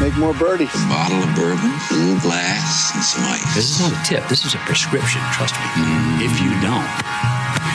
make 0.00 0.16
more 0.16 0.34
birdies. 0.34 0.74
A 0.74 0.88
bottle 0.88 1.22
of 1.22 1.34
bourbon, 1.34 1.72
a 1.90 1.94
little 1.94 2.20
glass, 2.20 2.94
and 2.94 3.02
some 3.02 3.24
ice. 3.24 3.54
This 3.54 3.70
is 3.70 3.80
not 3.80 3.92
a 3.92 4.04
tip. 4.04 4.28
This 4.28 4.44
is 4.44 4.54
a 4.54 4.58
prescription. 4.58 5.20
Trust 5.32 5.54
me. 5.54 5.66
Mm. 5.76 6.20
If 6.20 6.40
you 6.40 6.50
don't, 6.60 6.86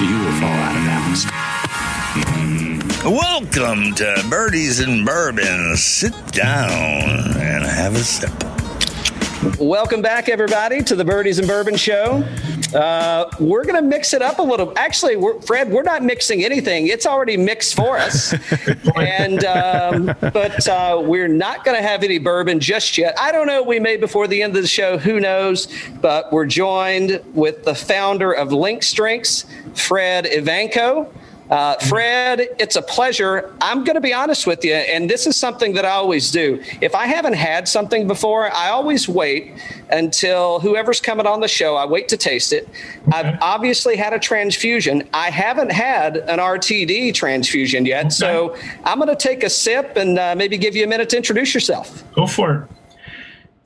you 0.05 0.19
will 0.19 0.33
fall 0.39 0.49
out 0.49 0.75
of 0.75 0.83
balance. 0.85 1.25
Welcome 3.03 3.95
to 3.95 4.23
Birdies 4.29 4.79
and 4.79 5.05
Bourbon. 5.05 5.75
Sit 5.77 6.13
down 6.31 6.69
and 7.37 7.63
have 7.65 7.95
a 7.95 8.03
sip. 8.03 8.31
Welcome 9.59 10.01
back, 10.03 10.29
everybody, 10.29 10.83
to 10.83 10.95
the 10.95 11.05
Birdies 11.05 11.39
and 11.39 11.47
Bourbon 11.47 11.75
Show. 11.75 12.23
Uh, 12.73 13.29
we're 13.39 13.63
going 13.63 13.75
to 13.75 13.81
mix 13.81 14.13
it 14.13 14.21
up 14.21 14.39
a 14.39 14.41
little. 14.41 14.73
Actually, 14.77 15.15
we're, 15.15 15.39
Fred, 15.41 15.69
we're 15.69 15.83
not 15.83 16.03
mixing 16.03 16.43
anything. 16.43 16.87
It's 16.87 17.05
already 17.05 17.37
mixed 17.37 17.75
for 17.75 17.97
us. 17.97 18.33
and 18.95 19.43
um, 19.45 20.15
but 20.19 20.67
uh, 20.67 21.01
we're 21.03 21.27
not 21.27 21.65
going 21.65 21.75
to 21.75 21.83
have 21.87 22.03
any 22.03 22.17
bourbon 22.17 22.59
just 22.59 22.97
yet. 22.97 23.17
I 23.19 23.31
don't 23.31 23.47
know. 23.47 23.61
We 23.61 23.79
may 23.79 23.97
before 23.97 24.27
the 24.27 24.41
end 24.41 24.55
of 24.55 24.61
the 24.61 24.67
show. 24.67 24.97
Who 24.97 25.19
knows? 25.19 25.67
But 26.01 26.31
we're 26.31 26.45
joined 26.45 27.21
with 27.33 27.63
the 27.63 27.75
founder 27.75 28.31
of 28.31 28.51
Links 28.51 28.91
Drinks, 28.93 29.45
Fred 29.75 30.25
Evanko. 30.25 31.11
Uh, 31.51 31.75
Fred, 31.79 32.47
it's 32.59 32.77
a 32.77 32.81
pleasure. 32.81 33.53
I'm 33.61 33.83
going 33.83 33.95
to 33.95 34.01
be 34.01 34.13
honest 34.13 34.47
with 34.47 34.63
you, 34.63 34.73
and 34.73 35.09
this 35.09 35.27
is 35.27 35.35
something 35.35 35.73
that 35.73 35.83
I 35.83 35.91
always 35.91 36.31
do. 36.31 36.63
If 36.79 36.95
I 36.95 37.07
haven't 37.07 37.33
had 37.33 37.67
something 37.67 38.07
before, 38.07 38.49
I 38.53 38.69
always 38.69 39.09
wait 39.09 39.53
until 39.89 40.61
whoever's 40.61 41.01
coming 41.01 41.27
on 41.27 41.41
the 41.41 41.49
show, 41.49 41.75
I 41.75 41.85
wait 41.85 42.07
to 42.07 42.17
taste 42.17 42.53
it. 42.53 42.69
I've 43.11 43.37
obviously 43.41 43.97
had 43.97 44.13
a 44.13 44.19
transfusion. 44.19 45.07
I 45.13 45.29
haven't 45.29 45.73
had 45.73 46.15
an 46.15 46.39
RTD 46.39 47.13
transfusion 47.13 47.85
yet. 47.85 48.05
Okay. 48.05 48.09
So 48.11 48.55
I'm 48.85 48.97
going 48.97 49.09
to 49.09 49.15
take 49.17 49.43
a 49.43 49.49
sip 49.49 49.97
and 49.97 50.17
uh, 50.17 50.35
maybe 50.37 50.57
give 50.57 50.77
you 50.77 50.85
a 50.85 50.87
minute 50.87 51.09
to 51.09 51.17
introduce 51.17 51.53
yourself. 51.53 52.03
Go 52.13 52.27
for 52.27 52.55
it. 52.55 52.80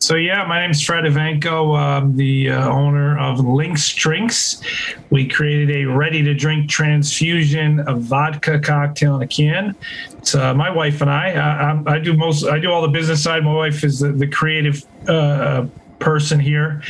So 0.06 0.14
yeah, 0.14 0.46
my 0.46 0.60
name 0.60 0.70
is 0.70 0.84
Fred 0.84 1.04
Evanko. 1.06 1.76
I'm 1.76 2.16
the 2.16 2.52
uh, 2.52 2.70
owner 2.70 3.18
of 3.18 3.40
Links 3.40 3.92
Drinks. 3.92 4.62
We 5.10 5.28
created 5.28 5.76
a 5.78 5.86
ready-to-drink 5.86 6.70
transfusion 6.70 7.80
of 7.80 8.02
vodka 8.02 8.60
cocktail 8.60 9.16
in 9.16 9.24
a 9.24 9.28
can. 9.28 9.76
It's 10.12 10.36
uh, 10.36 10.54
my 10.54 10.70
wife 10.70 11.02
and 11.02 11.10
I. 11.10 11.32
I. 11.32 11.96
I, 11.96 11.98
do 11.98 12.16
most. 12.16 12.46
I 12.46 12.60
do 12.60 12.72
all 12.72 12.84
the 12.84 12.88
business 12.88 13.24
side. 13.24 13.44
My 13.44 13.56
wife 13.56 13.84
is 13.84 13.98
the, 13.98 14.10
the 14.10 14.28
creative 14.28 14.86
uh, 15.10 15.66
person 16.00 16.40
here. 16.40 16.82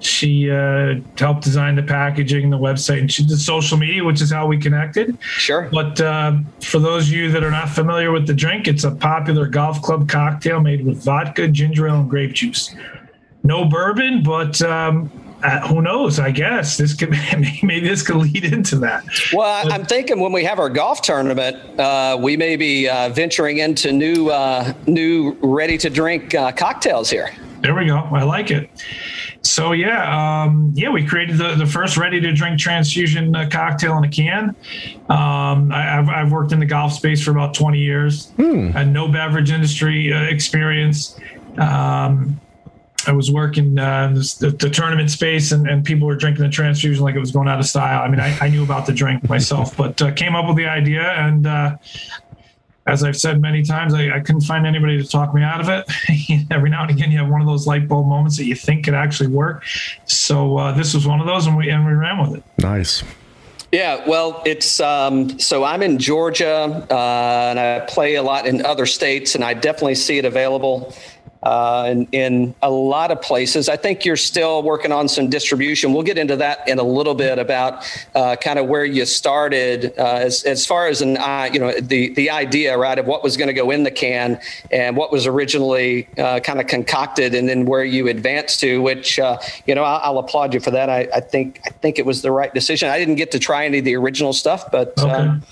She 0.00 0.50
uh, 0.50 0.96
helped 1.18 1.42
design 1.42 1.76
the 1.76 1.82
packaging, 1.82 2.50
the 2.50 2.58
website, 2.58 3.00
and 3.00 3.12
she 3.12 3.24
did 3.24 3.38
social 3.38 3.78
media, 3.78 4.04
which 4.04 4.20
is 4.20 4.30
how 4.30 4.46
we 4.46 4.58
connected. 4.58 5.16
Sure. 5.20 5.68
But 5.72 6.00
uh, 6.00 6.38
for 6.60 6.78
those 6.78 7.08
of 7.08 7.14
you 7.14 7.30
that 7.32 7.42
are 7.44 7.50
not 7.50 7.68
familiar 7.68 8.10
with 8.12 8.26
the 8.26 8.34
drink, 8.34 8.68
it's 8.68 8.84
a 8.84 8.90
popular 8.90 9.46
golf 9.46 9.82
club 9.82 10.08
cocktail 10.08 10.60
made 10.60 10.84
with 10.84 11.02
vodka, 11.04 11.48
ginger 11.48 11.88
ale, 11.88 12.00
and 12.00 12.10
grape 12.10 12.32
juice. 12.32 12.74
No 13.42 13.66
bourbon, 13.66 14.22
but 14.22 14.60
um, 14.62 15.10
uh, 15.44 15.60
who 15.68 15.82
knows? 15.82 16.18
I 16.18 16.30
guess 16.30 16.78
this 16.78 16.94
could 16.94 17.10
maybe 17.62 17.80
this 17.80 18.02
could 18.02 18.16
lead 18.16 18.44
into 18.44 18.76
that. 18.76 19.04
Well, 19.32 19.64
but, 19.64 19.72
I'm 19.72 19.84
thinking 19.84 20.18
when 20.18 20.32
we 20.32 20.42
have 20.44 20.58
our 20.58 20.70
golf 20.70 21.02
tournament, 21.02 21.78
uh, 21.78 22.16
we 22.18 22.36
may 22.36 22.56
be 22.56 22.88
uh, 22.88 23.10
venturing 23.10 23.58
into 23.58 23.92
new 23.92 24.30
uh, 24.30 24.72
new 24.86 25.36
ready 25.42 25.76
to 25.78 25.90
drink 25.90 26.34
uh, 26.34 26.52
cocktails 26.52 27.10
here. 27.10 27.30
There 27.64 27.74
we 27.74 27.86
go. 27.86 27.96
I 27.96 28.24
like 28.24 28.50
it. 28.50 28.68
So 29.40 29.72
yeah, 29.72 30.42
um, 30.44 30.72
yeah, 30.74 30.90
we 30.90 31.06
created 31.06 31.38
the, 31.38 31.54
the 31.54 31.64
first 31.64 31.96
ready 31.96 32.20
to 32.20 32.30
drink 32.30 32.58
transfusion 32.58 33.34
uh, 33.34 33.48
cocktail 33.50 33.96
in 33.96 34.04
a 34.04 34.08
can. 34.10 34.50
Um, 35.08 35.72
I, 35.72 35.80
have 35.80 36.10
I've 36.10 36.30
worked 36.30 36.52
in 36.52 36.60
the 36.60 36.66
golf 36.66 36.92
space 36.92 37.24
for 37.24 37.30
about 37.30 37.54
20 37.54 37.78
years. 37.78 38.32
Hmm. 38.32 38.68
Had 38.68 38.92
no 38.92 39.08
beverage 39.08 39.50
industry 39.50 40.12
uh, 40.12 40.24
experience. 40.24 41.18
Um, 41.56 42.38
I 43.06 43.12
was 43.12 43.30
working 43.30 43.78
uh, 43.78 44.08
the, 44.08 44.56
the, 44.58 44.70
tournament 44.70 45.10
space, 45.10 45.52
and, 45.52 45.68
and, 45.68 45.84
people 45.84 46.06
were 46.06 46.16
drinking 46.16 46.44
the 46.44 46.50
transfusion 46.50 47.02
like 47.02 47.14
it 47.14 47.20
was 47.20 47.32
going 47.32 47.48
out 47.48 47.58
of 47.58 47.66
style. 47.66 48.02
I 48.02 48.08
mean, 48.08 48.20
I, 48.20 48.36
I 48.40 48.48
knew 48.48 48.62
about 48.62 48.86
the 48.86 48.92
drink 48.92 49.28
myself, 49.28 49.76
but 49.78 50.00
uh, 50.00 50.12
came 50.12 50.34
up 50.34 50.46
with 50.46 50.56
the 50.56 50.66
idea, 50.66 51.02
and 51.02 51.46
uh, 51.46 51.76
as 52.86 53.02
I've 53.02 53.16
said 53.16 53.40
many 53.40 53.62
times, 53.62 53.94
I, 53.94 54.16
I, 54.16 54.20
couldn't 54.20 54.42
find 54.42 54.66
anybody 54.66 55.00
to 55.02 55.08
talk 55.08 55.34
me 55.34 55.42
out 55.42 55.60
of 55.60 55.68
it. 55.68 56.46
Every 56.50 56.68
now 56.68 56.82
and 56.82 56.90
again, 56.90 57.10
you 57.10 57.18
have 57.18 57.28
one 57.28 57.40
of 57.40 57.46
those 57.46 57.66
light 57.66 57.88
bulb 57.88 58.06
moments 58.06 58.36
that 58.36 58.44
you 58.44 58.54
think 58.54 58.84
could 58.84 58.94
actually 58.94 59.28
work. 59.28 59.64
So 60.04 60.58
uh, 60.58 60.72
this 60.72 60.92
was 60.94 61.06
one 61.06 61.20
of 61.20 61.26
those, 61.26 61.46
and 61.46 61.56
we 61.56 61.70
and 61.70 61.86
we 61.86 61.92
ran 61.92 62.20
with 62.20 62.38
it. 62.38 62.44
Nice. 62.58 63.02
Yeah, 63.72 64.06
well, 64.06 64.40
it's 64.46 64.78
um, 64.78 65.36
so 65.40 65.64
I'm 65.64 65.82
in 65.82 65.98
Georgia, 65.98 66.86
uh, 66.90 67.48
and 67.50 67.58
I 67.58 67.80
play 67.88 68.14
a 68.16 68.22
lot 68.22 68.46
in 68.46 68.64
other 68.64 68.86
states, 68.86 69.34
and 69.34 69.42
I 69.42 69.54
definitely 69.54 69.96
see 69.96 70.18
it 70.18 70.24
available 70.24 70.94
uh, 71.44 71.86
in, 71.90 72.08
in 72.12 72.54
a 72.62 72.70
lot 72.70 73.10
of 73.10 73.20
places. 73.20 73.68
I 73.68 73.76
think 73.76 74.04
you're 74.04 74.16
still 74.16 74.62
working 74.62 74.92
on 74.92 75.08
some 75.08 75.28
distribution. 75.28 75.92
We'll 75.92 76.02
get 76.02 76.18
into 76.18 76.36
that 76.36 76.66
in 76.68 76.78
a 76.78 76.82
little 76.82 77.14
bit 77.14 77.38
about 77.38 77.84
uh, 78.14 78.36
kind 78.36 78.58
of 78.58 78.66
where 78.66 78.84
you 78.84 79.04
started 79.04 79.92
uh, 79.98 80.14
as, 80.14 80.44
as 80.44 80.66
far 80.66 80.88
as 80.88 81.02
an 81.02 81.18
uh, 81.18 81.50
you 81.52 81.60
know 81.60 81.72
the 81.80 82.14
the 82.14 82.30
idea 82.30 82.76
right 82.76 82.98
of 82.98 83.06
what 83.06 83.22
was 83.22 83.36
going 83.36 83.48
to 83.48 83.54
go 83.54 83.70
in 83.70 83.82
the 83.82 83.90
can 83.90 84.40
and 84.70 84.96
what 84.96 85.12
was 85.12 85.26
originally 85.26 86.08
uh, 86.18 86.40
kind 86.40 86.60
of 86.60 86.66
concocted, 86.66 87.34
and 87.34 87.48
then 87.48 87.66
where 87.66 87.84
you 87.84 88.08
advanced 88.08 88.60
to. 88.60 88.80
Which 88.80 89.18
uh, 89.18 89.38
you 89.66 89.74
know 89.74 89.84
I'll, 89.84 90.00
I'll, 90.02 90.18
applaud 90.24 90.54
you 90.54 90.60
for 90.60 90.70
that. 90.70 90.88
I, 90.88 91.08
I, 91.14 91.20
think 91.20 91.60
I 91.66 91.70
think 91.70 91.98
it 91.98 92.06
was 92.06 92.22
the 92.22 92.30
right 92.30 92.52
decision. 92.54 92.88
I 92.88 92.98
didn't 92.98 93.16
get 93.16 93.30
to 93.32 93.38
try 93.38 93.66
any 93.66 93.78
of 93.78 93.84
the 93.84 93.96
original 93.96 94.32
stuff, 94.32 94.70
but. 94.70 94.98
Okay. 94.98 95.10
Um, 95.10 95.42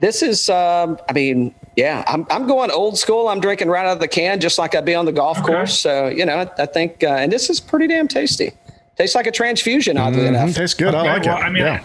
this 0.00 0.20
is, 0.20 0.50
um, 0.50 0.98
I 1.08 1.12
mean, 1.12 1.54
yeah, 1.76 2.04
I'm, 2.06 2.26
I'm 2.30 2.46
going 2.46 2.70
old 2.70 2.98
school. 2.98 3.28
I'm 3.28 3.40
drinking 3.40 3.68
right 3.68 3.86
out 3.86 3.94
of 3.94 4.00
the 4.00 4.08
can, 4.08 4.40
just 4.40 4.58
like 4.58 4.74
I'd 4.74 4.84
be 4.84 4.94
on 4.94 5.06
the 5.06 5.12
golf 5.12 5.38
okay. 5.38 5.46
course. 5.46 5.78
So, 5.78 6.08
you 6.08 6.26
know, 6.26 6.50
I, 6.58 6.66
think, 6.66 7.02
uh, 7.02 7.08
and 7.08 7.32
this 7.32 7.48
is 7.48 7.60
pretty 7.60 7.86
damn 7.86 8.08
tasty. 8.08 8.52
Tastes 8.96 9.14
like 9.14 9.26
a 9.26 9.30
transfusion, 9.30 9.96
oddly 9.96 10.20
mm-hmm. 10.20 10.34
enough. 10.34 10.54
Tastes 10.54 10.74
good. 10.74 10.94
Okay, 10.94 11.08
I 11.08 11.14
like 11.14 11.24
well, 11.24 11.38
it. 11.38 11.40
I 11.40 11.50
mean, 11.50 11.64
yeah. 11.64 11.82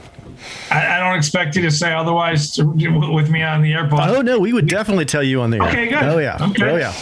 I, 0.69 0.97
I, 0.97 0.99
don't 0.99 1.17
expect 1.17 1.55
you 1.55 1.61
to 1.63 1.71
say 1.71 1.93
otherwise 1.93 2.57
with 2.59 3.29
me 3.29 3.41
on 3.41 3.61
the 3.61 3.73
airport. 3.73 4.03
Oh 4.03 4.21
no, 4.21 4.39
we 4.39 4.53
would 4.53 4.67
definitely 4.67 5.05
tell 5.05 5.23
you 5.23 5.41
on 5.41 5.49
the 5.49 5.57
air. 5.57 5.69
Okay, 5.69 5.87
good. 5.87 6.03
Oh 6.03 6.19
yeah. 6.19 6.37
Okay. 6.49 6.69
Oh 6.69 6.75
yeah. 6.75 6.93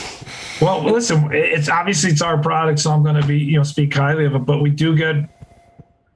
Well, 0.62 0.84
listen, 0.84 1.30
it's 1.34 1.68
obviously 1.68 2.12
it's 2.12 2.22
our 2.22 2.38
product, 2.38 2.80
so 2.80 2.92
I'm 2.92 3.04
going 3.04 3.20
to 3.20 3.28
be 3.28 3.38
you 3.38 3.58
know 3.58 3.64
speak 3.64 3.94
highly 3.94 4.26
of 4.26 4.36
it. 4.36 4.46
But 4.46 4.62
we 4.62 4.70
do 4.70 4.96
get, 4.96 5.16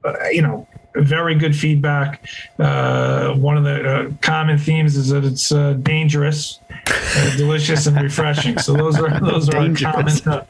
uh, 0.04 0.28
you 0.30 0.40
know, 0.40 0.66
very 0.94 1.34
good 1.34 1.56
feedback. 1.56 2.26
Uh, 2.58 3.34
one 3.34 3.56
of 3.56 3.64
the 3.64 3.88
uh, 3.88 4.10
common 4.20 4.58
themes 4.58 4.96
is 4.96 5.08
that 5.08 5.24
it's 5.24 5.52
uh, 5.52 5.74
dangerous, 5.74 6.60
uh, 6.70 7.36
delicious, 7.36 7.86
and 7.86 8.00
refreshing. 8.00 8.58
So 8.58 8.74
those 8.74 8.98
are 8.98 9.20
those 9.24 9.48
are 9.48 9.58
our 9.58 9.74
common 9.74 10.14
uh, 10.26 10.44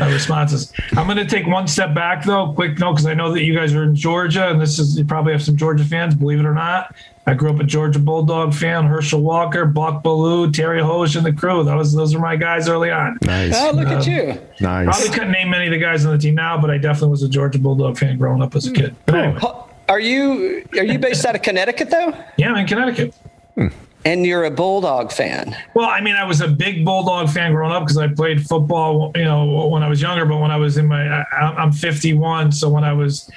uh, 0.00 0.06
responses. 0.06 0.72
I'm 0.96 1.06
going 1.06 1.18
to 1.18 1.26
take 1.26 1.46
one 1.46 1.66
step 1.66 1.94
back 1.94 2.24
though, 2.24 2.52
quick 2.52 2.78
note, 2.78 2.92
because 2.94 3.06
I 3.06 3.14
know 3.14 3.32
that 3.32 3.42
you 3.44 3.54
guys 3.54 3.74
are 3.74 3.84
in 3.84 3.94
Georgia, 3.94 4.48
and 4.50 4.60
this 4.60 4.78
is 4.78 4.98
you 4.98 5.04
probably 5.04 5.32
have 5.32 5.42
some 5.42 5.56
Georgia 5.56 5.84
fans. 5.84 6.14
Believe 6.14 6.40
it 6.40 6.46
or 6.46 6.54
not, 6.54 6.94
I 7.26 7.34
grew 7.34 7.50
up 7.50 7.58
a 7.58 7.64
Georgia 7.64 7.98
Bulldog 7.98 8.54
fan. 8.54 8.84
Herschel 8.84 9.22
Walker, 9.22 9.64
Buck 9.64 10.04
Belue, 10.04 10.52
Terry 10.52 10.80
Hosian, 10.80 11.18
and 11.18 11.26
the 11.26 11.32
crew. 11.32 11.64
That 11.64 11.76
was 11.76 11.94
those 11.94 12.14
were 12.14 12.20
my 12.20 12.36
guys 12.36 12.68
early 12.68 12.90
on. 12.90 13.18
Nice. 13.22 13.54
Oh, 13.56 13.72
look 13.72 13.88
at 13.88 14.06
you. 14.06 14.38
Nice. 14.60 14.84
Probably 14.84 15.08
couldn't 15.08 15.32
name 15.32 15.50
many 15.50 15.66
of 15.66 15.72
the 15.72 15.78
guys 15.78 16.04
on 16.04 16.12
the 16.12 16.18
team 16.18 16.34
now, 16.34 16.60
but 16.60 16.70
I 16.70 16.78
definitely 16.78 17.10
was 17.10 17.22
a 17.22 17.28
Georgia 17.28 17.58
Bulldog 17.58 17.96
fan 17.96 18.18
growing 18.18 18.42
up 18.42 18.54
as 18.54 18.66
a 18.66 18.72
kid. 18.72 18.94
But 19.06 19.14
anyway. 19.14 19.40
Are 19.88 20.00
you 20.00 20.64
are 20.72 20.84
you 20.84 20.98
based 20.98 21.24
out 21.24 21.34
of 21.34 21.42
Connecticut 21.42 21.90
though? 21.90 22.12
Yeah, 22.36 22.50
I'm 22.50 22.58
in 22.58 22.66
Connecticut. 22.66 23.14
Hmm. 23.54 23.68
And 24.04 24.24
you're 24.24 24.44
a 24.44 24.50
Bulldog 24.50 25.10
fan. 25.10 25.56
Well, 25.74 25.88
I 25.88 26.00
mean, 26.00 26.14
I 26.14 26.22
was 26.22 26.40
a 26.40 26.46
big 26.46 26.84
Bulldog 26.84 27.28
fan 27.28 27.52
growing 27.52 27.72
up 27.72 27.82
because 27.82 27.96
I 27.96 28.06
played 28.06 28.46
football, 28.46 29.10
you 29.16 29.24
know, 29.24 29.66
when 29.66 29.82
I 29.82 29.88
was 29.88 30.00
younger. 30.00 30.24
But 30.24 30.36
when 30.38 30.52
I 30.52 30.56
was 30.56 30.76
in 30.76 30.86
my, 30.86 31.08
I, 31.08 31.24
I'm 31.56 31.72
51, 31.72 32.52
so 32.52 32.68
when 32.68 32.84
I 32.84 32.92
was 32.92 33.28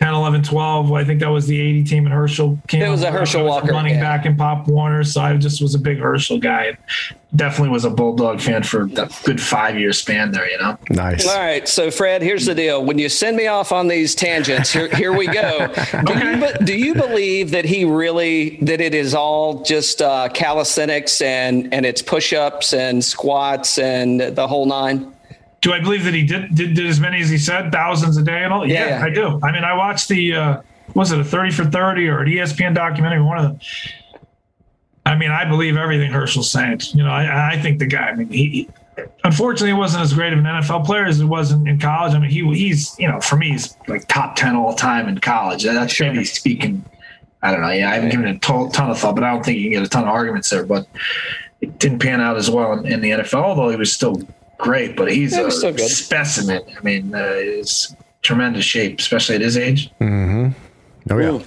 10, 0.00 0.14
11, 0.14 0.42
12. 0.44 0.92
I 0.92 1.04
think 1.04 1.18
that 1.20 1.28
was 1.28 1.48
the 1.48 1.60
80 1.60 1.84
team 1.84 2.04
and 2.06 2.14
Herschel 2.14 2.56
came. 2.68 2.82
It 2.82 2.88
was 2.88 3.02
a 3.02 3.10
Herschel 3.10 3.42
was 3.42 3.50
Walker. 3.50 3.72
Running 3.72 3.94
yeah. 3.94 4.00
back 4.00 4.26
in 4.26 4.36
Pop 4.36 4.68
Warner. 4.68 5.02
So 5.02 5.20
I 5.20 5.36
just 5.36 5.60
was 5.60 5.74
a 5.74 5.78
big 5.78 5.98
Herschel 5.98 6.38
guy. 6.38 6.78
Definitely 7.34 7.70
was 7.70 7.84
a 7.84 7.90
Bulldog 7.90 8.40
fan 8.40 8.62
for 8.62 8.82
a 8.82 8.86
good 8.86 9.40
five 9.40 9.76
year 9.76 9.92
span 9.92 10.30
there, 10.30 10.48
you 10.48 10.56
know? 10.58 10.78
Nice. 10.90 11.26
All 11.26 11.36
right. 11.36 11.68
So, 11.68 11.90
Fred, 11.90 12.22
here's 12.22 12.46
the 12.46 12.54
deal. 12.54 12.84
When 12.84 12.98
you 12.98 13.08
send 13.08 13.36
me 13.36 13.48
off 13.48 13.72
on 13.72 13.88
these 13.88 14.14
tangents, 14.14 14.72
here, 14.72 14.88
here 14.94 15.12
we 15.12 15.26
go. 15.26 15.66
Do, 16.06 16.12
okay. 16.12 16.38
you, 16.38 16.64
do 16.64 16.76
you 16.76 16.94
believe 16.94 17.50
that 17.50 17.64
he 17.64 17.84
really, 17.84 18.58
that 18.62 18.80
it 18.80 18.94
is 18.94 19.14
all 19.14 19.62
just 19.62 20.00
uh, 20.00 20.28
calisthenics 20.32 21.20
and, 21.20 21.74
and 21.74 21.84
it's 21.84 22.00
push 22.00 22.32
ups 22.32 22.72
and 22.72 23.04
squats 23.04 23.78
and 23.78 24.20
the 24.20 24.46
whole 24.46 24.64
nine? 24.64 25.12
Do 25.60 25.72
I 25.72 25.80
believe 25.80 26.04
that 26.04 26.14
he 26.14 26.24
did, 26.24 26.54
did, 26.54 26.74
did 26.74 26.86
as 26.86 27.00
many 27.00 27.20
as 27.20 27.30
he 27.30 27.38
said, 27.38 27.72
thousands 27.72 28.16
a 28.16 28.22
day 28.22 28.44
and 28.44 28.52
all? 28.52 28.66
Yeah, 28.66 28.88
yeah. 28.88 29.04
I 29.04 29.10
do. 29.10 29.40
I 29.42 29.52
mean, 29.52 29.64
I 29.64 29.74
watched 29.74 30.08
the 30.08 30.34
uh, 30.34 30.62
was 30.94 31.12
it 31.12 31.18
a 31.18 31.24
thirty 31.24 31.50
for 31.50 31.64
thirty 31.64 32.08
or 32.08 32.20
an 32.20 32.28
ESPN 32.28 32.74
documentary? 32.74 33.22
One 33.22 33.38
of 33.38 33.44
them. 33.44 33.60
I 35.04 35.16
mean, 35.16 35.30
I 35.30 35.44
believe 35.44 35.76
everything 35.76 36.10
Herschel's 36.10 36.50
saying. 36.50 36.80
You 36.92 37.02
know, 37.02 37.10
I, 37.10 37.54
I 37.54 37.58
think 37.58 37.78
the 37.78 37.86
guy. 37.86 38.10
I 38.10 38.14
mean, 38.14 38.28
he 38.30 38.68
unfortunately 39.24 39.72
wasn't 39.72 40.02
as 40.02 40.12
great 40.12 40.32
of 40.32 40.38
an 40.38 40.44
NFL 40.44 40.84
player 40.84 41.06
as 41.06 41.18
he 41.18 41.24
was 41.24 41.50
in, 41.50 41.66
in 41.66 41.78
college. 41.78 42.14
I 42.14 42.18
mean, 42.18 42.30
he 42.30 42.46
he's 42.54 42.98
you 42.98 43.08
know 43.08 43.20
for 43.20 43.36
me 43.36 43.50
he's 43.50 43.76
like 43.88 44.06
top 44.08 44.36
ten 44.36 44.54
all 44.54 44.74
time 44.74 45.08
in 45.08 45.18
college. 45.18 45.64
That's 45.64 45.92
sure. 45.92 46.12
maybe 46.12 46.24
speaking. 46.24 46.84
I 47.42 47.52
don't 47.52 47.60
know. 47.62 47.70
Yeah, 47.70 47.90
I 47.90 47.94
haven't 47.94 48.10
given 48.10 48.26
it 48.26 48.36
a 48.36 48.38
ton, 48.40 48.70
ton 48.70 48.90
of 48.90 48.98
thought, 48.98 49.14
but 49.14 49.24
I 49.24 49.32
don't 49.32 49.44
think 49.44 49.58
you 49.58 49.64
can 49.64 49.72
get 49.72 49.82
a 49.82 49.88
ton 49.88 50.02
of 50.02 50.08
arguments 50.08 50.50
there. 50.50 50.66
But 50.66 50.86
it 51.60 51.78
didn't 51.78 52.00
pan 52.00 52.20
out 52.20 52.36
as 52.36 52.50
well 52.50 52.72
in, 52.72 52.86
in 52.86 53.00
the 53.00 53.10
NFL, 53.10 53.42
although 53.42 53.70
he 53.70 53.76
was 53.76 53.92
still 53.92 54.22
great, 54.58 54.96
but 54.96 55.10
he's 55.10 55.36
yeah, 55.36 55.46
a 55.46 55.50
specimen. 55.50 56.62
I 56.76 56.80
mean, 56.82 57.14
uh, 57.14 57.34
he's 57.34 57.94
tremendous 58.22 58.64
shape, 58.64 58.98
especially 58.98 59.36
at 59.36 59.40
his 59.40 59.56
age. 59.56 59.90
Mm-hmm. 60.00 60.48
Oh 61.10 61.18
yeah. 61.18 61.30
Ooh. 61.30 61.44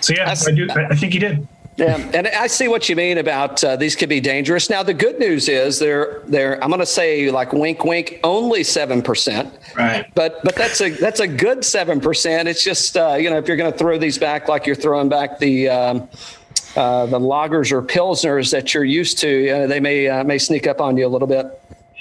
So 0.00 0.14
yeah, 0.14 0.30
I, 0.30 0.50
do. 0.52 0.68
I 0.70 0.94
think 0.94 1.12
he 1.12 1.18
did. 1.18 1.46
Yeah, 1.76 1.96
and 2.12 2.26
I 2.26 2.48
see 2.48 2.66
what 2.66 2.88
you 2.88 2.96
mean 2.96 3.18
about 3.18 3.62
uh, 3.62 3.76
these 3.76 3.94
could 3.94 4.08
be 4.08 4.20
dangerous. 4.20 4.68
Now 4.68 4.82
the 4.82 4.94
good 4.94 5.20
news 5.20 5.48
is 5.48 5.78
they're 5.78 6.22
they're 6.26 6.62
I'm 6.62 6.70
going 6.70 6.80
to 6.80 6.86
say 6.86 7.30
like 7.30 7.52
wink 7.52 7.84
wink 7.84 8.18
only 8.24 8.64
seven 8.64 9.00
percent. 9.00 9.56
Right. 9.76 10.12
But 10.14 10.40
but 10.42 10.56
that's 10.56 10.80
a 10.80 10.90
that's 10.90 11.20
a 11.20 11.28
good 11.28 11.64
seven 11.64 12.00
percent. 12.00 12.48
It's 12.48 12.64
just 12.64 12.96
uh, 12.96 13.14
you 13.14 13.30
know 13.30 13.38
if 13.38 13.46
you're 13.46 13.56
going 13.56 13.70
to 13.70 13.78
throw 13.78 13.96
these 13.96 14.18
back 14.18 14.48
like 14.48 14.66
you're 14.66 14.76
throwing 14.76 15.08
back 15.08 15.38
the. 15.38 15.68
Um, 15.68 16.08
uh, 16.76 17.06
the 17.06 17.18
lagers 17.18 17.72
or 17.72 17.82
pilsners 17.82 18.52
that 18.52 18.72
you're 18.72 18.84
used 18.84 19.18
to, 19.18 19.66
they 19.66 19.80
may 19.80 20.06
uh, 20.06 20.22
may 20.22 20.38
sneak 20.38 20.66
up 20.66 20.80
on 20.80 20.96
you 20.96 21.06
a 21.06 21.08
little 21.08 21.26
bit. 21.26 21.57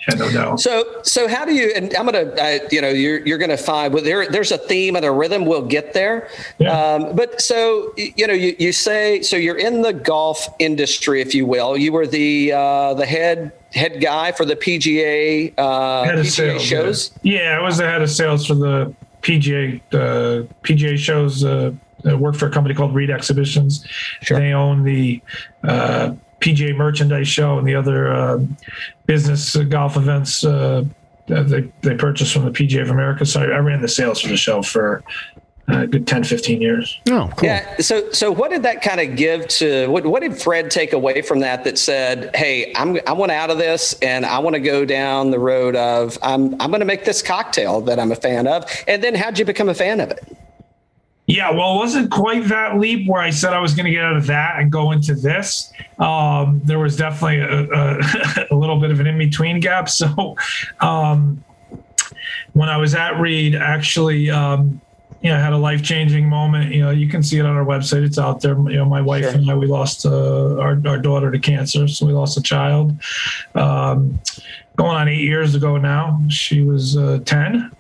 Yeah, 0.08 0.16
no 0.16 0.32
doubt. 0.32 0.60
So, 0.60 1.02
so 1.04 1.28
how 1.28 1.44
do 1.44 1.54
you? 1.54 1.72
And 1.76 1.94
I'm 1.96 2.06
gonna, 2.06 2.30
uh, 2.30 2.60
you 2.72 2.82
know, 2.82 2.90
you're 2.90 3.26
you're 3.26 3.38
gonna 3.38 3.58
find 3.58 3.94
well, 3.94 4.04
there 4.04 4.30
there's 4.30 4.52
a 4.52 4.58
theme 4.58 4.96
and 4.96 5.04
a 5.04 5.12
rhythm. 5.12 5.46
We'll 5.46 5.66
get 5.66 5.94
there. 5.94 6.30
Yeah. 6.60 6.72
Um, 6.72 7.16
but 7.16 7.42
so 7.42 7.94
you 7.98 8.28
know, 8.28 8.34
you, 8.34 8.56
you 8.60 8.72
say 8.72 9.22
so 9.22 9.36
you're 9.36 9.58
in 9.58 9.82
the 9.82 9.94
golf 9.94 10.48
industry, 10.60 11.22
if 11.22 11.34
you 11.34 11.46
will. 11.46 11.76
You 11.76 11.92
were 11.92 12.08
the 12.08 12.54
uh, 12.54 12.94
the 12.94 13.06
head 13.06 13.52
head 13.74 14.00
guy 14.00 14.32
for 14.32 14.46
the 14.46 14.56
PGA 14.56 15.54
uh, 15.58 16.04
head 16.04 16.16
PGA 16.20 16.26
sales, 16.26 16.62
shows. 16.62 17.12
Yeah. 17.24 17.42
yeah, 17.42 17.60
I 17.60 17.62
was 17.62 17.78
the 17.78 17.86
head 17.86 18.02
of 18.02 18.10
sales 18.10 18.46
for 18.46 18.56
the 18.56 18.94
PGA 19.22 19.82
uh, 19.94 20.48
PGA 20.64 20.98
shows. 20.98 21.44
Uh, 21.44 21.72
I 22.06 22.14
worked 22.14 22.38
for 22.38 22.48
a 22.48 22.52
company 22.52 22.76
called 22.76 22.94
Reed 22.96 23.10
Exhibitions. 23.10 23.86
Sure. 24.22 24.40
They 24.40 24.54
own 24.54 24.84
the 24.84 25.22
uh, 25.64 26.14
PGA 26.40 26.76
Merchandise 26.76 27.28
Show 27.28 27.58
and 27.58 27.68
the 27.68 27.76
other 27.76 28.14
uh, 28.14 28.40
business 29.06 29.56
golf 29.56 29.98
events 29.98 30.44
uh, 30.44 30.84
they, 31.28 31.70
they 31.82 31.96
purchased 31.96 32.34
from 32.34 32.46
the 32.46 32.52
PGA 32.52 32.82
of 32.82 32.90
America. 32.90 33.26
So 33.26 33.42
I 33.42 33.58
ran 33.58 33.82
the 33.82 33.88
sales 33.88 34.22
for 34.22 34.30
the 34.30 34.38
show 34.38 34.62
for 34.62 35.04
a 35.68 35.86
good 35.86 36.08
10, 36.08 36.24
15 36.24 36.62
years. 36.62 37.00
Oh, 37.10 37.30
cool. 37.36 37.50
Yeah. 37.50 37.78
So, 37.80 38.10
so 38.12 38.32
what 38.32 38.52
did 38.52 38.64
that 38.64 38.82
kind 38.82 39.02
of 39.02 39.18
give 39.18 39.48
to, 39.50 39.88
what, 39.88 40.06
what 40.06 40.22
did 40.22 40.42
Fred 40.42 40.72
take 40.72 40.94
away 40.94 41.22
from 41.22 41.42
that 41.42 41.66
that 41.66 41.78
said, 41.78 42.34
Hey, 42.34 42.72
I'm, 42.76 42.98
I 43.06 43.12
want 43.12 43.32
out 43.32 43.50
of 43.50 43.58
this 43.58 43.94
and 44.02 44.26
I 44.26 44.40
want 44.40 44.54
to 44.54 44.62
go 44.62 44.86
down 44.86 45.32
the 45.32 45.40
road 45.40 45.76
of, 45.76 46.18
I'm, 46.22 46.54
I'm 46.62 46.70
going 46.70 46.80
to 46.80 46.86
make 46.86 47.04
this 47.04 47.22
cocktail 47.22 47.82
that 47.82 48.00
I'm 48.00 48.12
a 48.12 48.16
fan 48.16 48.48
of. 48.48 48.64
And 48.88 49.04
then 49.04 49.14
how'd 49.14 49.38
you 49.38 49.46
become 49.46 49.68
a 49.68 49.74
fan 49.74 50.00
of 50.00 50.10
it? 50.10 50.38
Yeah, 51.28 51.52
well, 51.52 51.76
it 51.76 51.78
wasn't 51.78 52.10
quite 52.10 52.46
that 52.46 52.80
leap 52.80 53.08
where 53.08 53.22
I 53.22 53.32
said 53.32 53.52
I 53.52 53.60
was 53.60 53.74
going 53.74 53.86
to 53.86 53.92
get 53.92 54.02
out 54.02 54.16
of 54.16 54.28
that 54.28 54.60
and 54.60 54.72
go 54.72 54.92
into 54.92 55.14
this. 55.14 55.74
Um, 56.00 56.62
there 56.64 56.80
was 56.80 56.96
definitely 56.96 57.40
a, 57.40 57.70
a, 57.70 58.48
a, 58.52 58.56
little 58.56 58.80
bit 58.80 58.92
of 58.92 59.02
an 59.02 59.08
in 59.08 59.18
between 59.18 59.60
gap. 59.60 59.90
So 59.98 60.38
um, 60.80 61.44
when 62.54 62.70
I 62.70 62.78
was 62.78 62.96
at 62.96 63.20
Reed, 63.20 63.56
actually, 63.56 64.30
um, 64.30 64.80
you 65.22 65.30
know, 65.30 65.38
had 65.38 65.52
a 65.52 65.58
life 65.58 65.84
changing 65.84 66.30
moment. 66.30 66.74
You 66.74 66.84
know, 66.84 66.92
you 66.92 67.10
can 67.10 67.24
see 67.24 67.40
it 67.40 67.46
on 67.46 67.56
our 67.56 67.66
website; 67.66 68.06
it's 68.06 68.20
out 68.20 68.42
there. 68.42 68.54
You 68.54 68.78
know, 68.78 68.86
my 68.86 69.02
wife 69.02 69.24
sure. 69.24 69.34
and 69.34 69.50
I, 69.50 69.56
we 69.56 69.66
lost 69.66 70.06
uh, 70.06 70.58
our 70.60 70.80
our 70.86 70.98
daughter 70.98 71.32
to 71.32 71.40
cancer, 71.40 71.88
so 71.88 72.06
we 72.06 72.14
lost 72.14 72.38
a 72.38 72.42
child. 72.42 72.96
Um, 73.56 74.20
going 74.78 74.96
on 74.96 75.10
eight 75.10 75.22
years 75.22 75.56
ago 75.56 75.78
now. 75.78 76.20
She 76.30 76.62
was 76.62 76.96
uh, 76.96 77.20
10. 77.26 77.72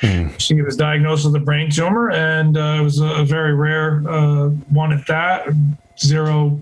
Mm. 0.00 0.40
She 0.40 0.62
was 0.62 0.76
diagnosed 0.76 1.26
with 1.26 1.34
a 1.34 1.40
brain 1.40 1.70
tumor, 1.70 2.10
and 2.12 2.56
uh, 2.56 2.78
it 2.78 2.82
was 2.82 3.00
a, 3.00 3.24
very 3.24 3.54
rare 3.54 4.02
uh, 4.08 4.48
one 4.70 4.92
at 4.92 5.06
that. 5.08 5.48
Zero, 5.98 6.58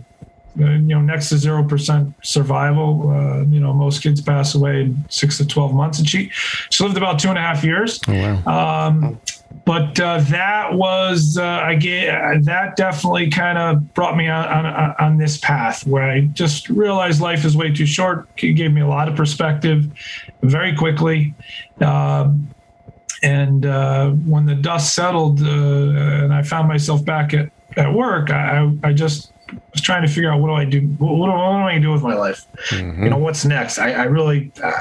uh, 0.60 0.64
you 0.64 0.81
know, 0.81 1.00
next 1.00 1.28
to 1.28 1.36
zero 1.36 1.62
percent 1.64 2.14
survival. 2.22 3.10
Uh, 3.10 3.42
you 3.44 3.60
know, 3.60 3.72
most 3.72 4.02
kids 4.02 4.20
pass 4.20 4.54
away 4.54 4.82
in 4.82 5.04
six 5.10 5.36
to 5.38 5.46
twelve 5.46 5.75
months, 5.75 5.98
and 5.98 6.08
she 6.08 6.30
she 6.70 6.84
lived 6.84 6.96
about 6.96 7.19
two 7.19 7.28
and 7.28 7.37
a 7.37 7.40
half 7.40 7.64
years. 7.64 8.00
Oh, 8.08 8.12
wow. 8.12 8.87
Um, 8.87 9.20
but 9.64 9.98
uh, 10.00 10.18
that 10.20 10.74
was 10.74 11.38
uh, 11.38 11.44
I 11.44 11.74
get 11.76 12.14
uh, 12.14 12.38
that 12.42 12.76
definitely 12.76 13.30
kind 13.30 13.56
of 13.56 13.94
brought 13.94 14.16
me 14.16 14.28
on, 14.28 14.66
on, 14.66 14.94
on 14.98 15.16
this 15.16 15.38
path 15.38 15.86
where 15.86 16.10
I 16.10 16.22
just 16.22 16.68
realized 16.68 17.20
life 17.20 17.44
is 17.44 17.56
way 17.56 17.72
too 17.72 17.86
short. 17.86 18.28
It 18.38 18.52
gave 18.52 18.72
me 18.72 18.80
a 18.80 18.88
lot 18.88 19.08
of 19.08 19.16
perspective 19.16 19.86
very 20.42 20.76
quickly. 20.76 21.34
Um, 21.80 22.48
and 23.22 23.64
uh, 23.64 24.10
when 24.10 24.44
the 24.44 24.54
dust 24.54 24.94
settled 24.94 25.40
uh, 25.40 25.46
and 25.46 26.34
I 26.34 26.42
found 26.42 26.68
myself 26.68 27.04
back 27.04 27.32
at, 27.32 27.50
at 27.76 27.92
work, 27.92 28.30
I, 28.30 28.70
I 28.82 28.92
just 28.92 29.32
was 29.72 29.80
trying 29.80 30.02
to 30.02 30.08
figure 30.08 30.30
out 30.30 30.40
what 30.40 30.48
do 30.48 30.54
I 30.54 30.64
do? 30.64 30.80
What, 30.98 31.14
what 31.14 31.26
do, 31.26 31.32
I 31.32 31.78
do 31.78 31.92
with 31.92 32.02
my 32.02 32.14
life? 32.14 32.46
Mm-hmm. 32.68 33.04
You 33.04 33.10
know, 33.10 33.18
what's 33.18 33.44
next? 33.44 33.78
I, 33.78 33.92
I 33.92 34.04
really, 34.04 34.52
uh, 34.62 34.78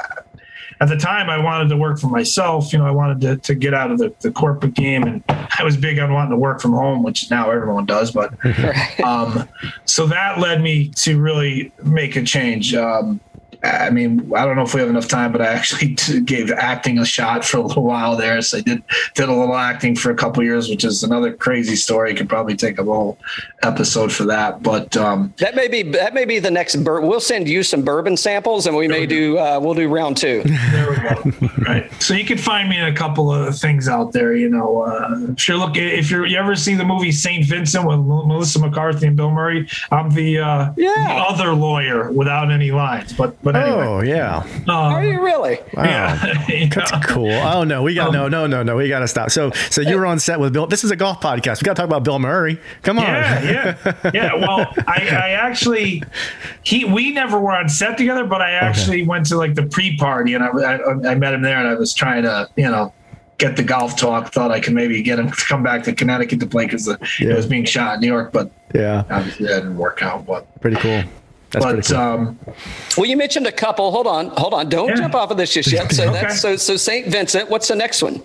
at 0.80 0.88
the 0.88 0.96
time 0.96 1.30
I 1.30 1.38
wanted 1.38 1.68
to 1.68 1.76
work 1.76 1.98
for 1.98 2.08
myself. 2.08 2.72
You 2.72 2.78
know, 2.78 2.86
I 2.86 2.90
wanted 2.90 3.20
to, 3.22 3.36
to 3.36 3.54
get 3.54 3.74
out 3.74 3.90
of 3.90 3.98
the, 3.98 4.14
the 4.20 4.30
corporate 4.30 4.74
game 4.74 5.04
and 5.04 5.22
I 5.28 5.62
was 5.62 5.76
big 5.76 5.98
on 5.98 6.12
wanting 6.12 6.30
to 6.30 6.36
work 6.36 6.60
from 6.60 6.72
home, 6.72 7.02
which 7.02 7.30
now 7.30 7.50
everyone 7.50 7.86
does. 7.86 8.10
But 8.10 8.34
um, 9.04 9.48
so 9.84 10.06
that 10.06 10.38
led 10.38 10.62
me 10.62 10.88
to 10.88 11.20
really 11.20 11.72
make 11.82 12.16
a 12.16 12.22
change. 12.22 12.74
Um, 12.74 13.20
I 13.64 13.90
mean, 13.90 14.30
I 14.34 14.44
don't 14.44 14.56
know 14.56 14.62
if 14.62 14.74
we 14.74 14.80
have 14.80 14.90
enough 14.90 15.08
time, 15.08 15.32
but 15.32 15.40
I 15.40 15.46
actually 15.46 15.94
gave 16.24 16.50
acting 16.50 16.98
a 16.98 17.04
shot 17.04 17.44
for 17.44 17.58
a 17.58 17.60
little 17.62 17.82
while 17.82 18.16
there. 18.16 18.40
So 18.42 18.58
I 18.58 18.60
did 18.60 18.82
did 19.14 19.28
a 19.28 19.32
little 19.32 19.56
acting 19.56 19.96
for 19.96 20.10
a 20.10 20.14
couple 20.14 20.42
years, 20.42 20.68
which 20.68 20.84
is 20.84 21.02
another 21.02 21.32
crazy 21.32 21.76
story. 21.76 22.14
Could 22.14 22.28
probably 22.28 22.56
take 22.56 22.78
a 22.78 22.84
whole 22.84 23.18
episode 23.62 24.12
for 24.12 24.24
that. 24.24 24.62
But 24.62 24.96
um, 24.96 25.32
that 25.38 25.54
may 25.54 25.68
be 25.68 25.82
that 25.82 26.14
may 26.14 26.24
be 26.24 26.38
the 26.38 26.50
next. 26.50 26.76
Bur- 26.76 27.00
we'll 27.00 27.20
send 27.20 27.48
you 27.48 27.62
some 27.62 27.82
bourbon 27.82 28.16
samples, 28.16 28.66
and 28.66 28.76
we 28.76 28.88
may 28.88 29.06
do 29.06 29.38
uh, 29.38 29.58
we'll 29.60 29.74
do 29.74 29.88
round 29.88 30.16
two. 30.16 30.42
There 30.74 30.90
we 30.90 30.96
go. 30.96 31.50
right. 31.58 32.02
So 32.02 32.14
you 32.14 32.24
can 32.24 32.38
find 32.38 32.68
me 32.68 32.78
in 32.78 32.86
a 32.86 32.94
couple 32.94 33.32
of 33.32 33.56
things 33.56 33.86
out 33.86 34.12
there. 34.12 34.34
You 34.34 34.48
know, 34.48 34.82
uh, 34.82 35.32
if 35.36 35.46
you 35.48 35.56
look 35.56 35.76
if 35.76 36.10
you 36.10 36.24
you 36.24 36.36
ever 36.36 36.56
see 36.56 36.74
the 36.74 36.84
movie 36.84 37.12
Saint 37.12 37.44
Vincent 37.46 37.86
with 37.86 37.98
Melissa 38.00 38.58
McCarthy 38.58 39.06
and 39.06 39.16
Bill 39.16 39.30
Murray, 39.30 39.68
I'm 39.90 40.10
the, 40.10 40.38
uh, 40.38 40.72
yeah. 40.76 40.92
the 41.08 41.14
other 41.14 41.54
lawyer 41.54 42.10
without 42.10 42.50
any 42.50 42.70
lines, 42.70 43.12
but 43.12 43.40
but 43.42 43.53
but 43.54 43.68
anyway. 43.68 43.86
Oh 43.86 44.00
yeah. 44.02 44.38
Um, 44.38 44.68
Are 44.68 45.04
you 45.04 45.22
really? 45.22 45.58
Wow. 45.74 45.84
Yeah. 46.48 46.68
That's 46.74 47.06
cool. 47.06 47.30
Oh 47.30 47.64
no, 47.64 47.82
we 47.82 47.94
got 47.94 48.08
um, 48.08 48.14
no, 48.14 48.28
no, 48.28 48.46
no, 48.46 48.62
no. 48.62 48.76
We 48.76 48.88
got 48.88 49.00
to 49.00 49.08
stop. 49.08 49.30
So, 49.30 49.50
so 49.70 49.80
you 49.80 49.96
were 49.96 50.06
on 50.06 50.18
set 50.18 50.40
with 50.40 50.52
Bill. 50.52 50.66
This 50.66 50.84
is 50.84 50.90
a 50.90 50.96
golf 50.96 51.20
podcast. 51.20 51.62
We 51.62 51.66
got 51.66 51.76
to 51.76 51.82
talk 51.82 51.86
about 51.86 52.04
Bill 52.04 52.18
Murray. 52.18 52.60
Come 52.82 52.98
on. 52.98 53.04
Yeah, 53.04 53.76
yeah, 53.84 54.10
yeah. 54.14 54.34
Well, 54.34 54.72
I, 54.86 55.08
I 55.10 55.30
actually, 55.30 56.02
he, 56.62 56.84
we 56.84 57.12
never 57.12 57.38
were 57.38 57.52
on 57.52 57.68
set 57.68 57.96
together, 57.96 58.24
but 58.24 58.42
I 58.42 58.52
actually 58.52 59.02
okay. 59.02 59.08
went 59.08 59.26
to 59.26 59.36
like 59.36 59.54
the 59.54 59.64
pre-party 59.66 60.34
and 60.34 60.44
I, 60.44 60.48
I, 60.48 61.12
I 61.12 61.14
met 61.14 61.34
him 61.34 61.42
there, 61.42 61.58
and 61.58 61.68
I 61.68 61.74
was 61.74 61.94
trying 61.94 62.22
to, 62.24 62.48
you 62.56 62.70
know, 62.70 62.92
get 63.38 63.56
the 63.56 63.62
golf 63.62 63.96
talk. 63.96 64.32
Thought 64.32 64.50
I 64.50 64.60
could 64.60 64.74
maybe 64.74 65.02
get 65.02 65.18
him 65.18 65.30
to 65.30 65.44
come 65.46 65.62
back 65.62 65.82
to 65.84 65.92
Connecticut 65.92 66.40
to 66.40 66.46
play 66.46 66.66
because 66.66 66.86
yeah. 66.88 67.30
it 67.30 67.36
was 67.36 67.46
being 67.46 67.64
shot 67.64 67.94
in 67.94 68.00
New 68.00 68.08
York, 68.08 68.32
but 68.32 68.50
yeah, 68.74 69.04
obviously 69.10 69.46
that 69.46 69.60
didn't 69.60 69.78
work 69.78 70.02
out. 70.02 70.26
But 70.26 70.60
pretty 70.60 70.76
cool. 70.76 71.02
That's 71.54 71.64
but 71.64 71.86
cool. 71.86 71.96
um, 71.96 72.38
well, 72.96 73.06
you 73.06 73.16
mentioned 73.16 73.46
a 73.46 73.52
couple. 73.52 73.90
Hold 73.90 74.06
on, 74.06 74.28
hold 74.30 74.54
on. 74.54 74.68
Don't 74.68 74.88
yeah. 74.88 74.96
jump 74.96 75.14
off 75.14 75.30
of 75.30 75.36
this 75.36 75.52
just 75.52 75.72
yet. 75.72 75.84
So 75.94 76.08
okay. 76.08 76.22
that's 76.22 76.40
so 76.40 76.56
so 76.56 76.76
Saint 76.76 77.06
Vincent. 77.06 77.48
What's 77.48 77.68
the 77.68 77.76
next 77.76 78.02
one? 78.02 78.22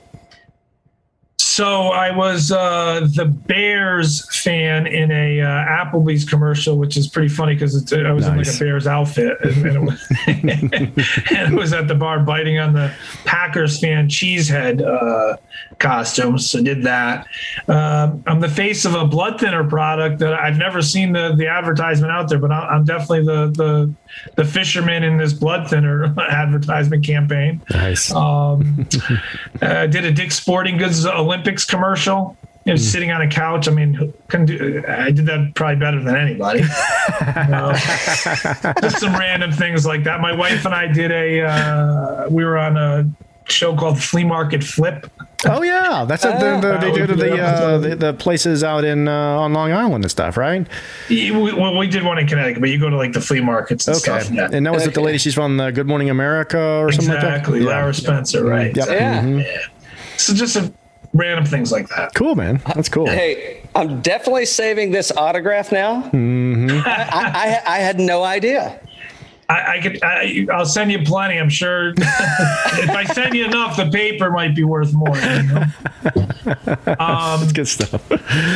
So 1.59 1.89
I 1.89 2.15
was 2.15 2.53
uh, 2.53 3.05
the 3.15 3.25
Bears 3.25 4.33
fan 4.33 4.87
in 4.87 5.11
a 5.11 5.41
uh, 5.41 5.45
Applebee's 5.45 6.23
commercial, 6.23 6.77
which 6.77 6.95
is 6.95 7.09
pretty 7.09 7.27
funny 7.27 7.53
because 7.53 7.91
I 7.91 8.13
was 8.13 8.27
nice. 8.27 8.31
in 8.31 8.37
like 8.37 8.47
a 8.47 8.59
Bears 8.59 8.87
outfit, 8.87 9.37
and, 9.41 9.65
and, 9.65 9.75
it 9.75 9.81
was, 9.81 10.07
and, 10.27 11.53
it 11.53 11.53
was, 11.53 11.73
at 11.73 11.89
the 11.89 11.95
bar 11.95 12.21
biting 12.21 12.59
on 12.59 12.71
the 12.71 12.93
Packers 13.25 13.77
fan 13.77 14.07
cheesehead 14.07 14.81
uh, 14.81 15.35
costumes. 15.79 16.49
So 16.49 16.63
did 16.63 16.81
that. 16.83 17.27
Um, 17.67 18.23
I'm 18.25 18.39
the 18.39 18.47
face 18.47 18.85
of 18.85 18.95
a 18.95 19.05
blood 19.05 19.37
thinner 19.37 19.67
product 19.67 20.19
that 20.19 20.35
I've 20.35 20.57
never 20.57 20.81
seen 20.81 21.11
the 21.11 21.35
the 21.35 21.47
advertisement 21.47 22.13
out 22.13 22.29
there, 22.29 22.39
but 22.39 22.53
I'm 22.53 22.85
definitely 22.85 23.25
the 23.25 23.47
the 23.47 23.93
the 24.35 24.45
fisherman 24.45 25.03
in 25.03 25.17
this 25.17 25.33
blood 25.33 25.69
thinner 25.69 26.13
advertisement 26.29 27.05
campaign. 27.05 27.61
Nice. 27.69 28.13
Um, 28.13 28.87
I 29.61 29.87
did 29.87 30.05
a 30.05 30.11
Dick 30.11 30.31
Sporting 30.31 30.77
Goods 30.77 31.05
Olympics 31.05 31.65
commercial. 31.65 32.37
You 32.65 32.73
know, 32.73 32.77
mm. 32.77 32.83
sitting 32.83 33.11
on 33.11 33.21
a 33.21 33.29
couch. 33.29 33.67
I 33.69 33.71
mean, 33.71 34.13
do, 34.45 34.83
I 34.87 35.11
did 35.11 35.25
that 35.27 35.53
probably 35.55 35.77
better 35.77 36.03
than 36.03 36.15
anybody. 36.15 36.61
uh, 37.21 37.73
just 38.81 38.99
some 38.99 39.13
random 39.13 39.51
things 39.51 39.85
like 39.85 40.03
that. 40.03 40.19
My 40.19 40.33
wife 40.33 40.65
and 40.65 40.75
I 40.75 40.91
did 40.91 41.09
a. 41.09 41.41
Uh, 41.41 42.29
we 42.29 42.43
were 42.43 42.57
on 42.57 42.75
a 42.75 43.09
show 43.51 43.75
called 43.75 44.01
Flea 44.01 44.23
Market 44.23 44.63
Flip. 44.63 45.09
Oh 45.45 45.63
yeah, 45.63 46.05
that's 46.05 46.25
a, 46.25 46.31
the, 46.31 46.59
the, 46.61 46.77
they 46.79 46.91
do 46.91 47.07
to 47.07 47.15
the, 47.15 47.41
uh, 47.41 47.77
the, 47.77 47.95
the 47.95 48.13
places 48.13 48.63
out 48.63 48.83
in 48.83 49.07
uh, 49.07 49.39
on 49.39 49.53
Long 49.53 49.71
Island 49.71 50.03
and 50.03 50.11
stuff, 50.11 50.35
right? 50.35 50.67
we, 51.09 51.31
well, 51.31 51.77
we 51.77 51.87
did 51.87 52.03
one 52.03 52.17
in 52.17 52.27
Connecticut, 52.27 52.59
but 52.59 52.69
you 52.69 52.77
go 52.77 52.89
to 52.89 52.97
like 52.97 53.13
the 53.13 53.21
flea 53.21 53.39
markets 53.39 53.87
and 53.87 53.95
okay. 53.97 54.19
stuff. 54.21 54.31
Yeah. 54.31 54.49
And 54.51 54.65
that 54.65 54.73
was 54.73 54.83
okay. 54.83 54.91
the 54.91 55.01
lady 55.01 55.17
she's 55.17 55.33
from 55.33 55.57
the 55.57 55.71
Good 55.71 55.87
Morning 55.87 56.09
America 56.09 56.59
or 56.59 56.89
exactly. 56.89 57.05
something 57.05 57.13
like 57.13 57.21
that. 57.21 57.39
Exactly, 57.39 57.59
Lara 57.61 57.93
Spencer, 57.93 58.43
right? 58.43 58.75
Yep. 58.75 58.87
Yeah. 58.89 59.21
Mm-hmm. 59.21 59.39
yeah. 59.39 59.57
So 60.17 60.33
just 60.33 60.57
a, 60.57 60.73
random 61.13 61.45
things 61.45 61.71
like 61.71 61.87
that. 61.89 62.13
Cool, 62.13 62.35
man. 62.35 62.61
That's 62.75 62.89
cool. 62.89 63.07
Hey, 63.07 63.63
I'm 63.75 64.01
definitely 64.01 64.45
saving 64.45 64.91
this 64.91 65.11
autograph 65.11 65.71
now. 65.71 66.03
Mm-hmm. 66.03 66.81
I, 66.85 67.61
I, 67.65 67.75
I 67.75 67.77
had 67.79 67.99
no 67.99 68.23
idea. 68.23 68.79
I, 69.49 69.77
I 69.77 69.81
could. 69.81 70.03
I, 70.03 70.45
will 70.47 70.65
send 70.65 70.91
you 70.91 70.99
plenty. 71.03 71.39
I'm 71.39 71.49
sure. 71.49 71.89
if 71.97 72.89
I 72.89 73.03
send 73.05 73.33
you 73.33 73.45
enough, 73.45 73.77
the 73.77 73.89
paper 73.89 74.29
might 74.29 74.55
be 74.55 74.63
worth 74.63 74.93
more. 74.93 75.17
You 75.17 75.43
know? 75.43 75.63
um, 76.99 77.39
That's 77.39 77.51
good 77.51 77.67
stuff. 77.67 78.07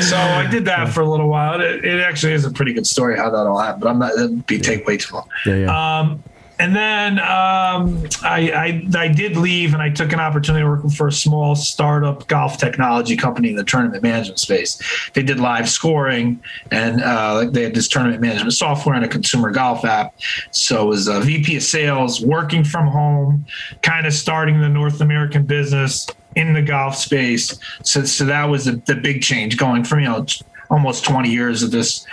so 0.04 0.18
I 0.18 0.48
did 0.50 0.66
that 0.66 0.90
for 0.90 1.02
a 1.02 1.10
little 1.10 1.28
while. 1.28 1.60
It, 1.60 1.84
it, 1.84 2.00
actually 2.00 2.34
is 2.34 2.46
a 2.46 2.52
pretty 2.52 2.74
good 2.74 2.86
story 2.86 3.18
how 3.18 3.32
that 3.32 3.48
all 3.48 3.58
happened, 3.58 3.82
but 3.82 3.90
I'm 3.90 4.00
not. 4.00 4.14
It'd 4.14 4.46
be 4.46 4.60
take 4.60 4.86
way 4.86 4.98
too 4.98 5.16
long. 5.16 5.28
Yeah, 5.48 5.56
yeah. 5.56 6.00
Um, 6.00 6.24
and 6.60 6.76
then 6.76 7.20
um, 7.20 8.04
I, 8.22 8.52
I, 8.96 8.98
I 8.98 9.08
did 9.08 9.36
leave 9.38 9.74
and 9.74 9.82
I 9.82 9.90
took 9.90 10.14
an 10.14 10.20
opportunity 10.20 10.64
working 10.64 10.90
for 10.90 11.08
a 11.08 11.12
small 11.12 11.56
startup 11.56 12.28
golf 12.28 12.58
technology 12.58 13.18
company 13.18 13.50
in 13.50 13.56
the 13.56 13.64
tournament 13.64 14.04
management 14.04 14.40
space. 14.40 14.80
They 15.14 15.24
did 15.24 15.40
live 15.40 15.68
scoring 15.68 16.42
and 16.70 17.02
uh, 17.02 17.50
they 17.50 17.64
had 17.64 17.74
this 17.74 17.88
tournament 17.88 18.22
management 18.22 18.54
software 18.54 18.96
and 18.96 19.04
a 19.04 19.08
consumer 19.08 19.50
golf 19.52 19.84
app. 19.84 20.14
So 20.52 20.84
it 20.84 20.88
was 20.88 21.08
a 21.08 21.22
VP 21.22 21.58
of 21.58 21.64
sales, 21.64 22.22
working 22.22 22.64
from 22.64 22.88
home, 22.88 23.46
kind 23.82 24.06
of 24.06 24.14
starting 24.14 24.62
the 24.62 24.70
North 24.70 25.02
American 25.02 25.46
business 25.46 26.08
in 26.36 26.54
the 26.54 26.62
golf 26.62 26.96
space. 26.96 27.58
So, 27.84 28.04
so 28.06 28.26
that 28.26 28.46
was 28.46 28.66
the, 28.66 28.82
the 28.86 28.96
big 28.96 29.22
change 29.22 29.58
going 29.58 29.84
from, 29.84 30.00
you 30.02 30.06
know, 30.06 30.26
almost 30.70 31.04
20 31.04 31.30
years 31.30 31.64
of 31.64 31.72
this, 31.72 32.06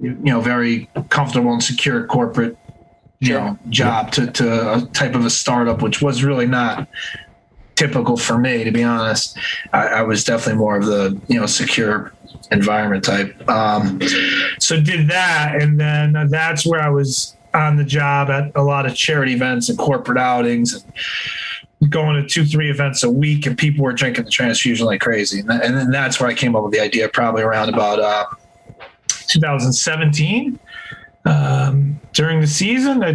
you 0.00 0.14
know, 0.14 0.40
very 0.40 0.88
comfortable 1.10 1.52
and 1.52 1.62
secure 1.62 2.06
corporate 2.06 2.56
you 3.20 3.32
know 3.32 3.58
job 3.68 4.12
to, 4.12 4.30
to 4.30 4.74
a 4.74 4.86
type 4.92 5.14
of 5.14 5.24
a 5.24 5.30
startup 5.30 5.82
which 5.82 6.00
was 6.00 6.22
really 6.22 6.46
not 6.46 6.88
typical 7.74 8.16
for 8.16 8.38
me 8.38 8.64
to 8.64 8.72
be 8.72 8.82
honest. 8.82 9.38
I, 9.72 9.86
I 9.86 10.02
was 10.02 10.24
definitely 10.24 10.58
more 10.58 10.76
of 10.76 10.86
the 10.86 11.20
you 11.28 11.38
know 11.38 11.46
secure 11.46 12.12
environment 12.50 13.04
type. 13.04 13.48
Um, 13.48 14.00
so 14.58 14.80
did 14.80 15.08
that 15.08 15.60
and 15.60 15.78
then 15.78 16.28
that's 16.30 16.66
where 16.66 16.80
i 16.80 16.88
was 16.88 17.36
on 17.54 17.76
the 17.76 17.84
job 17.84 18.30
at 18.30 18.52
a 18.54 18.62
lot 18.62 18.86
of 18.86 18.94
charity 18.94 19.32
events 19.32 19.68
and 19.68 19.78
corporate 19.78 20.18
outings 20.18 20.74
and 20.74 21.90
going 21.90 22.20
to 22.20 22.28
two 22.28 22.44
three 22.44 22.70
events 22.70 23.02
a 23.02 23.10
week 23.10 23.46
and 23.46 23.56
people 23.56 23.84
were 23.84 23.92
drinking 23.92 24.24
the 24.24 24.30
transfusion 24.30 24.84
like 24.86 25.00
crazy. 25.00 25.40
And, 25.40 25.48
that, 25.48 25.64
and 25.64 25.76
then 25.76 25.90
that's 25.90 26.20
where 26.20 26.28
i 26.28 26.34
came 26.34 26.56
up 26.56 26.64
with 26.64 26.72
the 26.72 26.80
idea 26.80 27.08
probably 27.08 27.42
around 27.42 27.68
about 27.68 28.00
uh, 28.00 28.26
2017 29.08 30.58
um, 31.28 32.00
during 32.14 32.40
the 32.40 32.46
season. 32.46 33.04
I 33.04 33.12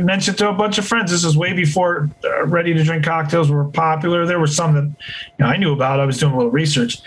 mentioned 0.00 0.36
to 0.38 0.50
a 0.50 0.52
bunch 0.52 0.76
of 0.76 0.86
friends. 0.86 1.10
This 1.10 1.24
is 1.24 1.36
way 1.36 1.54
before 1.54 2.10
uh, 2.22 2.46
ready 2.46 2.74
to 2.74 2.84
drink 2.84 3.04
cocktails 3.04 3.50
were 3.50 3.64
popular. 3.64 4.26
There 4.26 4.38
were 4.38 4.46
some 4.46 4.74
that 4.74 4.84
you 4.84 5.44
know, 5.44 5.46
I 5.46 5.56
knew 5.56 5.72
about. 5.72 5.98
I 5.98 6.04
was 6.04 6.18
doing 6.18 6.34
a 6.34 6.36
little 6.36 6.52
research. 6.52 6.98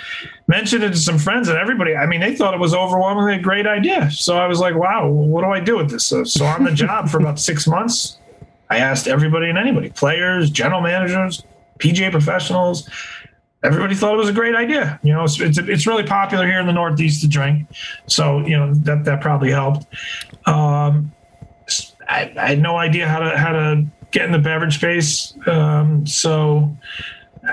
Mentioned 0.47 0.83
it 0.83 0.89
to 0.89 0.97
some 0.97 1.19
friends, 1.19 1.47
and 1.47 1.57
everybody. 1.57 1.95
I 1.95 2.07
mean, 2.07 2.21
they 2.21 2.35
thought 2.35 2.53
it 2.53 2.59
was 2.59 2.73
overwhelmingly 2.73 3.35
a 3.35 3.41
great 3.41 3.67
idea. 3.67 4.09
So 4.09 4.37
I 4.37 4.47
was 4.47 4.59
like, 4.59 4.75
"Wow, 4.75 5.09
what 5.09 5.41
do 5.41 5.47
I 5.47 5.59
do 5.59 5.77
with 5.77 5.91
this?" 5.91 6.05
So, 6.05 6.23
so 6.23 6.45
on 6.45 6.63
the 6.63 6.71
job 6.71 7.09
for 7.09 7.19
about 7.19 7.39
six 7.39 7.67
months, 7.67 8.17
I 8.69 8.77
asked 8.77 9.07
everybody 9.07 9.49
and 9.49 9.57
anybody, 9.57 9.89
players, 9.89 10.49
general 10.49 10.81
managers, 10.81 11.43
PGA 11.79 12.11
professionals 12.11 12.89
everybody 13.67 13.95
thought 13.95 14.13
it 14.13 14.17
was 14.17 14.29
a 14.29 14.33
great 14.33 14.55
idea. 14.55 14.99
You 15.03 15.13
know, 15.13 15.23
it's, 15.23 15.39
it's, 15.39 15.57
it's 15.57 15.85
really 15.85 16.03
popular 16.03 16.47
here 16.47 16.59
in 16.59 16.67
the 16.67 16.73
Northeast 16.73 17.21
to 17.21 17.27
drink, 17.27 17.67
so 18.07 18.39
you 18.39 18.57
know 18.57 18.73
that 18.73 19.03
that 19.03 19.21
probably 19.21 19.51
helped. 19.51 19.85
Um, 20.45 21.11
I, 22.09 22.33
I, 22.37 22.47
had 22.49 22.61
no 22.61 22.77
idea 22.77 23.07
how 23.07 23.19
to 23.19 23.37
how 23.37 23.51
to 23.51 23.85
get 24.11 24.25
in 24.25 24.31
the 24.31 24.39
beverage 24.39 24.75
space, 24.75 25.33
um, 25.47 26.07
so 26.07 26.75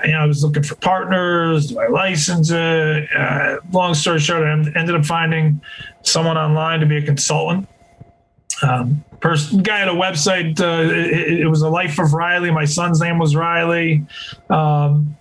you 0.05 0.13
know 0.13 0.21
I 0.21 0.27
was 0.27 0.45
looking 0.45 0.63
for 0.63 0.77
partners. 0.77 1.69
Do 1.69 1.81
I 1.81 1.89
license 1.89 2.51
it? 2.51 3.09
Uh, 3.13 3.59
long 3.73 3.95
story 3.95 4.21
short, 4.21 4.45
I 4.45 4.53
ended 4.53 4.95
up 4.95 5.05
finding 5.05 5.61
someone 6.03 6.39
online 6.39 6.81
to 6.81 6.87
be 6.87 6.97
a 6.97 7.03
consultant. 7.03 7.69
Um, 8.63 9.05
person 9.21 9.63
guy 9.63 9.79
had 9.79 9.89
a 9.89 9.93
website. 9.93 10.61
Uh, 10.61 10.93
it, 10.95 11.41
it, 11.41 11.47
was 11.49 11.63
a 11.63 11.69
Life 11.69 11.99
of 11.99 12.13
Riley. 12.13 12.51
My 12.51 12.67
son's 12.67 13.01
name 13.01 13.19
was 13.19 13.35
Riley. 13.35 14.07
Um, 14.49 15.17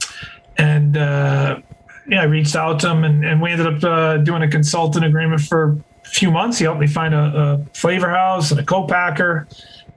and 0.57 0.97
uh, 0.97 1.59
yeah, 2.07 2.21
I 2.21 2.25
reached 2.25 2.55
out 2.55 2.79
to 2.81 2.89
him, 2.89 3.03
and, 3.03 3.25
and 3.25 3.41
we 3.41 3.51
ended 3.51 3.67
up 3.67 3.83
uh, 3.83 4.17
doing 4.17 4.43
a 4.43 4.47
consultant 4.47 5.05
agreement 5.05 5.41
for 5.41 5.77
a 6.03 6.07
few 6.07 6.31
months. 6.31 6.57
He 6.57 6.65
helped 6.65 6.79
me 6.79 6.87
find 6.87 7.13
a, 7.13 7.65
a 7.71 7.77
flavor 7.77 8.09
house 8.09 8.51
and 8.51 8.59
a 8.59 8.63
co-packer, 8.63 9.47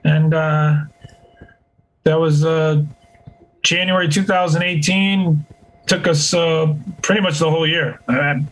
and 0.03 0.33
uh, 0.33 0.75
that 2.03 2.19
was 2.19 2.45
uh, 2.45 2.83
January 3.63 4.07
2018. 4.07 5.45
Took 5.85 6.07
us 6.07 6.33
uh, 6.33 6.73
pretty 7.01 7.21
much 7.21 7.39
the 7.39 7.49
whole 7.49 7.67
year. 7.67 8.01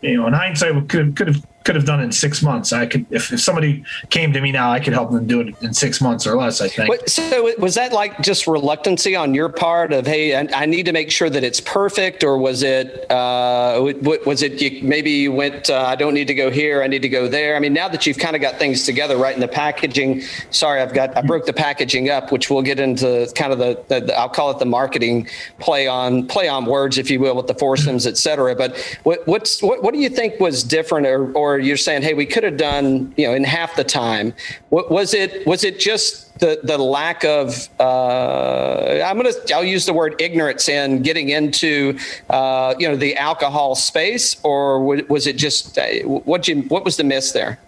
You 0.01 0.17
know, 0.17 0.27
in 0.27 0.33
hindsight, 0.33 0.75
we 0.75 0.81
could 0.81 1.15
could 1.15 1.27
have 1.27 1.45
could 1.65 1.75
have 1.75 1.85
done 1.85 1.99
in 1.99 2.11
six 2.11 2.41
months. 2.41 2.71
I 2.71 2.85
could, 2.85 3.05
if, 3.11 3.33
if 3.33 3.41
somebody 3.41 3.83
came 4.09 4.31
to 4.31 4.39
me 4.39 4.53
now, 4.53 4.71
I 4.71 4.79
could 4.79 4.93
help 4.93 5.11
them 5.11 5.27
do 5.27 5.41
it 5.41 5.55
in 5.61 5.73
six 5.73 5.99
months 5.99 6.25
or 6.25 6.37
less. 6.37 6.61
I 6.61 6.69
think. 6.69 7.09
So 7.09 7.53
was 7.57 7.75
that 7.75 7.91
like 7.91 8.21
just 8.21 8.47
reluctancy 8.47 9.15
on 9.15 9.33
your 9.33 9.49
part 9.49 9.91
of, 9.91 10.07
hey, 10.07 10.35
I, 10.35 10.47
I 10.53 10.65
need 10.65 10.85
to 10.85 10.93
make 10.93 11.11
sure 11.11 11.29
that 11.29 11.43
it's 11.43 11.59
perfect, 11.59 12.23
or 12.23 12.37
was 12.37 12.63
it, 12.63 13.11
uh, 13.11 13.93
was 14.25 14.43
it 14.43 14.61
you, 14.61 14.81
maybe 14.81 15.11
you 15.11 15.33
went, 15.33 15.69
uh, 15.69 15.83
I 15.85 15.95
don't 15.95 16.13
need 16.13 16.27
to 16.27 16.35
go 16.35 16.49
here, 16.49 16.81
I 16.83 16.87
need 16.87 17.01
to 17.01 17.09
go 17.09 17.27
there. 17.27 17.57
I 17.57 17.59
mean, 17.59 17.73
now 17.73 17.89
that 17.89 18.05
you've 18.05 18.17
kind 18.17 18.35
of 18.35 18.41
got 18.41 18.55
things 18.55 18.85
together, 18.85 19.17
right 19.17 19.33
in 19.33 19.41
the 19.41 19.47
packaging. 19.47 20.21
Sorry, 20.51 20.79
I've 20.81 20.93
got 20.93 21.17
I 21.17 21.21
broke 21.21 21.47
the 21.47 21.53
packaging 21.53 22.11
up, 22.11 22.31
which 22.31 22.51
we'll 22.51 22.61
get 22.61 22.79
into 22.79 23.27
kind 23.33 23.51
of 23.51 23.57
the, 23.57 23.83
the, 23.87 24.05
the 24.05 24.17
I'll 24.17 24.29
call 24.29 24.51
it 24.51 24.59
the 24.59 24.65
marketing 24.65 25.27
play 25.59 25.87
on 25.87 26.27
play 26.27 26.47
on 26.47 26.65
words, 26.65 26.99
if 26.99 27.09
you 27.09 27.19
will, 27.19 27.35
with 27.35 27.47
the 27.47 27.55
foursomes, 27.55 28.05
et 28.05 28.17
cetera. 28.17 28.55
But 28.55 28.77
what 29.03 29.25
what's 29.27 29.63
what, 29.63 29.81
what 29.81 29.93
do 29.95 29.99
you 29.99 30.09
think 30.09 30.39
was 30.39 30.63
different 30.63 31.07
or 31.07 31.33
or 31.33 31.54
you're 31.59 31.77
saying, 31.77 32.01
hey, 32.01 32.13
we 32.13 32.25
could 32.25 32.43
have 32.43 32.57
done, 32.57 33.13
you 33.17 33.27
know, 33.27 33.33
in 33.33 33.43
half 33.43 33.75
the 33.75 33.83
time. 33.83 34.33
What 34.69 34.91
was 34.91 35.13
it? 35.13 35.45
Was 35.45 35.63
it 35.63 35.79
just 35.79 36.37
the 36.39 36.59
the 36.63 36.77
lack 36.77 37.23
of? 37.23 37.69
Uh, 37.79 39.01
I'm 39.05 39.17
gonna 39.17 39.31
I'll 39.53 39.63
use 39.63 39.85
the 39.85 39.93
word 39.93 40.15
ignorance 40.19 40.69
in 40.69 41.01
getting 41.01 41.29
into, 41.29 41.97
uh, 42.29 42.75
you 42.77 42.87
know, 42.87 42.95
the 42.95 43.15
alcohol 43.17 43.75
space, 43.75 44.37
or 44.43 44.83
was 44.83 45.27
it 45.27 45.37
just 45.37 45.77
uh, 45.77 45.85
what 46.03 46.47
you 46.47 46.61
what 46.63 46.85
was 46.85 46.97
the 46.97 47.03
miss 47.03 47.31
there? 47.31 47.59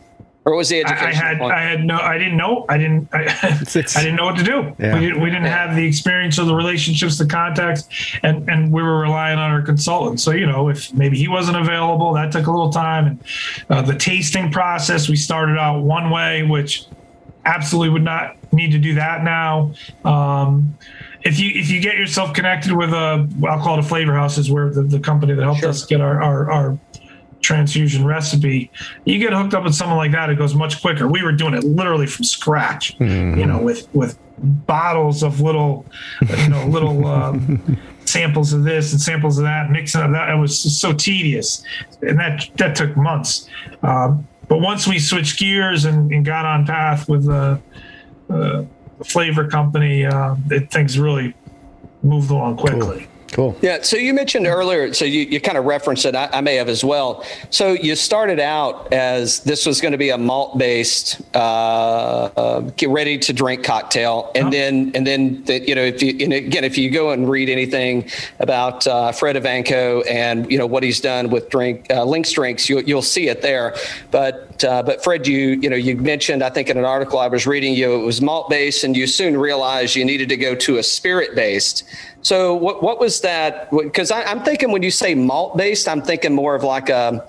Or 0.48 0.56
was 0.56 0.70
the 0.70 0.80
education? 0.80 1.06
I, 1.06 1.10
I 1.10 1.14
had 1.14 1.42
I 1.42 1.62
had 1.62 1.84
no 1.84 1.98
I 1.98 2.18
didn't 2.18 2.38
know 2.38 2.66
I 2.70 2.78
didn't 2.78 3.10
I, 3.14 3.26
I 3.44 4.02
didn't 4.02 4.16
know 4.16 4.24
what 4.24 4.38
to 4.38 4.44
do. 4.44 4.74
Yeah. 4.80 4.98
We, 4.98 5.08
didn't, 5.08 5.22
we 5.22 5.30
didn't 5.30 5.48
have 5.48 5.76
the 5.76 5.86
experience 5.86 6.40
or 6.40 6.46
the 6.46 6.56
relationships, 6.56 7.18
the 7.18 7.26
contacts, 7.26 7.90
and 8.24 8.50
and 8.50 8.72
we 8.72 8.82
were 8.82 9.02
relying 9.02 9.40
on 9.40 9.52
our 9.52 9.62
consultant. 9.62 10.22
So 10.22 10.32
you 10.32 10.46
know 10.46 10.70
if 10.70 10.94
maybe 10.94 11.18
he 11.18 11.28
wasn't 11.28 11.58
available, 11.58 12.14
that 12.14 12.32
took 12.32 12.48
a 12.48 12.52
little 12.52 12.72
time. 12.72 13.08
And 13.08 13.24
uh, 13.70 13.82
the 13.82 13.98
tasting 13.98 14.50
process, 14.50 15.10
we 15.10 15.18
started 15.18 15.58
out 15.58 15.82
one 15.82 16.12
way, 16.12 16.44
which 16.44 16.86
absolutely 17.44 17.90
would 17.90 18.04
not 18.04 18.38
need 18.54 18.72
to 18.72 18.80
do 18.80 18.94
that 18.94 19.26
now. 19.26 19.74
Um, 20.06 20.78
if 21.24 21.40
you 21.40 21.52
if 21.60 21.70
you 21.70 21.82
get 21.82 21.98
yourself 21.98 22.34
connected 22.34 22.72
with 22.72 22.94
a 22.94 23.28
I'll 23.48 23.62
call 23.62 23.78
it 23.78 23.80
a 23.80 23.84
flavor 23.84 24.14
house 24.14 24.38
is 24.38 24.50
where 24.50 24.70
the, 24.70 24.84
the 24.84 25.00
company 25.00 25.34
that 25.34 25.44
helped 25.44 25.60
sure. 25.60 25.70
us 25.70 25.86
get 25.86 26.00
our, 26.00 26.22
our, 26.22 26.50
our 26.50 26.80
transfusion 27.42 28.06
recipe, 28.06 28.72
you 29.06 29.20
get 29.20 29.34
hooked 29.34 29.54
up 29.54 29.64
with 29.64 29.76
someone 29.76 29.98
like 29.98 30.12
that, 30.12 30.30
it 30.30 30.38
goes 30.38 30.56
much 30.56 30.82
quicker. 30.82 31.08
We 31.08 31.24
were 31.24 31.32
doing 31.32 31.54
it 31.54 31.64
literally 31.64 32.08
from 32.08 32.26
scratch, 32.26 32.98
mm-hmm. 32.98 33.40
you 33.40 33.46
know, 33.46 33.62
with 33.62 33.88
with 33.94 34.18
bottles 34.38 35.24
of 35.24 35.42
little, 35.42 35.86
you 36.22 36.50
know, 36.50 36.66
little 36.68 37.06
um, 37.08 37.80
samples 38.06 38.54
of 38.54 38.64
this 38.64 38.92
and 38.92 39.02
samples 39.02 39.38
of 39.38 39.44
that, 39.44 39.70
mixing 39.70 40.02
of 40.02 40.12
that. 40.12 40.30
It 40.30 40.38
was 40.38 40.58
so 40.80 40.94
tedious, 40.94 41.64
and 42.02 42.20
that 42.20 42.50
that 42.56 42.76
took 42.76 42.96
months. 42.98 43.50
Um, 43.84 44.28
but 44.48 44.60
once 44.60 44.88
we 44.88 44.98
switched 44.98 45.40
gears 45.40 45.86
and, 45.86 46.12
and 46.12 46.24
got 46.24 46.46
on 46.46 46.66
path 46.66 47.10
with 47.10 47.26
the, 47.26 47.60
uh, 48.30 48.64
flavor 49.04 49.48
company, 49.48 50.06
uh, 50.06 50.36
it, 50.50 50.72
things 50.72 50.98
really 50.98 51.34
moved 52.02 52.32
along 52.32 52.58
quickly. 52.58 53.00
Cool. 53.00 53.17
Cool. 53.32 53.58
Yeah. 53.62 53.82
So 53.82 53.98
you 53.98 54.14
mentioned 54.14 54.48
earlier, 54.48 54.94
so 54.94 55.04
you, 55.04 55.22
you 55.22 55.42
kind 55.42 55.58
of 55.58 55.66
referenced 55.66 56.06
it. 56.06 56.16
I, 56.16 56.30
I, 56.32 56.42
may 56.42 56.56
have 56.56 56.70
as 56.70 56.84
well. 56.84 57.26
So 57.50 57.74
you 57.74 57.96
started 57.96 58.40
out 58.40 58.92
as 58.94 59.42
this 59.42 59.66
was 59.66 59.82
going 59.82 59.92
to 59.92 59.98
be 59.98 60.10
a 60.10 60.18
malt 60.18 60.58
based, 60.58 61.22
uh, 61.36 62.30
uh, 62.38 62.60
get 62.78 62.90
ready 62.90 63.18
to 63.20 63.34
drink 63.34 63.64
cocktail, 63.64 64.32
and 64.34 64.48
oh. 64.48 64.52
then 64.52 64.92
and 64.96 65.06
then 65.06 65.44
the, 65.44 65.60
you 65.68 65.76
know 65.76 65.84
if 65.84 66.02
you 66.02 66.18
and 66.22 66.34
again 66.34 66.64
if 66.64 66.78
you 66.78 66.90
go 66.90 67.12
and 67.12 67.30
read 67.30 67.50
anything 67.50 68.10
about 68.40 68.88
uh, 68.88 69.12
Fred 69.12 69.36
Evanko 69.36 70.10
and 70.10 70.50
you 70.50 70.58
know 70.58 70.66
what 70.66 70.84
he's 70.84 71.02
done 71.02 71.30
with 71.30 71.50
drink 71.50 71.88
uh, 71.92 72.06
Links 72.06 72.32
drinks, 72.32 72.70
you, 72.70 72.80
you'll 72.80 73.02
see 73.02 73.28
it 73.28 73.42
there. 73.42 73.76
But 74.10 74.64
uh, 74.64 74.84
but 74.84 75.04
Fred, 75.04 75.28
you 75.28 75.60
you 75.62 75.70
know 75.70 75.76
you 75.76 75.98
mentioned 75.98 76.44
I 76.44 76.50
think 76.50 76.70
in 76.70 76.78
an 76.78 76.86
article 76.86 77.20
I 77.20 77.28
was 77.28 77.46
reading 77.46 77.74
you 77.74 77.94
it 78.00 78.06
was 78.06 78.22
malt 78.22 78.50
based, 78.50 78.86
and 78.86 78.96
you 78.96 79.06
soon 79.06 79.36
realized 79.36 79.96
you 79.96 80.06
needed 80.06 80.30
to 80.30 80.38
go 80.38 80.56
to 80.56 80.78
a 80.78 80.84
spirit 80.84 81.36
based. 81.36 81.84
So 82.28 82.54
what 82.54 82.84
what 82.84 83.00
was 83.00 83.22
that? 83.22 83.72
Because 83.72 84.12
I'm 84.12 84.44
thinking 84.44 84.70
when 84.70 84.84
you 84.84 84.92
say 84.92 85.16
malt 85.16 85.56
based, 85.56 85.88
I'm 85.88 86.02
thinking 86.02 86.34
more 86.34 86.56
of 86.56 86.64
like 86.64 86.90
a 86.90 87.26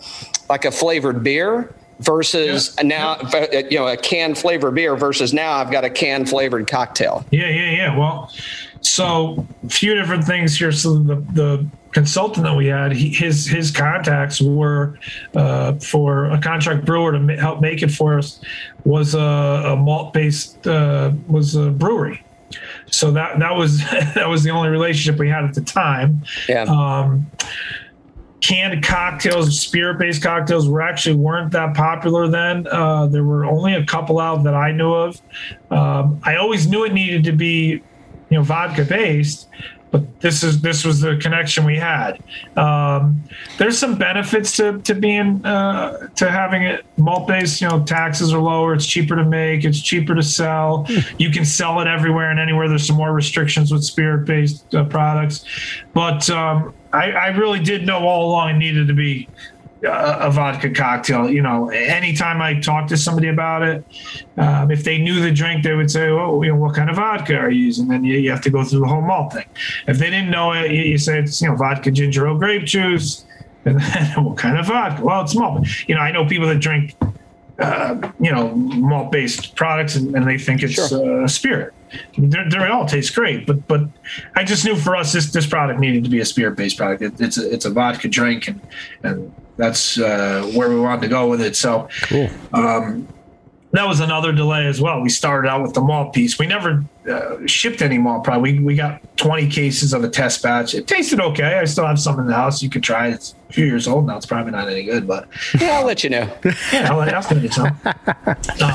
like 0.50 0.64
a 0.64 0.73
flavored 0.73 1.23
beer 1.23 1.73
versus 2.00 2.75
yeah. 2.76 2.83
now 2.83 3.17
yeah. 3.33 3.62
you 3.71 3.78
know 3.78 3.87
a 3.87 3.97
canned 3.97 4.38
flavored 4.38 4.75
beer 4.75 4.97
versus 4.97 5.33
now 5.33 5.52
I've 5.52 5.71
got 5.71 5.85
a 5.85 5.90
canned 5.90 6.28
flavored 6.28 6.67
cocktail. 6.67 7.25
Yeah, 7.31 7.49
yeah, 7.49 7.71
yeah. 7.71 7.97
Well, 7.97 8.33
So 8.81 9.47
a 9.64 9.69
few 9.69 9.95
different 9.95 10.25
things 10.25 10.59
here. 10.59 10.73
So 10.73 10.99
the 10.99 11.14
the 11.33 11.64
consultant 11.93 12.45
that 12.47 12.57
we 12.57 12.67
had, 12.67 12.90
he, 12.90 13.11
his 13.11 13.47
his 13.47 13.71
contacts 13.71 14.40
were 14.40 14.99
uh, 15.37 15.75
for 15.75 16.25
a 16.33 16.40
contract 16.40 16.85
brewer 16.85 17.12
to 17.12 17.37
help 17.37 17.61
make 17.61 17.85
it 17.85 17.93
for 17.93 18.19
us 18.19 18.40
was 18.83 19.14
a, 19.14 19.21
a 19.21 19.76
malt 19.76 20.12
based 20.12 20.67
uh, 20.67 21.12
was 21.28 21.55
a 21.55 21.71
brewery. 21.71 22.25
So 22.87 23.11
that 23.12 23.38
that 23.38 23.55
was 23.55 23.78
that 24.14 24.28
was 24.28 24.43
the 24.43 24.50
only 24.50 24.69
relationship 24.69 25.19
we 25.19 25.28
had 25.28 25.45
at 25.45 25.55
the 25.55 25.61
time. 25.61 26.23
Yeah. 26.49 26.62
Um, 26.62 27.31
canned 28.40 28.83
cocktails, 28.85 29.61
spirit 29.61 29.99
based 29.99 30.23
cocktails, 30.23 30.69
were 30.69 30.81
actually 30.81 31.17
weren't 31.17 31.52
that 31.52 31.76
popular 31.76 32.28
then. 32.28 32.67
Uh, 32.67 33.07
there 33.07 33.25
were 33.25 33.45
only 33.45 33.75
a 33.75 33.85
couple 33.85 34.19
out 34.19 34.45
that 34.45 34.55
I 34.55 34.73
knew 34.73 34.93
of. 34.93 35.21
Um, 35.71 36.21
I 36.23 36.37
always 36.37 36.67
knew 36.67 36.85
it 36.85 36.93
needed 36.93 37.25
to 37.25 37.33
be, 37.33 37.83
you 38.31 38.38
know, 38.38 38.43
vodka 38.43 38.85
based, 38.85 39.49
but 39.90 40.21
this 40.21 40.42
is 40.42 40.61
this 40.61 40.85
was 40.85 41.00
the 41.00 41.16
connection 41.16 41.64
we 41.64 41.76
had. 41.78 42.23
Um, 42.57 43.23
there's 43.57 43.78
some 43.78 43.97
benefits 43.97 44.57
to 44.57 44.80
to 44.83 44.95
being 44.95 45.45
uh, 45.45 46.09
to 46.16 46.30
having 46.30 46.62
it 46.62 46.85
malt 46.97 47.28
based. 47.28 47.61
You 47.61 47.68
know, 47.68 47.85
taxes 47.85 48.33
are 48.33 48.40
lower. 48.40 48.75
It's 48.75 48.87
cheaper 48.87 49.16
to 49.16 49.25
make. 49.25 49.64
It's 49.64 49.80
cheaper 49.80 50.14
to 50.14 50.23
sell. 50.23 50.87
You 51.18 51.30
can 51.30 51.45
sell 51.45 51.80
it 51.80 51.87
everywhere 51.87 52.30
and 52.30 52.38
anywhere. 52.38 52.68
There's 52.68 52.87
some 52.87 52.97
more 52.97 53.12
restrictions 53.12 53.73
with 53.73 53.85
spirit 53.85 54.26
based 54.26 54.75
uh, 54.75 54.85
products, 54.85 55.45
but 55.95 56.28
um, 56.30 56.75
I, 56.92 57.12
I 57.12 57.26
really 57.28 57.61
did 57.61 57.87
know 57.87 58.07
all 58.07 58.30
along 58.30 58.50
it 58.50 58.59
needed 58.59 58.88
to 58.88 58.95
be 58.95 59.28
a, 59.85 60.27
a 60.27 60.31
vodka 60.31 60.71
cocktail. 60.71 61.29
You 61.29 61.43
know, 61.43 61.69
anytime 61.71 62.43
I 62.43 62.61
talk 62.61 62.89
to 62.89 62.97
somebody 62.97 63.29
about 63.29 63.63
it, 63.63 63.85
um, 64.37 64.71
if 64.71 64.85
they 64.85 64.99
knew 64.99 65.21
the 65.21 65.31
drink, 65.31 65.63
they 65.63 65.75
would 65.75 65.91
say, 65.91 66.09
"Oh, 66.09 66.43
you 66.43 66.51
know, 66.51 66.57
what 66.57 66.75
kind 66.75 66.91
of 66.91 66.97
vodka 66.97 67.37
are 67.37 67.51
you 67.51 67.67
using?" 67.67 67.89
Then 67.89 68.05
you, 68.05 68.19
you 68.19 68.31
have 68.31 68.41
to 68.43 68.51
go 68.51 68.65
through 68.65 68.81
the 68.81 68.87
whole 68.87 69.03
malt 69.03 69.33
thing. 69.33 69.47
If 69.87 69.99
they 69.99 70.11
didn't 70.11 70.31
know 70.31 70.53
it, 70.53 70.71
you, 70.71 70.83
you 70.83 70.99
say 70.99 71.21
it's 71.21 71.41
you 71.41 71.49
know 71.49 71.57
vodka 71.57 71.91
ginger 71.91 72.27
ale 72.27 72.39
grape 72.39 72.65
juice. 72.65 73.25
And 73.65 73.81
then 73.81 74.25
what 74.25 74.39
kind 74.39 74.57
of 74.57 74.67
vodka? 74.67 75.05
Well, 75.05 75.21
it's 75.21 75.35
malt. 75.35 75.67
You 75.89 75.95
know, 75.95 76.01
I 76.01 76.11
know 76.11 76.25
people 76.25 76.47
that 76.47 76.61
drink, 76.61 76.95
uh, 77.59 78.01
you 78.19 78.33
know, 78.33 78.55
malt 78.55 79.13
based 79.13 79.57
products 79.57 79.95
and, 79.97 80.15
and 80.15 80.27
they 80.27 80.39
think 80.39 80.63
it's 80.63 80.91
uh, 80.91 81.27
spirit. 81.29 81.75
They're, 82.17 82.49
they're, 82.49 82.73
all 82.73 82.87
taste 82.87 83.15
great, 83.15 83.47
but 83.47 83.67
but 83.67 83.83
I 84.37 84.45
just 84.45 84.65
knew 84.65 84.77
for 84.77 84.97
us 84.97 85.13
this 85.13 85.33
this 85.33 85.47
product 85.47 85.81
needed 85.81 86.05
to 86.05 86.11
be 86.11 86.21
a 86.21 86.25
spirit 86.25 86.57
based 86.57 86.79
product. 86.79 87.03
It, 87.03 87.21
it's 87.21 87.37
a, 87.37 87.53
it's 87.53 87.65
a 87.65 87.71
vodka 87.71 88.09
drink, 88.09 88.49
and 88.49 88.61
and 89.03 89.35
that's 89.59 89.99
uh, 89.99 90.50
where 90.55 90.71
we 90.71 90.81
wanted 90.81 91.03
to 91.03 91.09
go 91.09 91.29
with 91.29 91.43
it. 91.43 91.55
So, 91.57 91.88
Cool. 92.05 92.31
um, 92.55 93.07
that 93.73 93.87
was 93.87 94.00
another 94.00 94.33
delay 94.33 94.67
as 94.67 94.81
well. 94.81 95.03
We 95.03 95.11
started 95.11 95.47
out 95.47 95.61
with 95.62 95.75
the 95.75 95.83
malt 95.83 96.15
piece. 96.15 96.38
We 96.38 96.47
never 96.47 96.83
uh, 97.07 97.37
shipped 97.47 97.83
any 97.83 97.99
malt 97.99 98.25
product. 98.25 98.43
We, 98.43 98.59
we 98.61 98.75
got 98.75 99.03
20 99.19 99.47
cases 99.50 99.93
of 99.93 100.03
a 100.05 100.09
test 100.09 100.43
batch. 100.43 100.75
It 100.75 100.87
tasted 100.87 101.21
okay. 101.21 101.59
I 101.59 101.65
still 101.67 101.85
have 101.85 102.00
some 102.00 102.19
in 102.19 102.27
the 102.27 102.33
house. 102.35 102.62
You 102.62 102.71
could 102.71 102.83
try 102.83 103.09
it. 103.09 103.15
It's 103.15 103.35
a 103.50 103.53
few 103.53 103.67
years 103.67 103.87
old 103.87 104.07
now. 104.07 104.17
It's 104.17 104.25
probably 104.25 104.53
not 104.53 104.71
any 104.71 104.85
good, 104.85 105.07
but 105.07 105.29
Yeah, 105.61 105.81
I'll 105.81 105.85
let 105.87 106.03
you 106.03 106.09
know. 106.09 106.35
yeah, 106.73 106.88
I'll, 106.91 107.00
I'll 107.00 107.23
send 107.23 107.43
you 107.43 107.50
some. 107.50 107.79
Um, 107.85 108.75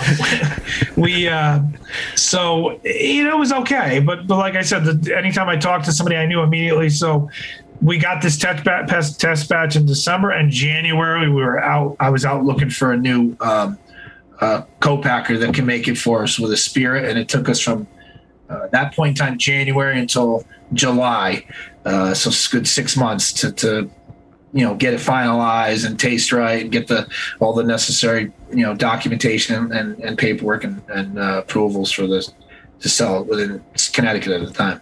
we 0.95 1.27
uh, 1.27 1.61
so 2.15 2.79
you 2.83 3.23
know 3.23 3.35
it 3.35 3.39
was 3.39 3.51
okay, 3.51 3.99
but 3.99 4.27
but 4.27 4.37
like 4.37 4.55
I 4.55 4.61
said, 4.61 4.83
the, 4.85 5.17
anytime 5.17 5.49
I 5.49 5.57
talked 5.57 5.85
to 5.85 5.91
somebody, 5.91 6.17
I 6.17 6.25
knew 6.27 6.41
immediately. 6.41 6.89
So 6.89 7.29
we 7.83 7.97
got 7.97 8.21
this 8.21 8.37
test 8.37 8.63
batch, 8.63 9.17
test 9.17 9.49
batch 9.49 9.75
in 9.75 9.85
December 9.85 10.31
and 10.31 10.49
January. 10.49 11.27
We 11.27 11.41
were 11.41 11.59
out. 11.59 11.97
I 11.99 12.09
was 12.09 12.23
out 12.23 12.45
looking 12.45 12.69
for 12.69 12.93
a 12.93 12.97
new 12.97 13.35
um, 13.41 13.77
uh, 14.39 14.61
co-packer 14.79 15.37
that 15.37 15.53
can 15.53 15.65
make 15.65 15.89
it 15.89 15.97
for 15.97 16.23
us 16.23 16.39
with 16.39 16.53
a 16.53 16.57
spirit, 16.57 17.09
and 17.09 17.19
it 17.19 17.27
took 17.27 17.49
us 17.49 17.59
from 17.59 17.85
uh, 18.49 18.67
that 18.71 18.95
point 18.95 19.19
in 19.19 19.25
time, 19.25 19.37
January 19.37 19.99
until 19.99 20.45
July. 20.71 21.45
Uh, 21.83 22.13
so 22.13 22.29
it's 22.29 22.47
good 22.47 22.65
six 22.65 22.95
months 22.95 23.33
to, 23.33 23.51
to 23.51 23.91
you 24.53 24.65
know 24.65 24.75
get 24.75 24.93
it 24.93 25.01
finalized 25.01 25.85
and 25.85 25.99
taste 25.99 26.31
right 26.31 26.61
and 26.61 26.71
get 26.71 26.87
the 26.87 27.05
all 27.41 27.53
the 27.53 27.63
necessary 27.63 28.31
you 28.49 28.65
know 28.65 28.73
documentation 28.73 29.73
and, 29.73 29.99
and 29.99 30.17
paperwork 30.17 30.63
and, 30.63 30.81
and 30.87 31.19
uh, 31.19 31.41
approvals 31.43 31.91
for 31.91 32.07
this 32.07 32.33
to 32.79 32.87
sell 32.87 33.21
it 33.21 33.27
within 33.27 33.61
Connecticut 33.91 34.31
at 34.31 34.47
the 34.47 34.53
time. 34.53 34.79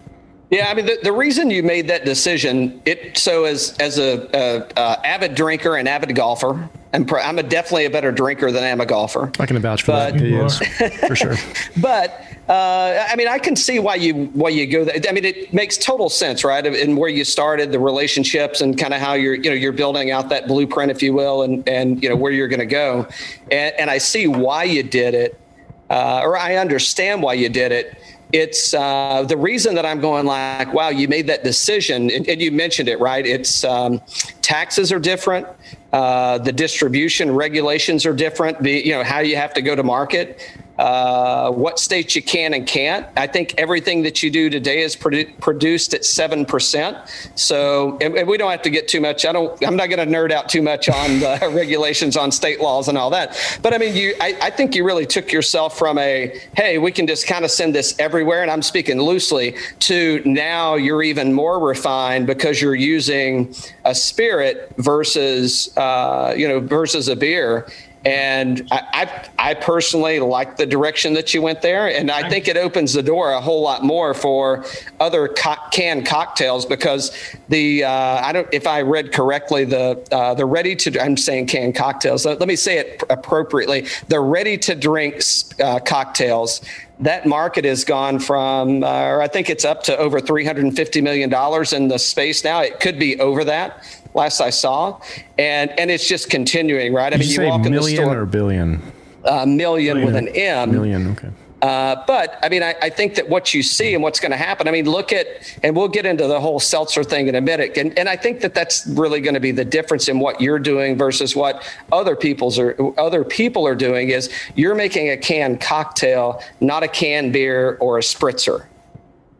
Yeah, 0.52 0.68
I 0.68 0.74
mean 0.74 0.84
the, 0.84 0.98
the 1.02 1.12
reason 1.12 1.50
you 1.50 1.62
made 1.62 1.88
that 1.88 2.04
decision, 2.04 2.82
it 2.84 3.16
so 3.16 3.44
as 3.44 3.74
as 3.80 3.98
a, 3.98 4.28
a, 4.34 4.80
a 4.80 5.06
avid 5.06 5.34
drinker 5.34 5.76
and 5.76 5.88
avid 5.88 6.14
golfer, 6.14 6.68
and 6.92 7.08
pr- 7.08 7.20
I'm 7.20 7.38
a 7.38 7.42
definitely 7.42 7.86
a 7.86 7.90
better 7.90 8.12
drinker 8.12 8.52
than 8.52 8.62
I 8.62 8.66
am 8.68 8.82
a 8.82 8.84
golfer. 8.84 9.32
I 9.40 9.46
can 9.46 9.58
vouch 9.60 9.80
for 9.82 9.92
But- 9.92 10.12
that. 10.12 10.20
He 10.20 10.34
is 10.34 10.58
for 11.08 11.16
sure. 11.16 11.36
But 11.80 12.22
uh, 12.50 13.06
I 13.08 13.16
mean, 13.16 13.28
I 13.28 13.38
can 13.38 13.56
see 13.56 13.78
why 13.78 13.94
you 13.94 14.26
why 14.34 14.50
you 14.50 14.66
go. 14.66 14.84
That. 14.84 15.08
I 15.08 15.12
mean, 15.12 15.24
it 15.24 15.54
makes 15.54 15.78
total 15.78 16.10
sense, 16.10 16.44
right? 16.44 16.66
And 16.66 16.98
where 16.98 17.08
you 17.08 17.24
started, 17.24 17.72
the 17.72 17.80
relationships, 17.80 18.60
and 18.60 18.76
kind 18.76 18.92
of 18.92 19.00
how 19.00 19.14
you're 19.14 19.34
you 19.34 19.48
know 19.48 19.56
you're 19.56 19.72
building 19.72 20.10
out 20.10 20.28
that 20.28 20.48
blueprint, 20.48 20.90
if 20.90 21.02
you 21.02 21.14
will, 21.14 21.44
and 21.44 21.66
and 21.66 22.02
you 22.02 22.10
know 22.10 22.16
where 22.16 22.30
you're 22.30 22.48
going 22.48 22.60
to 22.60 22.66
go. 22.66 23.06
And, 23.50 23.74
and 23.78 23.90
I 23.90 23.96
see 23.96 24.26
why 24.26 24.64
you 24.64 24.82
did 24.82 25.14
it, 25.14 25.40
uh, 25.88 26.20
or 26.22 26.36
I 26.36 26.56
understand 26.56 27.22
why 27.22 27.32
you 27.34 27.48
did 27.48 27.72
it. 27.72 27.96
It's 28.32 28.72
uh, 28.72 29.24
the 29.28 29.36
reason 29.36 29.74
that 29.74 29.84
I'm 29.84 30.00
going 30.00 30.24
like, 30.24 30.72
wow, 30.72 30.88
you 30.88 31.06
made 31.06 31.26
that 31.26 31.44
decision, 31.44 32.10
and, 32.10 32.26
and 32.26 32.40
you 32.40 32.50
mentioned 32.50 32.88
it, 32.88 32.98
right? 32.98 33.26
It's 33.26 33.62
um, 33.62 34.00
taxes 34.40 34.90
are 34.90 34.98
different. 34.98 35.46
Uh, 35.92 36.38
the 36.38 36.52
distribution 36.52 37.30
regulations 37.34 38.06
are 38.06 38.14
different. 38.14 38.62
The 38.62 38.72
you 38.72 38.92
know 38.92 39.04
how 39.04 39.20
you 39.20 39.36
have 39.36 39.52
to 39.54 39.62
go 39.62 39.76
to 39.76 39.82
market, 39.82 40.40
uh, 40.78 41.50
what 41.50 41.78
states 41.78 42.16
you 42.16 42.22
can 42.22 42.54
and 42.54 42.66
can't. 42.66 43.06
I 43.16 43.26
think 43.26 43.54
everything 43.58 44.02
that 44.02 44.22
you 44.22 44.30
do 44.30 44.48
today 44.48 44.82
is 44.82 44.96
produ- 44.96 45.38
produced 45.40 45.94
at 45.94 46.04
seven 46.04 46.46
percent. 46.46 46.96
So 47.34 47.98
and, 48.00 48.16
and 48.16 48.28
we 48.28 48.38
don't 48.38 48.50
have 48.50 48.62
to 48.62 48.70
get 48.70 48.88
too 48.88 49.00
much. 49.00 49.26
I 49.26 49.32
don't. 49.32 49.62
I'm 49.64 49.76
not 49.76 49.90
going 49.90 50.06
to 50.06 50.12
nerd 50.12 50.32
out 50.32 50.48
too 50.48 50.62
much 50.62 50.88
on 50.88 51.20
the 51.20 51.38
regulations 51.54 52.16
on 52.16 52.32
state 52.32 52.60
laws 52.60 52.88
and 52.88 52.96
all 52.96 53.10
that. 53.10 53.36
But 53.62 53.74
I 53.74 53.78
mean, 53.78 53.94
you. 53.94 54.14
I, 54.20 54.36
I 54.40 54.50
think 54.50 54.74
you 54.74 54.84
really 54.84 55.06
took 55.06 55.30
yourself 55.30 55.78
from 55.78 55.98
a 55.98 56.40
hey, 56.56 56.78
we 56.78 56.90
can 56.90 57.06
just 57.06 57.26
kind 57.26 57.44
of 57.44 57.50
send 57.50 57.74
this 57.74 57.94
everywhere, 57.98 58.42
and 58.42 58.50
I'm 58.50 58.62
speaking 58.62 59.00
loosely, 59.00 59.56
to 59.80 60.22
now 60.24 60.74
you're 60.74 61.02
even 61.02 61.32
more 61.32 61.60
refined 61.60 62.26
because 62.26 62.62
you're 62.62 62.74
using 62.74 63.54
a 63.84 63.94
spirit 63.94 64.72
versus 64.78 65.76
uh, 65.76 66.34
you 66.36 66.48
know 66.48 66.60
versus 66.60 67.08
a 67.08 67.16
beer. 67.16 67.66
And 68.04 68.66
I, 68.72 69.28
I, 69.38 69.50
I 69.50 69.54
personally 69.54 70.18
like 70.18 70.56
the 70.56 70.66
direction 70.66 71.14
that 71.14 71.32
you 71.32 71.40
went 71.40 71.62
there, 71.62 71.86
and 71.88 72.10
I 72.10 72.28
think 72.28 72.48
it 72.48 72.56
opens 72.56 72.92
the 72.92 73.02
door 73.02 73.30
a 73.30 73.40
whole 73.40 73.62
lot 73.62 73.84
more 73.84 74.12
for 74.12 74.64
other 74.98 75.28
co- 75.28 75.54
canned 75.70 76.04
cocktails 76.06 76.66
because 76.66 77.16
the 77.48 77.84
uh, 77.84 77.90
I 77.90 78.32
don't 78.32 78.48
if 78.52 78.66
I 78.66 78.82
read 78.82 79.12
correctly 79.12 79.64
the 79.64 80.04
uh, 80.10 80.34
the 80.34 80.46
ready 80.46 80.74
to 80.76 81.00
I'm 81.00 81.16
saying 81.16 81.46
canned 81.46 81.76
cocktails. 81.76 82.26
Let, 82.26 82.40
me 82.40 82.56
say 82.56 82.78
it 82.78 83.02
appropriately. 83.08 83.86
The 84.08 84.18
ready 84.18 84.58
to 84.58 84.74
drink 84.74 85.22
uh, 85.62 85.78
cocktails 85.78 86.60
that 87.00 87.26
market 87.26 87.64
has 87.64 87.84
gone 87.84 88.18
from, 88.20 88.84
uh, 88.84 88.86
or 88.86 89.22
I 89.22 89.26
think 89.26 89.50
it's 89.50 89.64
up 89.64 89.82
to 89.84 89.96
over 89.98 90.20
$350 90.20 91.02
million 91.02 91.32
in 91.74 91.88
the 91.88 91.98
space 91.98 92.44
now. 92.44 92.60
It 92.60 92.78
could 92.78 92.96
be 92.96 93.18
over 93.18 93.42
that 93.44 93.84
last 94.14 94.40
I 94.40 94.50
saw. 94.50 95.00
And, 95.38 95.70
and 95.78 95.90
it's 95.90 96.06
just 96.06 96.30
continuing, 96.30 96.92
right? 96.92 97.12
I 97.12 97.16
mean, 97.16 97.28
you 97.28 97.30
you 97.30 97.36
say 97.36 97.48
walk 97.48 97.58
in 97.58 97.62
the 97.62 97.70
million 97.70 98.04
store, 98.04 98.20
or 98.20 98.26
billion? 98.26 98.82
uh, 99.24 99.46
million 99.46 100.04
with 100.04 100.16
an 100.16 100.28
M. 100.28 100.72
Million. 100.72 101.12
Okay. 101.12 101.30
Uh, 101.60 102.02
but 102.08 102.40
I 102.42 102.48
mean, 102.48 102.64
I, 102.64 102.74
I 102.82 102.90
think 102.90 103.14
that 103.14 103.28
what 103.28 103.54
you 103.54 103.62
see 103.62 103.94
and 103.94 104.02
what's 104.02 104.18
going 104.18 104.32
to 104.32 104.36
happen. 104.36 104.66
I 104.66 104.72
mean, 104.72 104.90
look 104.90 105.12
at, 105.12 105.26
and 105.62 105.76
we'll 105.76 105.86
get 105.86 106.04
into 106.04 106.26
the 106.26 106.40
whole 106.40 106.58
seltzer 106.58 107.04
thing 107.04 107.28
in 107.28 107.36
a 107.36 107.40
minute. 107.40 107.76
And, 107.76 107.96
and 107.96 108.08
I 108.08 108.16
think 108.16 108.40
that 108.40 108.52
that's 108.52 108.84
really 108.88 109.20
going 109.20 109.34
to 109.34 109.40
be 109.40 109.52
the 109.52 109.64
difference 109.64 110.08
in 110.08 110.18
what 110.18 110.40
you're 110.40 110.58
doing 110.58 110.98
versus 110.98 111.36
what 111.36 111.62
other 111.92 112.16
people's 112.16 112.58
are 112.58 112.76
other 112.98 113.22
people 113.22 113.64
are 113.64 113.76
doing. 113.76 114.08
Is 114.10 114.28
you're 114.56 114.74
making 114.74 115.10
a 115.10 115.16
canned 115.16 115.60
cocktail, 115.60 116.42
not 116.60 116.82
a 116.82 116.88
canned 116.88 117.32
beer 117.32 117.76
or 117.80 117.98
a 117.98 118.02
spritzer. 118.02 118.66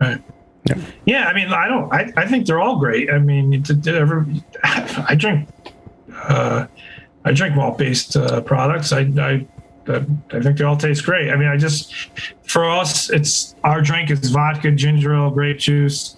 Right. 0.00 0.22
Yeah, 1.04 1.26
I 1.26 1.34
mean, 1.34 1.48
I 1.48 1.66
don't. 1.66 1.92
I, 1.92 2.12
I 2.16 2.26
think 2.26 2.46
they're 2.46 2.60
all 2.60 2.78
great. 2.78 3.10
I 3.10 3.18
mean, 3.18 3.52
it's 3.52 3.70
a- 3.70 3.94
ever, 3.94 4.26
I 4.64 5.14
drink, 5.16 5.48
uh, 6.14 6.66
I 7.24 7.32
drink 7.32 7.56
malt 7.56 7.78
based 7.78 8.16
uh, 8.16 8.40
products. 8.42 8.92
I, 8.92 9.00
I 9.18 9.46
I 9.88 10.40
think 10.40 10.58
they 10.58 10.64
all 10.64 10.76
taste 10.76 11.04
great. 11.04 11.30
I 11.30 11.36
mean, 11.36 11.48
I 11.48 11.56
just 11.56 11.92
for 12.44 12.68
us, 12.68 13.10
it's 13.10 13.56
our 13.64 13.80
drink 13.80 14.10
is 14.10 14.30
vodka, 14.30 14.70
ginger 14.70 15.14
ale, 15.14 15.30
grape 15.30 15.58
juice. 15.58 16.16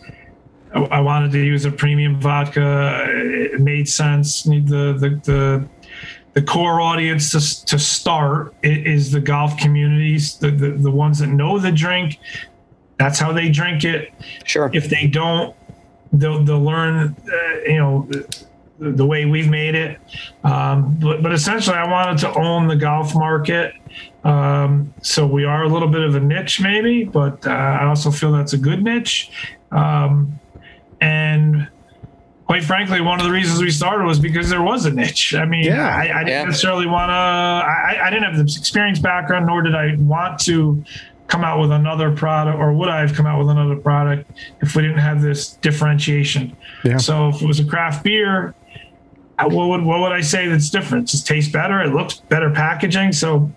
I, 0.75 0.81
I 0.85 1.01
wanted 1.01 1.33
to 1.33 1.39
use 1.43 1.65
a 1.65 1.71
premium 1.71 2.21
vodka. 2.21 3.07
It 3.09 3.61
made 3.61 3.89
sense. 3.89 4.43
The 4.43 4.61
the 4.61 5.21
the 5.25 5.69
the 6.35 6.43
core 6.43 6.81
audience 6.81 7.31
to, 7.31 7.67
to 7.67 7.79
start 7.79 8.55
is 8.63 9.13
the 9.13 9.21
golf 9.21 9.57
communities, 9.57 10.37
the, 10.37 10.51
the 10.51 10.73
the 10.73 10.91
ones 10.91 11.21
that 11.21 11.29
know 11.29 11.59
the 11.59 11.73
drink. 11.73 12.19
That's 12.99 13.19
how 13.19 13.33
they 13.33 13.49
drink 13.49 13.85
it 13.85 14.13
Sure. 14.45 14.71
if 14.73 14.89
they 14.89 15.07
don't 15.07 15.55
they'll 16.13 16.45
they'll 16.45 16.63
learn 16.63 17.17
uh, 17.27 17.61
you 17.67 17.77
know 17.79 18.09
the, 18.79 18.91
the 18.91 19.07
way 19.07 19.25
we've 19.25 19.49
made 19.49 19.75
it. 19.75 19.99
Um, 20.43 20.97
but, 21.01 21.23
but 21.23 21.33
essentially, 21.33 21.77
I 21.77 21.89
wanted 21.91 22.19
to 22.19 22.33
own 22.35 22.67
the 22.69 22.77
golf 22.77 23.15
market. 23.15 23.75
Um, 24.25 24.93
so 25.03 25.27
we 25.27 25.45
are 25.45 25.63
a 25.65 25.69
little 25.69 25.89
bit 25.89 26.03
of 26.03 26.15
a 26.17 26.21
niche, 26.21 26.61
maybe, 26.61 27.05
but 27.05 27.47
uh, 27.47 27.51
I 27.51 27.85
also 27.87 28.11
feel 28.11 28.33
that's 28.33 28.53
a 28.53 28.59
good 28.59 28.83
niche. 28.83 29.31
Um, 29.71 30.39
and 31.01 31.69
quite 32.47 32.65
frankly, 32.65 33.01
one 33.01 33.21
of 33.21 33.27
the 33.27 33.33
reasons 33.33 33.61
we 33.63 33.71
started 33.71 34.05
was 34.05 34.19
because 34.19 34.49
there 34.51 34.63
was 34.63 34.87
a 34.87 34.91
niche. 34.93 35.35
I 35.35 35.45
mean, 35.45 35.65
Yeah. 35.65 35.95
I, 35.95 36.03
I 36.03 36.25
didn't 36.25 36.29
Yeah. 36.29 36.45
necessarily 36.45 36.87
want 36.87 37.11
to. 37.11 37.15
I, 37.15 37.99
I 38.07 38.11
didn't 38.11 38.25
have 38.25 38.37
the 38.37 38.43
experience 38.59 38.99
background, 38.99 39.47
nor 39.47 39.63
did 39.63 39.75
I 39.75 39.95
want 39.99 40.41
to 40.41 40.83
come 41.29 41.45
out 41.45 41.61
with 41.61 41.73
another 41.73 42.15
product, 42.15 42.59
or 42.59 42.73
would 42.73 42.89
I 42.89 43.01
have 43.01 43.15
come 43.15 43.27
out 43.27 43.39
with 43.39 43.49
another 43.49 43.77
product 43.77 44.31
if 44.61 44.77
we 44.77 44.83
didn't 44.83 44.99
have 44.99 45.23
this 45.23 45.55
differentiation? 45.55 46.57
Yeah. 46.85 46.99
So 46.99 47.29
if 47.29 47.43
it 47.43 47.47
was 47.47 47.61
a 47.61 47.65
craft 47.65 48.05
beer, 48.05 48.55
what 49.41 49.69
would 49.69 49.83
what 49.83 50.01
would 50.01 50.13
I 50.13 50.21
say 50.21 50.49
that's 50.49 50.71
different? 50.71 51.09
It 51.09 51.13
just 51.13 51.27
tastes 51.27 51.51
better. 51.51 51.83
It 51.83 51.93
looks 51.93 52.15
better 52.29 52.51
packaging. 52.51 53.13
So 53.13 53.51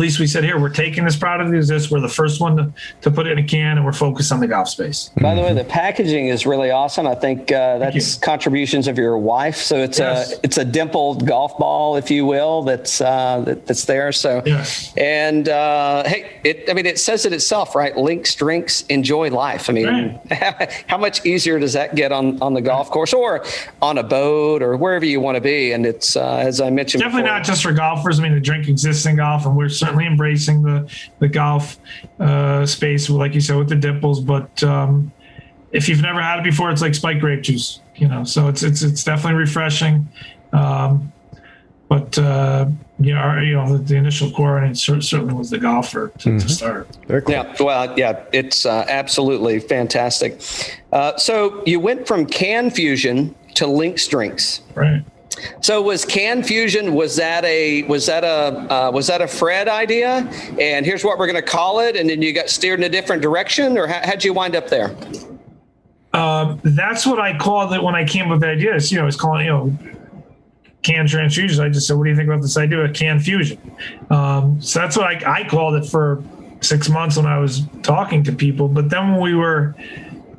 least 0.00 0.18
we 0.18 0.26
said 0.26 0.42
here 0.42 0.58
we're 0.58 0.70
taking 0.70 1.04
this 1.04 1.16
product 1.16 1.54
as 1.54 1.68
this. 1.68 1.90
We're 1.90 2.00
the 2.00 2.08
first 2.08 2.40
one 2.40 2.56
to, 2.56 2.72
to 3.02 3.10
put 3.10 3.26
it 3.26 3.32
in 3.32 3.38
a 3.38 3.46
can, 3.46 3.76
and 3.76 3.84
we're 3.84 3.92
focused 3.92 4.32
on 4.32 4.40
the 4.40 4.48
golf 4.48 4.68
space. 4.68 5.10
By 5.20 5.34
the 5.34 5.42
way, 5.42 5.54
the 5.54 5.64
packaging 5.64 6.28
is 6.28 6.46
really 6.46 6.70
awesome. 6.70 7.06
I 7.06 7.14
think 7.14 7.52
uh, 7.52 7.78
that's 7.78 8.16
contributions 8.16 8.88
of 8.88 8.98
your 8.98 9.18
wife. 9.18 9.56
So 9.56 9.76
it's 9.76 9.98
Yes. 10.00 10.32
a 10.32 10.40
it's 10.42 10.58
a 10.58 10.64
dimpled 10.64 11.26
golf 11.26 11.56
ball, 11.58 11.96
if 11.96 12.10
you 12.10 12.24
will, 12.26 12.62
that's 12.62 13.00
uh, 13.00 13.42
that, 13.46 13.66
that's 13.66 13.84
there. 13.84 14.10
So 14.12 14.42
Yes. 14.46 14.92
and 14.96 15.48
uh, 15.48 16.04
hey, 16.06 16.40
it 16.44 16.68
I 16.70 16.72
mean 16.72 16.86
it 16.86 16.98
says 16.98 17.26
it 17.26 17.32
itself, 17.32 17.74
right? 17.74 17.96
Links, 17.96 18.34
drinks, 18.34 18.82
enjoy 18.88 19.28
life. 19.30 19.68
I 19.68 19.72
mean, 19.74 20.18
how 20.86 20.96
much 20.96 21.24
easier 21.26 21.58
does 21.58 21.74
that 21.74 21.94
get 21.94 22.10
on 22.10 22.40
on 22.42 22.54
the 22.54 22.62
golf 22.62 22.90
course 22.90 23.12
or 23.12 23.44
on 23.82 23.98
a 23.98 24.02
boat 24.02 24.62
or 24.62 24.76
wherever 24.76 25.04
you 25.04 25.20
want 25.20 25.36
to 25.36 25.40
be? 25.42 25.72
And 25.72 25.84
it's 25.84 26.16
uh, 26.16 26.36
as 26.36 26.60
I 26.60 26.70
mentioned, 26.70 27.02
definitely 27.02 27.22
before, 27.24 27.36
not 27.38 27.44
just 27.44 27.62
for 27.62 27.72
golfers. 27.72 28.18
I 28.18 28.22
mean, 28.22 28.34
the 28.34 28.40
drink 28.40 28.68
exists 28.68 29.04
in 29.06 29.16
golf, 29.16 29.44
and 29.44 29.56
we're 29.56 29.68
certainly 29.68 29.89
embracing 29.98 30.62
the 30.62 30.90
the 31.18 31.28
golf 31.28 31.78
uh, 32.18 32.66
space, 32.66 33.08
like 33.10 33.34
you 33.34 33.40
said, 33.40 33.56
with 33.56 33.68
the 33.68 33.76
dimples. 33.76 34.20
But 34.20 34.62
um, 34.62 35.12
if 35.72 35.88
you've 35.88 36.02
never 36.02 36.20
had 36.20 36.38
it 36.38 36.44
before, 36.44 36.70
it's 36.70 36.82
like 36.82 36.94
spiked 36.94 37.20
grape 37.20 37.42
juice, 37.42 37.80
you 37.96 38.08
know. 38.08 38.24
So 38.24 38.48
it's 38.48 38.62
it's 38.62 38.82
it's 38.82 39.04
definitely 39.04 39.38
refreshing. 39.38 40.08
Um, 40.52 41.12
but 41.88 42.16
uh, 42.18 42.66
you 43.00 43.14
know, 43.14 43.20
our, 43.20 43.42
you 43.42 43.54
know, 43.54 43.76
the, 43.76 43.82
the 43.82 43.96
initial 43.96 44.30
core, 44.30 44.58
and 44.58 44.70
it 44.70 44.78
certainly 44.78 45.34
was 45.34 45.50
the 45.50 45.58
golfer 45.58 46.12
to, 46.18 46.38
to 46.38 46.48
start. 46.48 46.86
Very 47.08 47.22
cool. 47.22 47.34
Yeah, 47.34 47.56
well, 47.58 47.98
yeah, 47.98 48.24
it's 48.32 48.64
uh, 48.64 48.84
absolutely 48.88 49.58
fantastic. 49.58 50.40
Uh, 50.92 51.16
so 51.16 51.64
you 51.66 51.80
went 51.80 52.06
from 52.06 52.26
Can 52.26 52.70
Fusion 52.70 53.34
to 53.54 53.66
Links 53.66 54.06
Drinks. 54.06 54.60
Right. 54.74 55.02
So 55.60 55.82
was 55.82 56.04
Can 56.04 56.42
Fusion 56.42 56.94
was 56.94 57.16
that 57.16 57.44
a 57.44 57.82
was 57.84 58.06
that 58.06 58.24
a 58.24 58.72
uh, 58.72 58.90
was 58.92 59.06
that 59.06 59.20
a 59.20 59.28
Fred 59.28 59.68
idea? 59.68 60.28
And 60.58 60.86
here's 60.86 61.04
what 61.04 61.18
we're 61.18 61.26
going 61.26 61.42
to 61.42 61.50
call 61.50 61.80
it, 61.80 61.96
and 61.96 62.08
then 62.08 62.22
you 62.22 62.32
got 62.32 62.48
steered 62.48 62.80
in 62.80 62.84
a 62.84 62.88
different 62.88 63.22
direction, 63.22 63.78
or 63.78 63.86
how, 63.86 64.00
how'd 64.04 64.24
you 64.24 64.32
wind 64.32 64.56
up 64.56 64.68
there? 64.68 64.94
Um, 66.12 66.60
that's 66.64 67.06
what 67.06 67.20
I 67.20 67.38
called 67.38 67.72
it 67.72 67.82
when 67.82 67.94
I 67.94 68.04
came 68.04 68.26
up 68.26 68.30
with 68.32 68.40
the 68.40 68.48
idea. 68.48 68.74
It's, 68.74 68.90
you 68.90 68.98
know, 68.98 69.04
I 69.04 69.06
was 69.06 69.16
calling, 69.16 69.46
you 69.46 69.52
know, 69.52 69.78
can 70.82 71.06
transfusions. 71.06 71.62
I 71.62 71.68
just 71.68 71.86
said, 71.86 71.96
what 71.96 72.04
do 72.04 72.10
you 72.10 72.16
think 72.16 72.28
about 72.28 72.42
this 72.42 72.56
idea 72.56 72.78
of 72.80 72.92
can 72.94 73.20
fusion? 73.20 73.58
Um, 74.10 74.60
so 74.60 74.80
that's 74.80 74.96
what 74.96 75.06
I, 75.06 75.40
I 75.40 75.48
called 75.48 75.74
it 75.74 75.86
for 75.86 76.22
six 76.62 76.88
months 76.88 77.16
when 77.16 77.26
I 77.26 77.38
was 77.38 77.62
talking 77.82 78.24
to 78.24 78.32
people. 78.32 78.68
But 78.68 78.90
then 78.90 79.12
when 79.12 79.20
we 79.20 79.34
were 79.34 79.74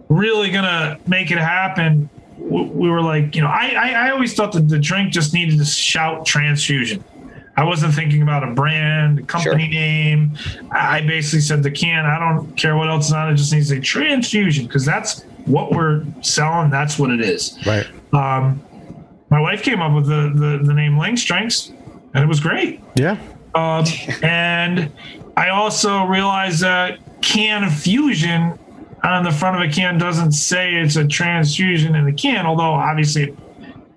really 0.09 0.51
going 0.51 0.65
to 0.65 0.99
make 1.07 1.31
it 1.31 1.37
happen, 1.37 2.09
we 2.49 2.89
were 2.89 3.01
like, 3.01 3.35
you 3.35 3.41
know, 3.41 3.47
I, 3.47 3.73
I, 3.77 3.89
I 4.07 4.11
always 4.11 4.33
thought 4.33 4.51
that 4.53 4.67
the 4.67 4.79
drink 4.79 5.11
just 5.13 5.33
needed 5.33 5.59
to 5.59 5.65
shout 5.65 6.25
transfusion. 6.25 7.03
I 7.57 7.63
wasn't 7.65 7.93
thinking 7.93 8.21
about 8.21 8.43
a 8.43 8.51
brand, 8.51 9.19
a 9.19 9.23
company 9.23 9.63
Sure. 9.65 9.71
name. 9.73 10.37
I 10.71 11.01
basically 11.01 11.41
said 11.41 11.63
the 11.63 11.71
can. 11.71 12.05
I 12.05 12.17
don't 12.17 12.55
care 12.55 12.75
what 12.77 12.89
else 12.89 13.07
is 13.07 13.13
on 13.13 13.31
it. 13.31 13.35
Just 13.35 13.53
needs 13.53 13.69
a 13.71 13.79
transfusion 13.79 14.65
because 14.65 14.85
that's 14.85 15.23
what 15.45 15.71
we're 15.71 16.03
selling. 16.21 16.69
That's 16.69 16.97
what 16.97 17.11
it 17.11 17.19
is. 17.21 17.57
Right. 17.65 17.85
Um, 18.13 18.61
my 19.29 19.39
wife 19.39 19.63
came 19.63 19.81
up 19.81 19.93
with 19.93 20.05
the, 20.07 20.31
the 20.33 20.63
the 20.63 20.73
name 20.73 20.97
Links 20.97 21.23
Drinks, 21.23 21.71
and 22.13 22.23
it 22.23 22.27
was 22.27 22.39
great. 22.39 22.81
Yeah. 22.95 23.17
Um, 23.53 23.85
and 24.23 24.91
I 25.37 25.49
also 25.49 26.05
realized 26.05 26.61
that 26.61 26.99
can 27.21 27.69
fusion 27.69 28.57
on 29.03 29.23
the 29.23 29.31
front 29.31 29.55
of 29.61 29.69
a 29.69 29.71
can 29.73 29.97
doesn't 29.97 30.33
say 30.33 30.75
it's 30.75 30.95
a 30.95 31.07
transfusion 31.07 31.95
in 31.95 32.05
the 32.05 32.13
can, 32.13 32.45
although 32.45 32.63
obviously 32.73 33.23
it, 33.23 33.37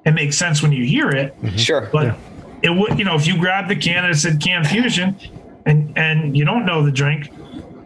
it 0.07 0.11
makes 0.13 0.37
sense 0.39 0.63
when 0.63 0.73
you 0.73 0.85
hear 0.85 1.11
it. 1.11 1.35
Sure. 1.57 1.89
But 1.93 2.17
it 2.63 2.71
would, 2.71 2.99
you 2.99 3.05
know, 3.05 3.15
if 3.15 3.27
you 3.27 3.37
grab 3.39 3.69
the 3.69 3.77
can 3.77 4.05
and 4.05 4.15
it 4.15 4.19
said 4.19 4.41
can 4.41 4.65
fusion, 4.65 5.17
and 5.67 5.97
and 5.97 6.37
you 6.37 6.45
don't 6.45 6.65
know 6.67 6.83
the 6.85 6.93
drink, 6.93 7.31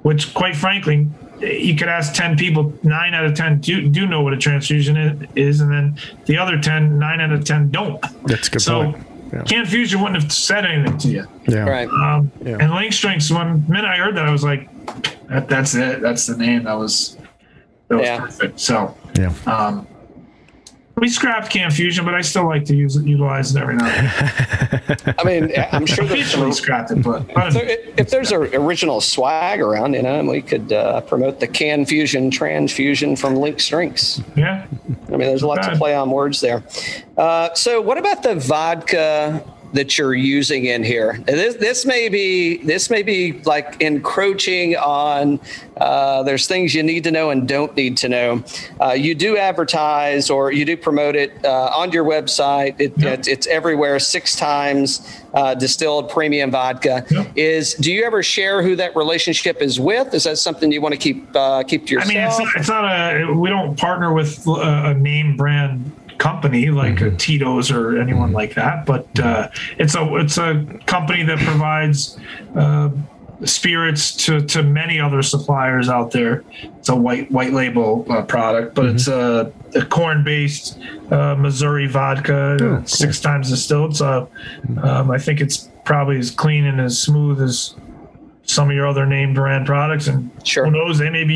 which 0.03 0.33
quite 0.35 0.57
frankly, 0.57 1.09
you 1.41 1.77
could 1.77 1.89
ask 1.89 2.15
ten 2.15 2.37
people, 2.37 2.73
nine 2.83 3.15
out 3.15 3.25
of 3.25 3.35
ten 3.35 3.61
do 3.61 3.89
do 3.89 4.07
know 4.07 4.23
what 4.23 4.33
a 4.33 4.37
transfusion 4.37 5.29
is, 5.37 5.61
and 5.61 5.71
then 5.73 5.99
the 6.27 6.37
other 6.39 6.59
10, 6.61 6.99
nine 6.99 7.21
out 7.21 7.33
of 7.33 7.45
ten 7.45 7.71
don't. 7.71 8.01
That's 8.27 8.49
a 8.49 8.51
good 8.53 8.63
So 8.63 8.93
point. 8.93 9.07
Yeah. 9.33 9.43
can 9.43 9.67
fusion 9.67 10.01
wouldn't 10.01 10.23
have 10.23 10.33
said 10.33 10.65
anything 10.65 10.97
to 10.99 11.09
you. 11.09 11.27
Yeah. 11.47 11.69
Right. 11.69 11.89
Um, 11.89 12.33
Yeah. 12.43 12.57
And 12.61 12.73
Links 12.73 12.99
Drinks. 12.99 13.31
One 13.31 13.63
minute 13.69 13.85
I 13.85 13.97
heard 13.99 14.17
that, 14.17 14.25
I 14.25 14.31
was 14.31 14.43
like, 14.43 14.69
That, 15.29 15.49
that's 15.49 15.75
it. 15.75 16.01
That's 16.01 16.27
the 16.27 16.37
name. 16.37 16.65
That 16.65 16.75
was 16.79 17.17
that 17.89 17.97
was 17.97 18.05
Yeah. 18.07 18.21
perfect. 18.21 18.61
So 18.61 18.95
Yeah. 19.19 19.33
um, 19.47 19.87
we 20.97 21.09
scrapped 21.09 21.51
can 21.51 21.71
fusion, 21.71 22.05
but 22.05 22.15
I 22.15 22.23
still 22.23 22.47
like 22.47 22.65
to 22.65 22.75
use 22.75 22.97
it, 22.97 23.05
utilize 23.07 23.55
it 23.55 23.61
every 23.61 23.77
now 23.77 23.87
and 23.87 24.09
then. 24.09 25.15
I 25.19 25.25
mean, 25.25 25.53
I'm 25.71 25.87
sure 25.87 26.05
there's 26.05 26.21
Eventually 26.35 26.51
some, 26.51 26.53
scrapped 26.53 26.91
it, 26.91 27.03
but 27.05 27.25
so 27.53 27.61
if 27.63 28.11
there's 28.11 28.33
an 28.33 28.53
original 28.55 29.01
swag 29.01 29.61
around, 29.61 29.95
you 29.95 30.03
know, 30.03 30.25
we 30.25 30.43
could 30.43 30.73
uh, 30.73 31.01
promote 31.03 31.39
the 31.39 31.47
Can 31.47 31.85
Fusion 31.87 32.33
transfusion 32.33 33.15
from 33.15 33.37
Links 33.37 33.69
Drinks. 33.69 34.21
yeah. 34.35 34.67
I 35.07 35.11
mean, 35.13 35.21
there's 35.21 35.45
lots 35.45 35.67
of 35.69 35.75
bad. 35.75 35.79
play 35.79 35.95
on 35.95 36.11
words 36.11 36.41
there. 36.41 36.65
Uh, 37.17 37.55
so, 37.55 37.81
what 37.81 37.97
about 37.97 38.25
the 38.25 38.35
vodka 38.35 39.43
that 39.73 39.99
you're 39.99 40.15
using 40.15 40.65
in 40.67 40.83
here? 40.83 41.19
This, 41.27 41.57
this 41.57 41.85
may 41.85 42.09
be 42.09 42.59
this 42.59 42.91
may 42.91 43.03
be 43.03 43.33
like 43.45 43.81
encroaching 43.81 44.77
on. 44.77 45.41
Uh, 45.77 46.23
there's 46.25 46.47
things 46.49 46.75
you 46.75 46.83
need 46.83 47.05
to 47.05 47.11
know 47.11 47.31
and 47.31 47.47
don't 47.47 47.77
need 47.77 47.97
to 47.99 48.09
know. 48.09 48.43
Uh, 48.81 48.91
you 48.93 49.15
do 49.15 49.37
advertise 49.37 50.29
or 50.31 50.51
you 50.51 50.65
do 50.65 50.77
promote 50.77 51.15
it 51.15 51.33
uh, 51.45 51.71
on 51.75 51.93
your 51.93 52.05
website. 52.05 52.81
It, 52.81 52.93
Yeah. 52.97 53.11
it's, 53.11 53.29
it's 53.29 53.47
everywhere. 53.47 53.99
Six 54.01 54.35
times 54.35 55.07
uh, 55.35 55.55
distilled 55.55 56.11
premium 56.11 56.51
vodka. 56.51 57.05
Yeah. 57.11 57.31
Is 57.37 57.75
do 57.75 57.93
you 57.93 58.05
ever 58.05 58.23
share 58.23 58.63
who 58.63 58.75
that 58.77 58.97
relationship 58.97 59.63
is 59.63 59.79
with? 59.79 60.15
Is 60.15 60.25
that 60.25 60.39
something 60.39 60.73
you 60.73 60.81
want 60.81 60.95
to 60.95 60.99
keep 60.99 61.29
uh, 61.37 61.63
keep 61.63 61.87
to 61.87 61.95
yourself? 61.95 62.11
I 62.11 62.15
mean, 62.15 62.27
it's 62.27 62.39
not, 62.39 62.57
it's 62.57 62.69
not 62.69 62.85
a. 62.85 63.33
We 63.33 63.49
don't 63.51 63.77
partner 63.79 64.13
with 64.13 64.45
a, 64.47 64.87
a 64.87 64.95
name 64.95 65.37
brand 65.37 65.93
company 66.19 66.71
like 66.71 67.01
a 67.01 67.11
Tito's 67.13 67.71
or 67.71 67.99
anyone 67.99 68.33
like 68.33 68.55
that, 68.55 68.85
but 68.85 69.07
uh, 69.21 69.49
it's 69.79 69.95
a 69.95 70.17
it's 70.17 70.37
a 70.39 70.65
company 70.87 71.23
that 71.23 71.39
provides 71.39 72.19
uh, 72.57 72.91
spirits 73.45 74.15
to 74.27 74.41
to 74.47 74.63
many 74.63 75.01
other 75.01 75.23
suppliers 75.23 75.89
out 75.89 76.11
there. 76.11 76.45
it's 76.79 76.89
a 76.89 76.97
white 76.97 77.31
white 77.31 77.53
label 77.53 78.05
uh, 78.11 78.23
product, 78.23 78.75
but 78.75 78.87
it's 78.87 79.09
a, 79.09 79.53
A 79.75 79.85
corn 79.85 80.25
based 80.25 80.79
uh, 81.11 81.35
Missouri 81.37 81.87
vodka, 81.87 82.57
cool. 82.59 82.85
six 82.85 83.21
times 83.21 83.51
distilled. 83.51 83.97
So 83.97 84.29
um, 84.83 85.11
I 85.11 85.19
think 85.19 85.41
it's 85.41 85.69
probably 85.85 86.19
as 86.19 86.31
clean 86.31 86.65
and 86.65 86.81
as 86.81 87.01
smooth 87.01 87.41
as 87.41 87.75
some 88.49 88.71
of 88.71 88.75
your 88.75 88.87
other 88.87 89.05
name 89.07 89.35
brand 89.35 89.67
products. 89.67 90.09
And 90.09 90.31
Sure. 90.43 90.65
who 90.65 90.71
knows, 90.71 90.99
they 90.99 91.11
may 91.11 91.25
be 91.25 91.35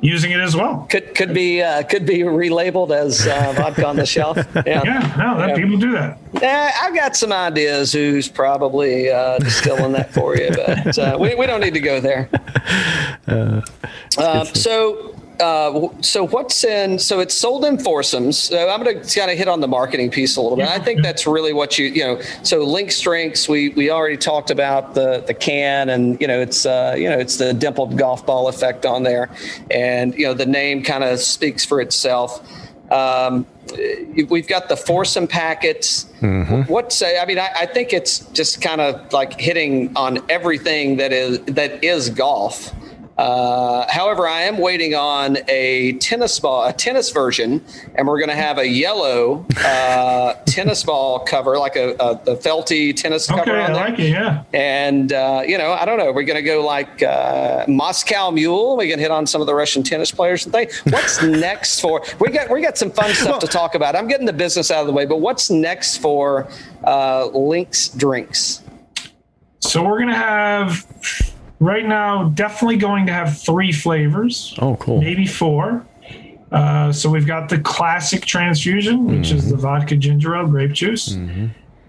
using 0.00 0.32
it 0.32 0.40
as 0.40 0.56
well. 0.56 0.86
could 0.90 1.14
could 1.14 1.34
be 1.34 1.62
uh, 1.62 1.82
could 1.82 2.06
be 2.06 2.20
relabeled 2.20 2.90
as 2.96 3.26
uh, 3.26 3.52
vodka 3.56 3.86
on 3.86 3.96
the 3.96 4.06
shelf. 4.16 4.36
Yeah. 4.38 4.82
Yeah, 4.84 5.14
no, 5.18 5.38
that 5.38 5.50
Yeah. 5.50 5.54
people 5.54 5.76
do 5.76 5.92
that. 5.92 6.18
Eh, 6.42 6.70
I've 6.82 6.94
got 6.94 7.14
some 7.14 7.32
ideas 7.32 7.92
who's 7.92 8.28
probably 8.28 9.10
uh, 9.10 9.38
distilling 9.38 9.92
that 9.92 10.12
for 10.14 10.36
you, 10.36 10.50
but 10.50 10.98
uh, 10.98 11.16
we, 11.20 11.34
we 11.34 11.46
don't 11.46 11.60
need 11.60 11.74
to 11.74 11.80
go 11.80 12.00
there. 12.00 12.28
Uh, 14.18 14.44
so, 14.44 15.15
uh, 15.40 15.88
so 16.00 16.26
what's 16.26 16.64
in? 16.64 16.98
So 16.98 17.20
it's 17.20 17.34
sold 17.34 17.64
in 17.64 17.78
foursomes. 17.78 18.38
So 18.38 18.68
I'm 18.68 18.82
going 18.82 19.02
to 19.02 19.18
kind 19.18 19.30
of 19.30 19.36
hit 19.36 19.48
on 19.48 19.60
the 19.60 19.68
marketing 19.68 20.10
piece 20.10 20.36
a 20.36 20.40
little 20.40 20.56
bit. 20.56 20.68
I 20.68 20.78
think 20.78 21.02
that's 21.02 21.26
really 21.26 21.52
what 21.52 21.78
you 21.78 21.86
you 21.86 22.04
know. 22.04 22.20
So 22.42 22.64
Links 22.64 23.00
Drinks. 23.00 23.48
We 23.48 23.70
we 23.70 23.90
already 23.90 24.16
talked 24.16 24.50
about 24.50 24.94
the 24.94 25.22
the 25.26 25.34
can, 25.34 25.90
and 25.90 26.20
you 26.20 26.26
know 26.26 26.40
it's 26.40 26.64
uh, 26.64 26.94
you 26.96 27.08
know 27.08 27.18
it's 27.18 27.36
the 27.36 27.52
dimpled 27.52 27.98
golf 27.98 28.24
ball 28.24 28.48
effect 28.48 28.86
on 28.86 29.02
there, 29.02 29.28
and 29.70 30.14
you 30.14 30.26
know 30.26 30.34
the 30.34 30.46
name 30.46 30.82
kind 30.82 31.04
of 31.04 31.20
speaks 31.20 31.64
for 31.64 31.80
itself. 31.80 32.40
Um, 32.90 33.46
we've 34.28 34.46
got 34.46 34.68
the 34.68 34.76
foursome 34.76 35.26
packets. 35.26 36.06
What's 36.64 37.02
I 37.02 37.24
mean, 37.26 37.38
I, 37.38 37.50
I 37.56 37.66
think 37.66 37.92
it's 37.92 38.20
just 38.30 38.62
kind 38.62 38.80
of 38.80 39.12
like 39.12 39.38
hitting 39.38 39.96
on 39.96 40.18
everything 40.30 40.96
that 40.98 41.12
is 41.12 41.40
that 41.46 41.82
is 41.84 42.10
golf. 42.10 42.72
Uh, 43.18 43.86
however, 43.90 44.28
I 44.28 44.42
am 44.42 44.58
waiting 44.58 44.94
on 44.94 45.38
a 45.48 45.94
tennis 45.94 46.38
ball, 46.38 46.66
a 46.66 46.72
tennis 46.72 47.10
version, 47.10 47.64
and 47.94 48.06
we're 48.06 48.18
going 48.18 48.28
to 48.28 48.34
have 48.36 48.58
a 48.58 48.68
yellow 48.68 49.46
uh, 49.64 50.34
tennis 50.46 50.84
ball 50.84 51.20
cover, 51.20 51.56
like 51.58 51.76
a, 51.76 51.94
a 51.94 52.20
the 52.24 52.36
felty 52.36 52.94
tennis 52.94 53.26
cover 53.26 53.42
Okay, 53.42 53.52
I 53.52 53.66
there. 53.68 53.74
like 53.74 53.98
it. 53.98 54.10
Yeah. 54.10 54.44
And 54.52 55.12
uh, 55.14 55.42
you 55.46 55.56
know, 55.56 55.72
I 55.72 55.86
don't 55.86 55.98
know. 55.98 56.12
We're 56.12 56.24
going 56.24 56.36
to 56.36 56.42
go 56.42 56.62
like 56.64 57.02
uh, 57.02 57.64
Moscow 57.68 58.30
Mule. 58.30 58.76
We 58.76 58.90
can 58.90 58.98
hit 58.98 59.10
on 59.10 59.26
some 59.26 59.40
of 59.40 59.46
the 59.46 59.54
Russian 59.54 59.82
tennis 59.82 60.10
players 60.10 60.44
and 60.44 60.52
things. 60.52 60.78
What's 60.84 61.22
next 61.22 61.80
for? 61.80 62.02
We 62.20 62.28
got 62.28 62.50
we 62.50 62.60
got 62.60 62.76
some 62.76 62.90
fun 62.90 63.14
stuff 63.14 63.38
to 63.40 63.46
talk 63.46 63.74
about. 63.74 63.96
I'm 63.96 64.08
getting 64.08 64.26
the 64.26 64.32
business 64.34 64.70
out 64.70 64.82
of 64.82 64.86
the 64.86 64.92
way, 64.92 65.06
but 65.06 65.20
what's 65.22 65.48
next 65.50 65.98
for 65.98 66.48
uh, 66.84 67.26
Links 67.28 67.88
Drinks? 67.88 68.62
So 69.60 69.82
we're 69.82 69.98
gonna 70.00 70.14
have 70.14 70.86
right 71.60 71.86
now 71.86 72.28
definitely 72.30 72.76
going 72.76 73.06
to 73.06 73.12
have 73.12 73.38
three 73.38 73.72
flavors, 73.72 74.54
Oh, 74.58 74.76
cool. 74.76 75.00
maybe 75.00 75.26
four. 75.26 75.84
Uh, 76.52 76.92
so 76.92 77.10
we've 77.10 77.26
got 77.26 77.48
the 77.48 77.58
classic 77.58 78.24
transfusion, 78.24 79.06
which 79.06 79.32
is 79.32 79.50
the 79.50 79.56
vodka 79.56 79.96
ginger 79.96 80.36
ale 80.36 80.46
grape 80.46 80.72
juice. 80.72 81.18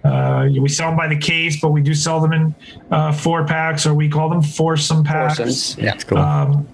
Uh, 0.04 0.48
we 0.60 0.70
sell 0.70 0.90
them 0.90 0.98
by 0.98 1.08
the 1.08 1.18
case, 1.18 1.60
but 1.62 1.70
we 1.70 1.82
do 1.82 1.94
sell 1.94 2.20
them 2.20 2.34
in 2.34 2.56
uh, 2.92 3.12
four 3.12 3.46
packs, 3.46 3.86
or 3.86 3.94
we 3.94 4.08
call 4.10 4.30
them 4.30 4.42
foursome 4.42 5.04
packs. 5.04 5.38
Foursomes. 5.38 5.78
Yeah. 5.78 5.86
That's 5.92 6.04
cool. 6.04 6.18
Um, 6.18 6.68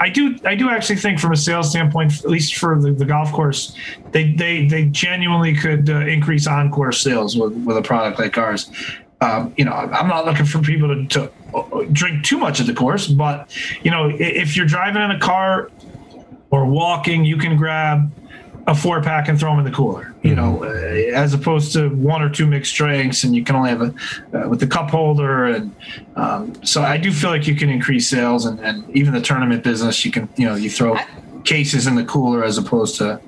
I 0.00 0.08
do, 0.08 0.36
I 0.44 0.56
do 0.56 0.68
actually 0.68 0.96
think, 0.96 1.20
from 1.20 1.30
a 1.32 1.36
sales 1.36 1.70
standpoint, 1.70 2.12
at 2.24 2.28
least 2.28 2.56
for 2.56 2.80
the, 2.80 2.90
the 2.90 3.04
golf 3.04 3.30
course, 3.30 3.76
they 4.10 4.32
they 4.32 4.66
they 4.66 4.86
genuinely 4.86 5.54
could 5.54 5.88
uh, 5.88 6.00
increase 6.00 6.48
encore 6.48 6.90
sales. 6.90 7.34
sales 7.34 7.36
with, 7.36 7.64
with 7.64 7.76
a 7.76 7.82
product 7.82 8.18
like 8.18 8.36
ours. 8.36 8.68
Um, 9.22 9.54
you 9.56 9.64
know, 9.64 9.72
I'm 9.72 10.08
not 10.08 10.24
looking 10.26 10.46
for 10.46 10.60
people 10.60 10.88
to, 10.88 11.06
to 11.06 11.32
uh, 11.54 11.84
drink 11.92 12.24
too 12.24 12.38
much 12.38 12.60
at 12.60 12.66
the 12.66 12.74
course, 12.74 13.06
but 13.06 13.56
you 13.82 13.90
know, 13.90 14.10
if 14.10 14.56
you're 14.56 14.66
driving 14.66 15.00
in 15.00 15.12
a 15.12 15.18
car 15.18 15.70
or 16.50 16.66
walking, 16.66 17.24
you 17.24 17.36
can 17.36 17.56
grab 17.56 18.10
a 18.66 18.74
four 18.74 19.02
pack 19.02 19.28
and 19.28 19.38
throw 19.38 19.50
them 19.50 19.58
in 19.60 19.64
the 19.64 19.76
cooler. 19.76 20.14
You 20.22 20.34
know, 20.34 20.64
uh, 20.64 20.68
as 21.14 21.34
opposed 21.34 21.72
to 21.74 21.88
one 21.90 22.22
or 22.22 22.30
two 22.30 22.46
mixed 22.46 22.74
drinks, 22.74 23.24
and 23.24 23.34
you 23.34 23.44
can 23.44 23.56
only 23.56 23.70
have 23.70 23.82
a 23.82 23.94
uh, 24.44 24.48
with 24.48 24.60
the 24.60 24.66
cup 24.66 24.90
holder. 24.90 25.46
And 25.46 25.74
um, 26.16 26.64
so 26.64 26.82
I 26.82 26.96
do 26.96 27.12
feel 27.12 27.30
like 27.30 27.46
you 27.46 27.54
can 27.54 27.68
increase 27.70 28.08
sales, 28.08 28.44
and, 28.44 28.58
and 28.60 28.88
even 28.90 29.14
the 29.14 29.20
tournament 29.20 29.62
business, 29.62 30.04
you 30.04 30.10
can 30.10 30.28
you 30.36 30.46
know 30.46 30.54
you 30.54 30.70
throw 30.70 30.96
cases 31.44 31.86
in 31.86 31.94
the 31.94 32.04
cooler 32.04 32.44
as 32.44 32.58
opposed 32.58 32.96
to. 32.98 33.20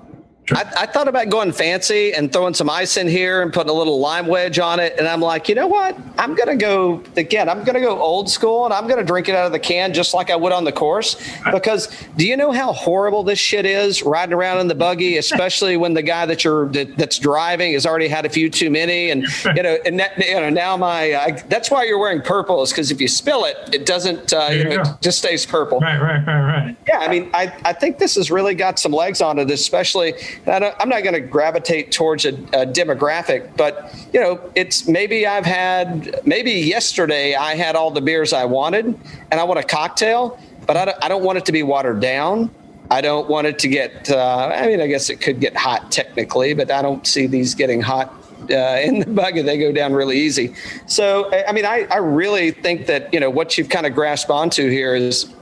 I, 0.52 0.72
I 0.80 0.86
thought 0.86 1.08
about 1.08 1.30
going 1.30 1.52
fancy 1.52 2.12
and 2.12 2.32
throwing 2.32 2.54
some 2.54 2.68
ice 2.68 2.96
in 2.96 3.08
here 3.08 3.40
and 3.40 3.52
putting 3.52 3.70
a 3.70 3.74
little 3.74 3.98
lime 3.98 4.26
wedge 4.26 4.58
on 4.58 4.78
it. 4.78 4.94
And 4.98 5.08
I'm 5.08 5.20
like, 5.20 5.48
you 5.48 5.54
know 5.54 5.66
what? 5.66 5.96
I'm 6.18 6.34
going 6.34 6.48
to 6.48 6.56
go 6.56 7.02
again. 7.16 7.48
I'm 7.48 7.64
going 7.64 7.74
to 7.74 7.80
go 7.80 7.98
old 7.98 8.28
school 8.28 8.64
and 8.64 8.74
I'm 8.74 8.86
going 8.86 8.98
to 8.98 9.04
drink 9.04 9.28
it 9.28 9.34
out 9.34 9.46
of 9.46 9.52
the 9.52 9.58
can 9.58 9.94
just 9.94 10.12
like 10.12 10.30
I 10.30 10.36
would 10.36 10.52
on 10.52 10.64
the 10.64 10.72
course. 10.72 11.16
Because 11.50 11.88
do 12.16 12.26
you 12.26 12.36
know 12.36 12.52
how 12.52 12.72
horrible 12.72 13.22
this 13.22 13.38
shit 13.38 13.64
is 13.64 14.02
riding 14.02 14.34
around 14.34 14.60
in 14.60 14.68
the 14.68 14.74
buggy, 14.74 15.16
especially 15.24 15.76
when 15.76 15.94
the 15.94 16.02
guy 16.02 16.26
that 16.26 16.44
you're 16.44 16.68
that, 16.70 16.96
that's 16.96 17.18
driving 17.18 17.72
has 17.72 17.86
already 17.86 18.08
had 18.08 18.26
a 18.26 18.28
few 18.28 18.50
too 18.50 18.70
many. 18.70 19.10
And 19.10 19.26
you 19.54 19.62
know, 19.62 19.78
and 19.86 19.98
that, 20.00 20.18
you 20.18 20.34
know 20.34 20.50
now 20.50 20.76
my 20.76 21.14
I, 21.14 21.30
that's 21.48 21.70
why 21.70 21.84
you're 21.84 21.98
wearing 21.98 22.20
purple 22.20 22.62
is 22.62 22.70
because 22.70 22.90
if 22.90 23.00
you 23.00 23.08
spill 23.08 23.44
it, 23.44 23.56
it 23.72 23.86
doesn't. 23.86 24.32
Uh, 24.32 24.48
you 24.50 24.58
you 24.58 24.64
know, 24.76 24.82
it 24.82 25.00
just 25.00 25.18
stays 25.18 25.46
purple. 25.46 25.80
Right, 25.80 26.00
right, 26.00 26.26
right, 26.26 26.46
right. 26.46 26.76
Yeah, 26.86 26.98
I 26.98 27.08
mean, 27.08 27.30
I, 27.34 27.54
I 27.64 27.72
think 27.72 27.98
this 27.98 28.16
has 28.16 28.30
really 28.30 28.54
got 28.54 28.78
some 28.78 28.92
legs 28.92 29.20
on 29.20 29.38
it, 29.38 29.50
especially. 29.50 30.14
I'm 30.46 30.88
not 30.88 31.02
going 31.02 31.14
to 31.14 31.20
gravitate 31.20 31.92
towards 31.92 32.24
a, 32.24 32.30
a 32.30 32.66
demographic, 32.66 33.56
but 33.56 33.94
you 34.12 34.20
know, 34.20 34.40
it's 34.54 34.86
maybe 34.88 35.26
I've 35.26 35.46
had 35.46 36.26
maybe 36.26 36.52
yesterday 36.52 37.34
I 37.34 37.54
had 37.54 37.76
all 37.76 37.90
the 37.90 38.00
beers 38.00 38.32
I 38.32 38.44
wanted, 38.44 38.86
and 38.86 39.40
I 39.40 39.44
want 39.44 39.60
a 39.60 39.64
cocktail, 39.64 40.38
but 40.66 40.76
I 40.76 40.84
don't, 40.84 41.04
I 41.04 41.08
don't 41.08 41.24
want 41.24 41.38
it 41.38 41.46
to 41.46 41.52
be 41.52 41.62
watered 41.62 42.00
down. 42.00 42.50
I 42.90 43.00
don't 43.00 43.28
want 43.28 43.46
it 43.46 43.58
to 43.60 43.68
get. 43.68 44.10
Uh, 44.10 44.52
I 44.54 44.66
mean, 44.66 44.80
I 44.80 44.86
guess 44.86 45.10
it 45.10 45.20
could 45.20 45.40
get 45.40 45.56
hot 45.56 45.90
technically, 45.90 46.54
but 46.54 46.70
I 46.70 46.82
don't 46.82 47.06
see 47.06 47.26
these 47.26 47.54
getting 47.54 47.80
hot 47.80 48.12
uh, 48.50 48.78
in 48.82 49.00
the 49.00 49.06
buggy. 49.06 49.42
They 49.42 49.58
go 49.58 49.72
down 49.72 49.94
really 49.94 50.18
easy. 50.18 50.54
So, 50.86 51.32
I 51.46 51.52
mean, 51.52 51.64
I, 51.64 51.86
I 51.90 51.96
really 51.96 52.50
think 52.50 52.86
that 52.86 53.12
you 53.12 53.20
know 53.20 53.30
what 53.30 53.56
you've 53.56 53.68
kind 53.68 53.86
of 53.86 53.94
grasped 53.94 54.30
onto 54.30 54.68
here 54.68 54.94
is 54.94 55.32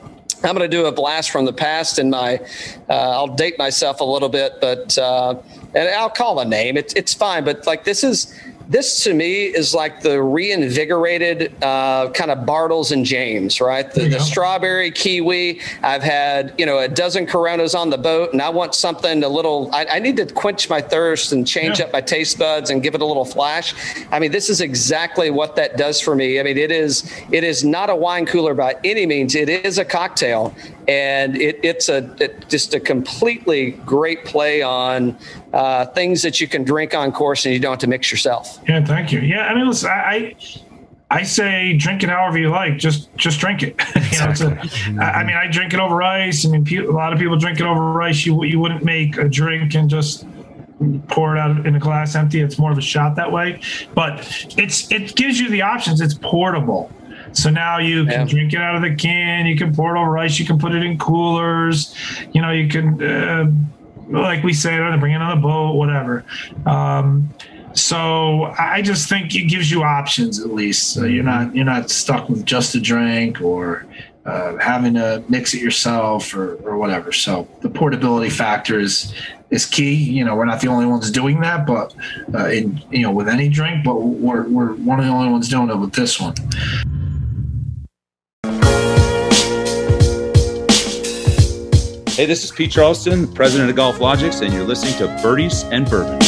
I'm 0.44 0.57
going 0.57 0.68
to 0.68 0.76
do 0.76 0.87
a 0.87 0.92
blast 0.92 1.31
from 1.31 1.44
the 1.44 1.52
past 1.52 1.98
and 1.98 2.11
my. 2.11 2.40
Uh, 2.88 3.11
I'll 3.11 3.35
date 3.35 3.59
myself 3.59 4.00
a 4.00 4.05
little 4.05 4.28
bit, 4.28 4.55
but 4.61 4.98
uh, 4.98 5.37
and 5.74 5.88
I'll 5.90 6.11
call 6.11 6.40
a 6.40 6.44
name. 6.44 6.76
It's 6.76 6.92
it's 6.94 7.14
fine, 7.14 7.44
but 7.44 7.66
like 7.66 7.85
this 7.85 8.02
is 8.02 8.35
this 8.68 9.05
to 9.05 9.14
me 9.14 9.44
is 9.44 9.75
like 9.75 10.01
the 10.01 10.22
reinvigorated 10.22 11.53
uh, 11.62 12.11
kind 12.11 12.31
of 12.31 12.46
Bartles 12.46 12.92
and 12.92 13.05
James, 13.05 13.61
right? 13.61 13.90
The, 13.92 14.09
the 14.09 14.20
strawberry 14.20 14.90
kiwi. 14.90 15.61
I've 15.83 16.03
had 16.03 16.55
you 16.59 16.66
know 16.66 16.79
a 16.79 16.88
dozen 16.88 17.27
Coronas 17.27 17.75
on 17.75 17.90
the 17.90 17.98
boat, 17.98 18.33
and 18.33 18.40
I 18.40 18.48
want 18.48 18.75
something 18.75 19.22
a 19.25 19.29
little. 19.29 19.70
I, 19.72 19.87
I 19.92 19.98
need 19.98 20.16
to 20.18 20.27
quench 20.27 20.68
my 20.70 20.81
thirst 20.81 21.33
and 21.33 21.46
change 21.46 21.79
Yeah. 21.79 21.87
up 21.87 21.92
my 21.92 22.01
taste 22.01 22.38
buds 22.38 22.70
and 22.70 22.83
give 22.83 22.94
it 22.94 23.03
a 23.03 23.07
little 23.07 23.25
flash. 23.25 23.75
I 24.11 24.18
mean, 24.18 24.33
this 24.33 24.48
is 24.51 24.61
exactly 24.61 25.31
what 25.31 25.57
that 25.57 25.77
does 25.77 26.01
for 26.01 26.14
me. 26.14 26.40
I 26.40 26.42
mean, 26.42 26.59
it 26.59 26.70
is 26.70 27.11
it 27.31 27.44
is 27.44 27.64
not 27.64 27.90
a 27.90 27.96
wine 27.96 28.27
cooler 28.27 28.55
by 28.55 28.77
any 28.85 29.07
means. 29.07 29.35
It 29.35 29.48
is 29.48 29.79
a 29.79 29.85
cocktail, 29.85 30.55
and 30.88 31.37
it, 31.40 31.61
it's 31.62 31.88
a 31.88 32.14
it, 32.20 32.48
just 32.48 32.75
a 32.75 32.81
completely 32.81 33.72
great 33.87 34.25
play 34.25 34.62
on 34.62 35.16
uh, 35.52 35.86
things 35.86 36.22
that 36.22 36.40
you 36.40 36.48
can 36.48 36.64
drink 36.64 36.94
on 36.94 37.12
course 37.12 37.44
and 37.44 37.52
you 37.54 37.60
don't 37.60 37.72
have 37.72 37.78
to 37.80 37.86
mix 37.86 38.10
yourself. 38.10 38.58
Yeah, 38.68 38.84
thank 38.84 39.12
you. 39.12 39.20
Yeah, 39.20 39.46
I 39.46 39.54
mean, 39.54 39.66
listen, 39.66 39.90
I, 39.90 39.92
I, 39.94 40.36
I 41.10 41.22
say 41.24 41.76
drink 41.76 42.02
it 42.02 42.08
however 42.08 42.38
you 42.38 42.48
like. 42.50 42.78
Just, 42.78 43.14
just 43.16 43.38
drink 43.38 43.62
it. 43.62 43.74
you 44.12 44.18
know, 44.18 44.30
it's 44.30 44.40
a, 44.40 44.58
I 45.00 45.20
I 45.20 45.24
mean, 45.24 45.36
I 45.36 45.46
drink 45.50 45.74
it 45.74 45.80
over 45.80 46.02
ice. 46.02 46.46
I 46.46 46.48
mean, 46.50 46.64
pe- 46.64 46.76
a 46.76 46.90
lot 46.90 47.12
of 47.12 47.18
people 47.18 47.36
drink 47.36 47.60
it 47.60 47.66
over 47.66 48.00
ice. 48.00 48.24
You, 48.24 48.44
you 48.44 48.58
wouldn't 48.58 48.82
make 48.82 49.18
a 49.18 49.28
drink 49.28 49.74
and 49.74 49.90
just 49.90 50.26
pour 51.08 51.36
it 51.36 51.38
out 51.38 51.66
in 51.66 51.76
a 51.76 51.78
glass 51.78 52.14
empty. 52.14 52.40
It's 52.40 52.58
more 52.58 52.72
of 52.72 52.78
a 52.78 52.82
shot 52.82 53.14
that 53.16 53.30
way. 53.30 53.60
But 53.94 54.20
it's, 54.56 54.90
it 54.90 55.14
gives 55.14 55.38
you 55.38 55.48
the 55.50 55.62
options. 55.62 56.00
It's 56.00 56.14
portable. 56.14 56.90
So 57.34 57.50
now 57.50 57.78
you 57.78 58.04
can 58.04 58.12
Yeah. 58.12 58.24
drink 58.24 58.52
it 58.54 58.60
out 58.60 58.74
of 58.76 58.82
the 58.82 58.94
can. 58.94 59.46
You 59.46 59.56
can 59.56 59.74
pour 59.74 59.94
it 59.96 60.00
over 60.00 60.16
ice. 60.18 60.38
You 60.38 60.46
can 60.46 60.58
put 60.58 60.74
it 60.74 60.82
in 60.82 60.98
coolers. 60.98 61.94
You 62.32 62.42
know, 62.42 62.50
you 62.50 62.68
can, 62.68 63.02
uh, 63.02 63.50
like 64.20 64.42
we 64.42 64.53
say, 64.53 64.77
bring 64.98 65.12
it 65.12 65.22
on 65.22 65.37
the 65.37 65.42
boat, 65.42 65.75
whatever. 65.75 66.25
Um, 66.66 67.31
so 67.75 68.44
I 68.59 68.72
I 68.75 68.83
just 68.83 69.09
think 69.09 69.35
it 69.35 69.44
gives 69.44 69.70
you 69.70 69.83
options 69.83 70.40
at 70.40 70.51
least. 70.51 70.92
So 70.92 71.05
you're 71.05 71.25
not 71.25 71.55
you're 71.55 71.64
not 71.64 71.90
stuck 71.90 72.29
with 72.29 72.44
just 72.44 72.75
a 72.75 72.81
drink 72.81 73.40
or 73.40 73.87
uh, 74.25 74.57
having 74.59 74.94
to 74.94 75.22
mix 75.29 75.55
it 75.55 75.61
yourself 75.61 76.35
or, 76.35 76.55
or 76.57 76.77
whatever. 76.77 77.12
So 77.12 77.48
the 77.61 77.68
portability 77.68 78.31
factor 78.31 78.79
is 78.79 79.14
is 79.51 79.66
key. 79.66 79.94
You 79.94 80.25
know, 80.25 80.35
we're 80.35 80.44
not 80.44 80.61
the 80.61 80.68
only 80.68 80.87
ones 80.87 81.11
doing 81.11 81.40
that, 81.40 81.66
but 81.66 81.94
uh, 82.35 82.46
in 82.46 82.83
you 82.90 83.03
know 83.03 83.12
with 83.12 83.29
any 83.29 83.48
drink, 83.48 83.85
but 83.85 83.96
we're 83.96 84.48
we're 84.48 84.75
one 84.75 84.98
of 84.98 85.05
the 85.05 85.12
only 85.12 85.31
ones 85.31 85.48
doing 85.48 85.70
it 85.70 85.77
with 85.77 85.92
this 85.92 86.20
one. 86.20 86.35
Hey, 92.22 92.26
this 92.26 92.44
is 92.44 92.52
Pete 92.52 92.70
Charleston, 92.70 93.26
president 93.26 93.68
of 93.68 93.74
Golf 93.74 93.98
Logics, 93.98 94.42
and 94.42 94.54
you're 94.54 94.62
listening 94.62 94.96
to 94.98 95.08
Birdies 95.24 95.64
and 95.72 95.90
Bourbon. 95.90 96.20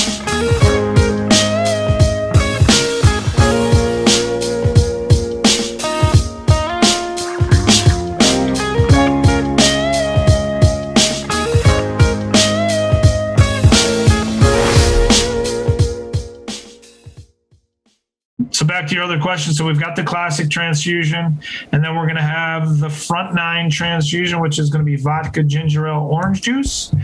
Back 18.85 18.91
to 18.91 18.95
your 18.97 19.05
other 19.05 19.19
question. 19.19 19.55
So 19.55 19.65
we've 19.67 19.81
got 19.81 19.97
the 19.97 20.03
classic 20.03 20.51
transfusion, 20.51 21.41
and 21.73 21.83
then 21.83 21.97
we're 21.97 22.05
going 22.05 22.17
to 22.17 22.23
have 22.23 22.81
the 22.81 22.91
front 22.91 23.35
nine 23.35 23.71
transfusion, 23.71 24.41
which 24.41 24.59
is 24.59 24.69
going 24.69 24.81
to 24.81 24.85
be 24.85 24.97
vodka, 24.97 25.43
ginger 25.43 25.89
ale, 25.89 26.07
orange 26.11 26.43
juice. 26.43 26.95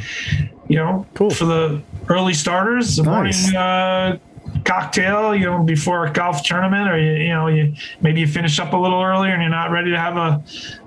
You 0.69 0.77
know, 0.77 1.07
Cool. 1.15 1.31
for 1.31 1.47
the 1.47 1.81
early 2.09 2.35
starters, 2.35 2.97
the 2.97 3.03
Nice. 3.05 3.51
morning 3.53 3.57
uh, 3.57 4.19
cocktail. 4.65 5.35
You 5.35 5.47
know, 5.47 5.63
before 5.63 6.05
a 6.07 6.13
golf 6.13 6.43
tournament, 6.43 6.89
or 6.91 6.99
you, 6.99 7.13
you 7.25 7.29
know, 7.31 7.47
you 7.49 7.75
maybe 8.03 8.21
you 8.21 8.27
finish 8.27 8.59
up 8.61 8.73
a 8.75 8.77
little 8.77 9.03
earlier 9.03 9.33
and 9.33 9.41
you're 9.43 9.51
not 9.51 9.71
ready 9.71 9.91
to 9.91 9.99
have 9.99 10.17
a 10.17 10.43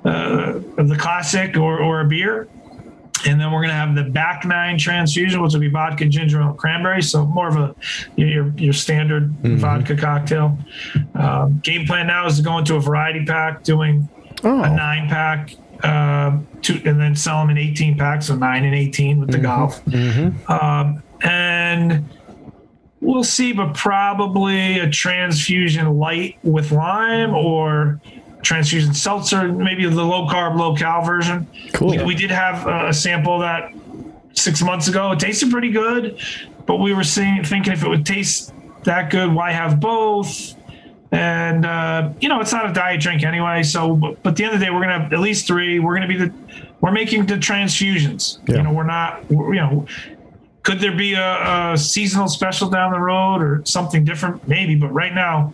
uh, 0.07 0.83
the 0.83 0.95
classic 0.99 1.57
or, 1.57 1.79
or 1.79 2.01
a 2.01 2.05
beer. 2.05 2.47
And 3.25 3.39
then 3.39 3.51
we're 3.51 3.59
going 3.59 3.69
to 3.69 3.75
have 3.75 3.95
the 3.95 4.03
back 4.03 4.43
nine 4.45 4.77
transfusion, 4.77 5.41
which 5.41 5.53
will 5.53 5.61
be 5.61 5.69
vodka, 5.69 6.05
ginger 6.05 6.41
ale, 6.41 6.53
cranberry. 6.53 7.01
So 7.01 7.25
more 7.25 7.47
of 7.47 7.55
a 7.55 7.75
your 8.15 8.49
your 8.57 8.73
standard 8.73 9.33
vodka 9.43 9.95
cocktail. 9.95 10.57
Um, 11.15 11.59
game 11.63 11.85
plan 11.85 12.07
now 12.07 12.25
is 12.27 12.37
to 12.37 12.43
go 12.43 12.57
into 12.57 12.75
a 12.75 12.79
variety 12.79 13.25
pack, 13.25 13.63
doing 13.63 14.09
Oh, 14.45 14.61
a 14.61 14.69
nine 14.69 15.07
pack, 15.07 15.55
uh, 15.83 16.37
two, 16.61 16.81
and 16.85 16.99
then 16.99 17.15
sell 17.15 17.39
them 17.39 17.49
in 17.49 17.57
18 17.57 17.97
packs, 17.97 18.25
so 18.27 18.35
nine 18.35 18.65
and 18.65 18.75
18 18.75 19.21
with 19.21 19.31
the 19.31 19.37
golf. 19.37 19.81
Um, 20.49 21.01
and 21.21 22.09
we'll 22.99 23.23
see, 23.23 23.53
but 23.53 23.73
probably 23.73 24.79
a 24.79 24.89
transfusion 24.89 25.97
light 25.97 26.39
with 26.43 26.73
lime 26.73 27.33
or 27.33 28.01
transfusion 28.43 28.93
seltzer, 28.93 29.51
maybe 29.51 29.87
the 29.87 30.03
low 30.03 30.27
carb, 30.27 30.57
low 30.57 30.75
cal 30.75 31.01
version. 31.01 31.47
Cool. 31.73 31.89
We, 31.89 32.03
we 32.03 32.15
did 32.15 32.29
have 32.29 32.67
a 32.67 32.93
sample 32.93 33.39
that 33.39 33.73
six 34.33 34.61
months 34.61 34.87
ago. 34.87 35.11
It 35.11 35.19
tasted 35.19 35.49
pretty 35.49 35.71
good, 35.71 36.19
but 36.65 36.77
we 36.77 36.93
were 36.93 37.03
seeing, 37.03 37.43
thinking 37.43 37.73
if 37.73 37.83
it 37.83 37.89
would 37.89 38.05
taste 38.05 38.53
that 38.83 39.09
good, 39.09 39.33
why 39.33 39.51
have 39.51 39.79
both? 39.79 40.55
And 41.11 41.65
uh, 41.65 42.11
you 42.19 42.27
know, 42.27 42.41
it's 42.41 42.51
not 42.51 42.69
a 42.69 42.73
diet 42.73 42.99
drink 42.99 43.23
anyway. 43.23 43.63
So, 43.63 43.95
but, 43.95 44.21
but 44.23 44.31
at 44.31 44.35
the 44.35 44.43
end 44.45 44.53
of 44.55 44.59
the 44.59 44.65
day, 44.65 44.71
we're 44.71 44.81
gonna 44.81 44.99
have 44.99 45.13
at 45.13 45.19
least 45.19 45.45
three. 45.45 45.79
We're 45.79 45.93
gonna 45.93 46.07
be 46.07 46.17
the, 46.17 46.33
we're 46.81 46.91
making 46.91 47.27
the 47.27 47.35
transfusions. 47.35 48.39
Yeah. 48.47 48.57
You 48.57 48.63
know, 48.63 48.73
we're 48.73 48.83
not, 48.83 49.29
we're, 49.29 49.53
you 49.53 49.61
know, 49.61 49.85
could 50.63 50.79
there 50.79 50.95
be 50.95 51.13
a, 51.13 51.73
a 51.73 51.77
seasonal 51.77 52.29
special 52.29 52.69
down 52.69 52.93
the 52.93 52.99
road 52.99 53.41
or 53.41 53.61
something 53.65 54.05
different? 54.05 54.47
Maybe, 54.47 54.75
but 54.75 54.91
right 54.93 55.13
now, 55.13 55.53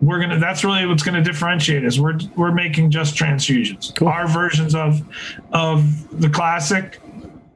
we're 0.00 0.20
gonna. 0.20 0.38
That's 0.38 0.62
really 0.62 0.84
what's 0.86 1.02
gonna 1.02 1.24
differentiate 1.24 1.84
us. 1.84 1.98
We're 1.98 2.18
we're 2.36 2.52
making 2.52 2.90
just 2.90 3.14
transfusions. 3.14 3.94
Cool. 3.96 4.08
Our 4.08 4.28
versions 4.28 4.74
of 4.74 5.02
of 5.52 6.20
the 6.20 6.28
classic. 6.28 7.00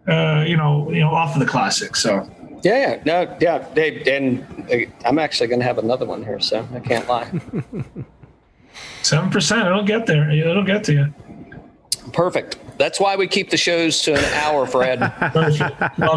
Uh, 0.08 0.44
you 0.46 0.56
know, 0.56 0.88
you 0.92 1.00
know, 1.00 1.10
off 1.10 1.34
of 1.34 1.40
the 1.40 1.46
classic. 1.46 1.96
So 1.96 2.30
Yeah, 2.62 2.78
yeah, 2.78 3.02
no, 3.04 3.36
yeah, 3.40 3.58
they, 3.74 4.02
and 4.04 4.40
uh, 4.72 4.88
I'm 5.04 5.18
actually 5.18 5.48
going 5.48 5.58
to 5.58 5.66
have 5.66 5.78
another 5.78 6.06
one 6.06 6.22
here, 6.22 6.38
so 6.38 6.64
I 6.72 6.78
can't 6.78 7.08
lie. 7.08 7.28
seven 9.02 9.30
percent. 9.30 9.66
It'll 9.66 9.82
get 9.82 10.06
there. 10.06 10.30
It'll 10.30 10.62
get 10.64 10.84
to 10.84 10.92
you. 10.92 11.14
Perfect. 12.12 12.58
That's 12.78 13.00
why 13.00 13.16
we 13.16 13.26
keep 13.26 13.50
the 13.50 13.56
shows 13.56 14.02
to 14.02 14.14
an 14.14 14.24
hour, 14.34 14.66
Fred. 14.66 15.00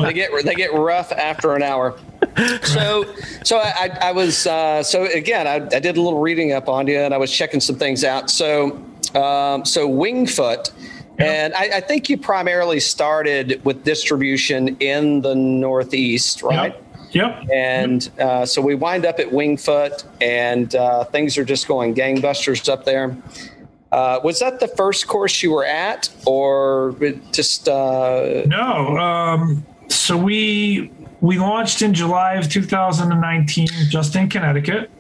They 0.09 0.13
get 0.13 0.31
they 0.45 0.55
get 0.55 0.73
rough 0.73 1.11
after 1.11 1.55
an 1.55 1.63
hour. 1.63 1.97
So 2.63 3.05
so 3.43 3.57
I 3.57 3.73
I, 3.77 4.09
I 4.09 4.11
was 4.11 4.47
uh, 4.47 4.83
so 4.83 5.05
again 5.05 5.47
I, 5.47 5.55
I 5.55 5.79
did 5.79 5.97
a 5.97 6.01
little 6.01 6.19
reading 6.19 6.53
up 6.53 6.67
on 6.67 6.87
you 6.87 6.99
and 6.99 7.13
I 7.13 7.17
was 7.17 7.31
checking 7.31 7.59
some 7.59 7.75
things 7.75 8.03
out. 8.03 8.29
So 8.29 8.83
um, 9.15 9.65
so 9.65 9.87
Winged 9.87 10.31
Foot. 10.31 10.71
And 11.17 11.53
I, 11.53 11.69
I 11.75 11.79
think 11.81 12.09
you 12.09 12.17
primarily 12.17 12.79
started 12.79 13.61
with 13.65 13.83
distribution 13.83 14.77
in 14.77 15.19
the 15.19 15.35
Northeast, 15.35 16.41
right? 16.41 16.73
Yep. 16.73 16.85
Yep. 17.11 17.49
And 17.51 18.09
uh, 18.19 18.45
so 18.45 18.61
we 18.61 18.75
wind 18.75 19.05
up 19.05 19.19
at 19.19 19.31
Winged 19.31 19.59
Foot, 19.59 20.05
and 20.21 20.73
uh, 20.75 21.03
things 21.05 21.37
are 21.37 21.43
just 21.43 21.67
going 21.67 21.95
gangbusters 21.95 22.69
up 22.69 22.85
there. 22.85 23.17
Uh, 23.91 24.19
was 24.23 24.39
that 24.39 24.59
the 24.59 24.67
first 24.67 25.07
course 25.07 25.41
you 25.41 25.51
were 25.51 25.65
at, 25.65 26.09
or 26.25 26.95
just? 27.31 27.67
Uh, 27.67 28.43
No. 28.45 28.97
Um, 28.97 29.65
so 29.87 30.15
we 30.15 30.91
we 31.21 31.39
launched 31.39 31.81
in 31.81 31.93
July 31.93 32.35
of 32.35 32.49
2019, 32.49 33.67
just 33.89 34.15
in 34.15 34.29
Connecticut. 34.29 34.91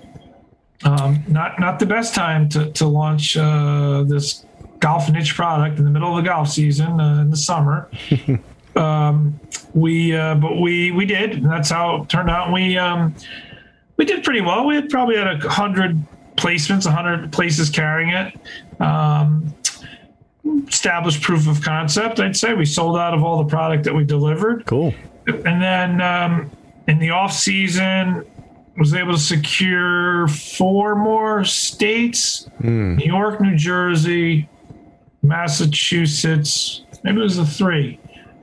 Um, 0.83 1.23
not 1.27 1.59
not 1.59 1.79
the 1.79 1.85
best 1.85 2.15
time 2.15 2.49
to 2.49 2.71
to 2.71 2.87
launch 2.87 3.37
uh, 3.37 4.03
this 4.03 4.45
golf 4.79 5.09
niche 5.11 5.35
product 5.35 5.77
in 5.77 5.85
the 5.85 5.91
middle 5.91 6.17
of 6.17 6.23
the 6.23 6.27
golf 6.27 6.49
season 6.49 6.99
uh, 6.99 7.21
in 7.21 7.29
the 7.29 7.37
summer. 7.37 7.89
um, 8.75 9.39
we 9.73 10.15
uh, 10.15 10.35
but 10.35 10.59
we 10.59 10.91
we 10.91 11.05
did. 11.05 11.33
And 11.33 11.45
that's 11.45 11.69
how 11.69 12.01
it 12.01 12.09
turned 12.09 12.29
out. 12.29 12.51
We 12.51 12.77
um, 12.77 13.13
we 13.97 14.05
did 14.05 14.23
pretty 14.23 14.41
well. 14.41 14.65
We 14.65 14.75
had 14.75 14.89
probably 14.89 15.17
had 15.17 15.27
a 15.27 15.49
hundred 15.49 16.01
placements, 16.39 16.85
hundred 16.91 17.31
places 17.31 17.69
carrying 17.69 18.09
it. 18.09 18.39
Um, 18.81 19.53
established 20.67 21.21
proof 21.21 21.47
of 21.47 21.61
concept. 21.61 22.19
I'd 22.19 22.35
say 22.35 22.53
we 22.53 22.65
sold 22.65 22.97
out 22.97 23.13
of 23.13 23.23
all 23.23 23.43
the 23.43 23.49
product 23.49 23.83
that 23.83 23.93
we 23.93 24.03
delivered, 24.03 24.65
Cool. 24.65 24.93
and 25.27 25.61
then 25.61 26.01
um, 26.01 26.49
in 26.87 26.97
the 26.99 27.11
off 27.11 27.33
season 27.33 28.25
was 28.77 28.93
able 28.93 29.11
to 29.13 29.19
secure 29.19 30.27
four 30.29 30.95
more 30.95 31.43
states: 31.43 32.49
New 32.61 32.97
York, 33.05 33.41
New 33.41 33.55
Jersey, 33.55 34.47
Massachusetts. 35.21 36.81
Maybe 37.03 37.19
it 37.19 37.23
was 37.23 37.37
the 37.37 37.45
three. 37.45 37.99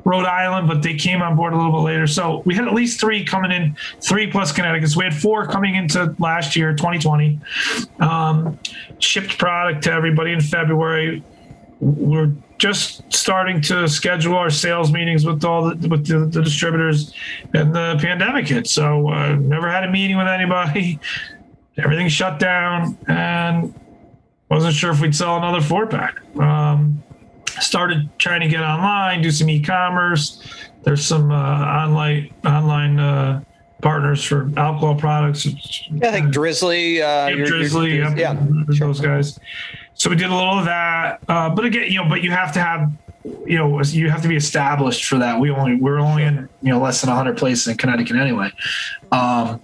Rhode 0.06 0.24
Island, 0.24 0.68
but 0.68 0.82
they 0.82 0.94
came 0.94 1.20
on 1.20 1.34
board 1.34 1.52
a 1.52 1.56
little 1.56 1.72
bit 1.72 1.78
later. 1.78 2.06
So 2.06 2.40
we 2.44 2.54
had 2.54 2.68
at 2.68 2.74
least 2.74 3.00
three 3.00 3.24
coming 3.24 3.50
in, 3.50 3.76
three 4.00 4.30
plus 4.30 4.52
Connecticut. 4.52 4.88
So 4.90 5.00
we 5.00 5.04
had 5.04 5.14
four 5.14 5.48
coming 5.48 5.74
into 5.74 6.14
last 6.20 6.54
year, 6.54 6.72
2020. 6.72 7.40
Um, 7.98 8.56
shipped 9.00 9.36
product 9.36 9.82
to 9.82 9.92
everybody 9.92 10.32
in 10.32 10.40
February. 10.40 11.24
We're 11.80 12.32
just 12.58 13.12
starting 13.12 13.60
to 13.62 13.88
schedule 13.88 14.36
our 14.36 14.48
sales 14.48 14.92
meetings 14.92 15.26
with 15.26 15.44
all 15.44 15.70
the 15.74 15.88
with 15.88 16.06
the, 16.06 16.20
the 16.20 16.40
distributors, 16.40 17.12
and 17.52 17.74
the 17.74 17.98
pandemic 18.00 18.46
hit. 18.46 18.68
So 18.68 19.10
uh, 19.10 19.34
never 19.34 19.68
had 19.68 19.82
a 19.82 19.90
meeting 19.90 20.16
with 20.16 20.28
anybody. 20.28 21.00
Everything 21.78 22.08
shut 22.08 22.38
down, 22.38 22.96
and 23.08 23.74
wasn't 24.48 24.74
sure 24.74 24.92
if 24.92 25.00
we'd 25.00 25.16
sell 25.16 25.36
another 25.36 25.60
four 25.60 25.88
pack. 25.88 26.20
Um, 26.36 27.02
started 27.60 28.08
trying 28.18 28.40
to 28.40 28.48
get 28.48 28.60
online, 28.62 29.22
do 29.22 29.30
some 29.30 29.48
e-commerce. 29.50 30.42
There's 30.82 31.04
some 31.04 31.30
uh, 31.32 31.34
online 31.34 32.32
online 32.44 32.98
uh, 33.00 33.42
partners 33.82 34.22
for 34.24 34.50
alcohol 34.56 34.94
products. 34.94 35.46
Yeah, 35.46 36.08
I 36.08 36.12
think 36.12 36.32
Drizly. 36.34 37.00
Uh, 37.02 37.28
you're- 37.28 37.48
Drizly, 37.50 37.98
yep, 37.98 38.16
yeah, 38.16 38.36
those 38.78 39.00
guys. 39.00 39.38
So 39.94 40.10
we 40.10 40.16
did 40.16 40.30
a 40.30 40.34
little 40.34 40.58
of 40.58 40.66
that, 40.66 41.20
uh, 41.28 41.48
but 41.54 41.64
again, 41.64 41.90
you 41.90 42.02
know, 42.02 42.08
but 42.08 42.22
you 42.22 42.30
have 42.30 42.52
to 42.52 42.60
have, 42.60 42.92
you 43.46 43.56
know, 43.56 43.80
you 43.82 44.10
have 44.10 44.20
to 44.22 44.28
be 44.28 44.36
established 44.36 45.06
for 45.06 45.18
that. 45.18 45.40
We 45.40 45.50
only 45.50 45.76
we're 45.76 45.98
only 45.98 46.22
in 46.24 46.48
you 46.62 46.70
know 46.70 46.78
less 46.80 47.00
than 47.00 47.08
100 47.08 47.36
places 47.38 47.66
in 47.68 47.76
Connecticut 47.78 48.16
anyway. 48.16 48.50
Um, 49.10 49.60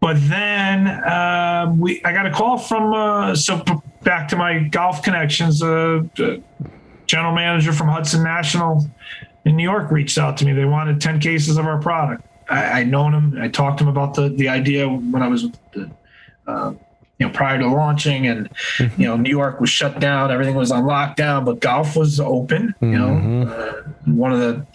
but 0.00 0.16
then 0.28 0.86
uh, 0.88 1.72
we, 1.76 2.02
I 2.04 2.12
got 2.12 2.26
a 2.26 2.30
call 2.32 2.58
from 2.58 2.92
uh, 2.94 3.34
so 3.34 3.60
p- 3.60 3.72
back 4.02 4.28
to 4.28 4.36
my 4.36 4.60
golf 4.60 5.02
connections. 5.02 5.62
Uh, 5.62 6.02
uh, 6.18 6.36
general 7.08 7.34
manager 7.34 7.72
from 7.72 7.88
Hudson 7.88 8.22
National 8.22 8.86
in 9.44 9.56
New 9.56 9.62
York 9.64 9.90
reached 9.90 10.18
out 10.18 10.36
to 10.36 10.44
me. 10.44 10.52
They 10.52 10.64
wanted 10.66 11.00
10 11.00 11.18
cases 11.18 11.56
of 11.56 11.66
our 11.66 11.80
product. 11.80 12.22
I, 12.48 12.80
I'd 12.80 12.88
known 12.88 13.12
him. 13.12 13.36
I 13.40 13.48
talked 13.48 13.78
to 13.78 13.84
him 13.84 13.88
about 13.90 14.14
the 14.14 14.28
the 14.28 14.48
idea 14.48 14.88
when 14.88 15.22
I 15.22 15.28
was 15.28 15.42
with 15.44 15.56
the, 15.72 15.90
uh, 16.46 16.72
you 17.18 17.26
know, 17.26 17.32
prior 17.32 17.58
to 17.58 17.66
launching, 17.66 18.26
and 18.28 18.48
you 18.96 19.06
know, 19.06 19.16
New 19.16 19.30
York 19.30 19.60
was 19.60 19.68
shut 19.70 19.98
down. 20.00 20.30
Everything 20.30 20.54
was 20.54 20.70
on 20.70 20.84
lockdown, 20.84 21.44
but 21.44 21.60
golf 21.60 21.96
was 21.96 22.20
open. 22.20 22.74
You 22.80 22.98
know, 22.98 23.48
uh, 23.50 23.82
one 24.06 24.32
of 24.32 24.38
the 24.38 24.66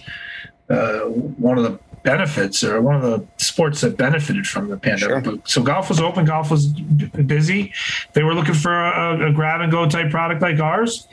uh, 0.75 1.05
one 1.09 1.57
of 1.57 1.63
the 1.63 1.79
benefits 2.03 2.63
or 2.65 2.81
one 2.81 2.95
of 2.95 3.01
the 3.01 3.25
sports 3.37 3.79
that 3.81 3.95
benefited 3.97 4.45
from 4.45 4.67
the 4.69 4.75
pandemic. 4.77 5.23
But- 5.23 5.47
So 5.49 5.63
golf 5.63 5.87
was 5.89 5.99
open. 6.01 6.25
Golf 6.25 6.51
was 6.51 6.67
busy. 6.67 7.71
They 8.11 8.23
were 8.23 8.33
looking 8.35 8.55
for 8.55 8.73
a, 8.73 9.29
a 9.29 9.31
grab 9.31 9.61
and 9.61 9.71
go 9.71 9.87
type 9.87 10.11
product 10.11 10.41
like 10.41 10.59
ours. 10.59 11.07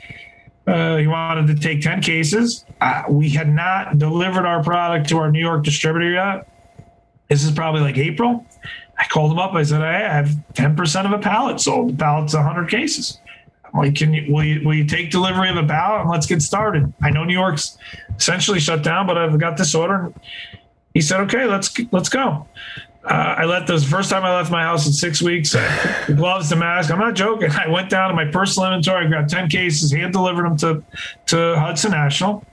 Uh, 0.71 0.97
he 0.97 1.07
wanted 1.07 1.47
to 1.47 1.61
take 1.61 1.81
10 1.81 2.01
cases. 2.01 2.65
Uh, 2.79 3.03
we 3.09 3.29
had 3.29 3.53
not 3.53 3.97
delivered 3.97 4.45
our 4.45 4.63
product 4.63 5.09
to 5.09 5.17
our 5.17 5.29
New 5.29 5.39
York 5.39 5.63
distributor 5.63 6.11
yet. 6.11 6.47
This 7.29 7.43
is 7.43 7.51
probably 7.51 7.81
like 7.81 7.97
April. 7.97 8.45
I 8.97 9.05
called 9.07 9.31
him 9.31 9.39
up. 9.39 9.53
I 9.53 9.63
said, 9.63 9.81
I 9.81 9.99
have 9.99 10.29
10% 10.53 11.05
of 11.05 11.11
a 11.11 11.19
pallet 11.19 11.59
sold. 11.59 11.91
The 11.91 11.97
pallet's 11.97 12.33
100 12.33 12.69
cases. 12.69 13.19
I'm 13.65 13.79
like, 13.79 13.95
can 13.95 14.13
you 14.13 14.33
will, 14.33 14.43
you 14.43 14.61
will 14.65 14.73
you 14.73 14.85
take 14.85 15.11
delivery 15.11 15.49
of 15.49 15.57
a 15.57 15.65
pallet 15.65 16.01
and 16.01 16.09
let's 16.09 16.25
get 16.25 16.41
started? 16.41 16.93
I 17.01 17.09
know 17.09 17.23
New 17.23 17.33
York's 17.33 17.77
essentially 18.17 18.59
shut 18.59 18.83
down, 18.83 19.07
but 19.07 19.17
I've 19.17 19.39
got 19.39 19.57
this 19.57 19.73
order. 19.73 20.13
He 20.93 21.01
said, 21.01 21.21
okay, 21.21 21.45
let's 21.45 21.73
let's 21.91 22.09
go. 22.09 22.47
Uh, 23.03 23.35
I 23.39 23.45
left 23.45 23.67
this 23.67 23.83
first 23.83 24.11
time 24.11 24.23
I 24.23 24.35
left 24.35 24.51
my 24.51 24.61
house 24.61 24.85
in 24.85 24.93
six 24.93 25.21
weeks. 25.21 25.55
I 25.55 26.05
the 26.05 26.13
gloves, 26.13 26.49
the 26.49 26.55
mask. 26.55 26.91
I'm 26.91 26.99
not 26.99 27.15
joking. 27.15 27.49
I 27.57 27.67
went 27.67 27.89
down 27.89 28.09
to 28.09 28.15
my 28.15 28.25
personal 28.25 28.69
inventory. 28.69 29.05
I 29.05 29.09
grabbed 29.09 29.29
ten 29.29 29.49
cases, 29.49 29.91
hand 29.91 30.13
delivered 30.13 30.45
them 30.45 30.57
to 30.57 30.83
to 31.27 31.59
Hudson 31.59 31.91
National, 31.91 32.45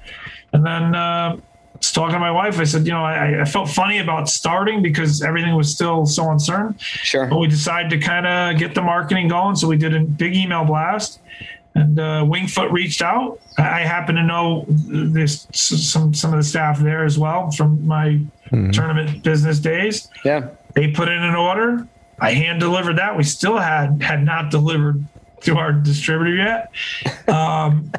and 0.52 0.64
then 0.64 0.94
uh, 0.94 1.36
I 1.36 1.76
was 1.76 1.92
talking 1.92 2.14
to 2.14 2.18
my 2.18 2.30
wife. 2.30 2.58
I 2.58 2.64
said, 2.64 2.86
you 2.86 2.92
know, 2.92 3.04
I, 3.04 3.42
I 3.42 3.44
felt 3.44 3.68
funny 3.68 3.98
about 3.98 4.28
starting 4.30 4.80
because 4.80 5.22
everything 5.22 5.54
was 5.54 5.72
still 5.72 6.06
so 6.06 6.30
uncertain. 6.30 6.76
Sure. 6.78 7.26
But 7.26 7.38
we 7.38 7.46
decided 7.46 7.90
to 7.90 7.98
kind 7.98 8.26
of 8.26 8.58
get 8.58 8.74
the 8.74 8.82
marketing 8.82 9.28
going, 9.28 9.54
so 9.54 9.68
we 9.68 9.76
did 9.76 9.94
a 9.94 10.00
big 10.00 10.34
email 10.34 10.64
blast. 10.64 11.20
And 11.80 11.98
uh, 11.98 12.24
Winged 12.28 12.50
Foot 12.52 12.70
reached 12.70 13.02
out. 13.02 13.40
I 13.56 13.80
happen 13.80 14.14
to 14.16 14.22
know 14.22 14.64
this 14.68 15.46
some 15.52 16.12
some 16.14 16.32
of 16.32 16.38
the 16.38 16.44
staff 16.44 16.78
there 16.78 17.04
as 17.04 17.18
well 17.18 17.50
from 17.50 17.86
my 17.86 18.20
tournament 18.72 19.22
business 19.22 19.58
days. 19.58 20.08
Yeah. 20.24 20.48
They 20.74 20.90
put 20.90 21.08
in 21.08 21.22
an 21.22 21.34
order. 21.34 21.86
I 22.20 22.32
hand 22.32 22.60
delivered 22.60 22.98
that. 22.98 23.16
We 23.16 23.24
still 23.24 23.58
had 23.58 24.02
had 24.02 24.24
not 24.24 24.50
delivered 24.50 25.04
to 25.42 25.56
our 25.56 25.72
distributor 25.72 26.34
yet. 26.36 26.72
Um, 27.28 27.92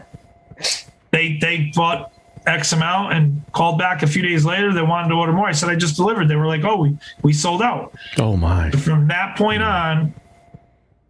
they 1.12 1.38
they 1.38 1.72
bought 1.76 2.12
X 2.48 2.74
amount 2.74 3.14
and 3.14 3.42
called 3.52 3.78
back 3.78 4.02
a 4.02 4.08
few 4.08 4.24
days 4.24 4.44
later. 4.44 4.74
They 4.74 4.82
wanted 4.82 5.10
to 5.10 5.16
order 5.16 5.32
more. 5.32 5.48
I 5.48 5.52
said 5.52 5.70
I 5.70 5.76
just 5.76 5.96
delivered. 5.96 6.28
They 6.28 6.36
were 6.36 6.48
like, 6.48 6.64
"Oh, 6.64 6.78
we 6.78 6.98
we 7.22 7.32
sold 7.32 7.62
out." 7.62 7.94
Oh 8.18 8.36
my. 8.36 8.72
From 8.72 9.08
that 9.08 9.38
point 9.38 9.62
on, 9.62 10.14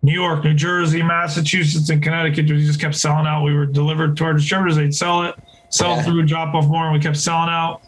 New 0.01 0.13
York, 0.13 0.43
New 0.45 0.53
Jersey, 0.53 1.01
Massachusetts, 1.03 1.89
and 1.89 2.01
Connecticut, 2.01 2.49
we 2.49 2.65
just 2.65 2.79
kept 2.79 2.95
selling 2.95 3.25
out. 3.27 3.43
We 3.43 3.53
were 3.53 3.65
delivered 3.65 4.15
to 4.17 4.23
our 4.25 4.33
distributors. 4.33 4.77
They'd 4.77 4.95
sell 4.95 5.23
it, 5.23 5.35
sell 5.69 5.97
Yeah. 5.97 6.03
through, 6.03 6.25
drop 6.25 6.55
off 6.55 6.67
more, 6.67 6.85
and 6.85 6.93
we 6.93 6.99
kept 6.99 7.17
selling 7.17 7.49
out 7.49 7.81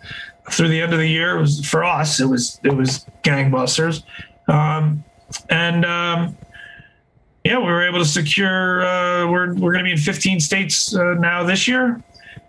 through 0.51 0.67
the 0.67 0.81
end 0.81 0.91
of 0.91 0.99
the 0.99 1.07
year. 1.07 1.37
It 1.37 1.41
was 1.41 1.65
for 1.65 1.83
us. 1.85 2.19
It 2.19 2.25
was 2.25 2.59
it 2.63 2.75
was 2.75 3.05
gangbusters, 3.23 4.03
um, 4.49 5.03
and 5.49 5.85
um, 5.85 6.37
yeah, 7.45 7.57
we 7.59 7.63
were 7.65 7.87
able 7.87 7.99
to 7.99 8.05
secure. 8.05 8.85
Uh, 8.85 9.27
we're 9.31 9.53
we're 9.55 9.71
going 9.71 9.85
to 9.85 9.87
be 9.87 9.91
in 9.93 9.97
15 9.97 10.39
states 10.41 10.93
uh, 10.93 11.13
now 11.13 11.43
this 11.43 11.65
year, 11.67 12.03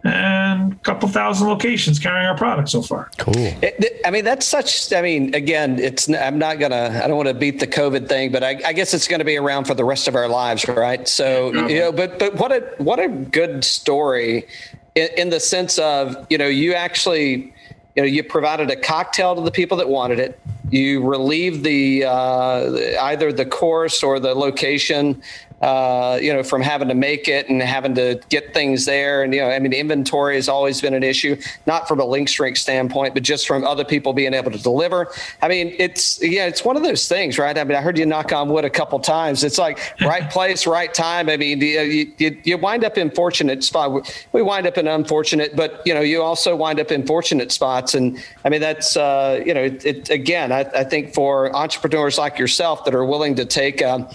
and 0.04 0.72
a 0.72 0.76
couple 0.76 1.08
thousand 1.08 1.46
locations 1.48 1.98
carrying 1.98 2.26
our 2.26 2.36
product 2.36 2.68
so 2.68 2.82
far. 2.82 3.10
Cool. 3.18 3.34
It, 3.36 4.00
I 4.04 4.10
mean, 4.10 4.24
that's 4.24 4.46
such. 4.46 4.92
I 4.92 5.00
mean, 5.00 5.34
again, 5.34 5.78
it's. 5.78 6.08
I'm 6.08 6.38
not 6.38 6.58
gonna. 6.58 7.00
I 7.02 7.06
don't 7.06 7.16
want 7.16 7.28
to 7.28 7.34
beat 7.34 7.60
the 7.60 7.66
COVID 7.66 8.08
thing, 8.08 8.32
but 8.32 8.42
I, 8.42 8.60
I 8.66 8.72
guess 8.72 8.94
it's 8.94 9.06
going 9.06 9.20
to 9.20 9.24
be 9.24 9.36
around 9.36 9.66
for 9.66 9.74
the 9.74 9.84
rest 9.84 10.08
of 10.08 10.16
our 10.16 10.28
lives, 10.28 10.66
right? 10.66 11.06
So 11.06 11.52
you 11.68 11.78
know, 11.78 11.92
but 11.92 12.18
but 12.18 12.34
what 12.34 12.52
a 12.52 12.60
what 12.78 12.98
a 12.98 13.08
good 13.08 13.64
story, 13.64 14.46
in, 14.94 15.08
in 15.16 15.30
the 15.30 15.40
sense 15.40 15.78
of 15.78 16.26
you 16.30 16.38
know 16.38 16.48
you 16.48 16.74
actually 16.74 17.54
you 17.94 18.02
know 18.02 18.04
you 18.04 18.24
provided 18.24 18.70
a 18.70 18.76
cocktail 18.76 19.36
to 19.36 19.42
the 19.42 19.50
people 19.52 19.76
that 19.76 19.88
wanted 19.88 20.18
it 20.18 20.40
you 20.72 21.04
relieve 21.04 21.62
the 21.62 22.04
uh, 22.04 23.02
either 23.02 23.30
the 23.30 23.44
course 23.44 24.02
or 24.02 24.18
the 24.18 24.34
location 24.34 25.22
uh, 25.62 26.18
you 26.20 26.32
know, 26.32 26.42
from 26.42 26.60
having 26.60 26.88
to 26.88 26.94
make 26.94 27.28
it 27.28 27.48
and 27.48 27.62
having 27.62 27.94
to 27.94 28.20
get 28.28 28.52
things 28.52 28.84
there. 28.84 29.22
And, 29.22 29.32
you 29.32 29.40
know, 29.40 29.48
I 29.48 29.60
mean, 29.60 29.72
inventory 29.72 30.34
has 30.34 30.48
always 30.48 30.80
been 30.80 30.92
an 30.92 31.04
issue, 31.04 31.36
not 31.66 31.86
from 31.86 32.00
a 32.00 32.04
Links 32.04 32.32
Drinks 32.32 32.60
standpoint, 32.60 33.14
but 33.14 33.22
just 33.22 33.46
from 33.46 33.64
other 33.64 33.84
people 33.84 34.12
being 34.12 34.34
able 34.34 34.50
to 34.50 34.58
deliver. 34.58 35.12
I 35.40 35.46
mean, 35.46 35.72
it's, 35.78 36.20
yeah, 36.20 36.46
it's 36.46 36.64
one 36.64 36.76
of 36.76 36.82
those 36.82 37.06
things, 37.06 37.38
right? 37.38 37.56
I 37.56 37.62
mean, 37.62 37.78
I 37.78 37.80
heard 37.80 37.96
you 37.96 38.04
knock 38.04 38.32
on 38.32 38.48
wood 38.48 38.64
a 38.64 38.70
couple 38.70 38.98
times. 38.98 39.44
It's 39.44 39.56
like 39.56 39.78
right 40.00 40.28
place, 40.28 40.66
right 40.66 40.92
time. 40.92 41.28
I 41.28 41.36
mean, 41.36 41.60
you, 41.60 42.12
you, 42.18 42.40
you 42.42 42.58
wind 42.58 42.84
up 42.84 42.98
in 42.98 43.12
fortunate 43.12 43.62
spot. 43.62 44.12
We 44.32 44.42
wind 44.42 44.66
up 44.66 44.76
in 44.78 44.88
unfortunate, 44.88 45.54
but, 45.54 45.80
you 45.86 45.94
know, 45.94 46.00
you 46.00 46.22
also 46.22 46.56
wind 46.56 46.80
up 46.80 46.90
in 46.90 47.06
fortunate 47.06 47.52
spots. 47.52 47.94
And 47.94 48.20
I 48.44 48.48
mean, 48.48 48.60
that's, 48.60 48.96
uh, 48.96 49.40
you 49.46 49.54
know, 49.54 49.62
it, 49.62 49.86
it 49.86 50.10
again, 50.10 50.50
I, 50.50 50.60
I, 50.74 50.82
think 50.82 51.14
for 51.14 51.54
entrepreneurs 51.54 52.18
like 52.18 52.38
yourself 52.38 52.84
that 52.84 52.94
are 52.94 53.04
willing 53.04 53.36
to 53.36 53.44
take, 53.44 53.80
um, 53.80 54.08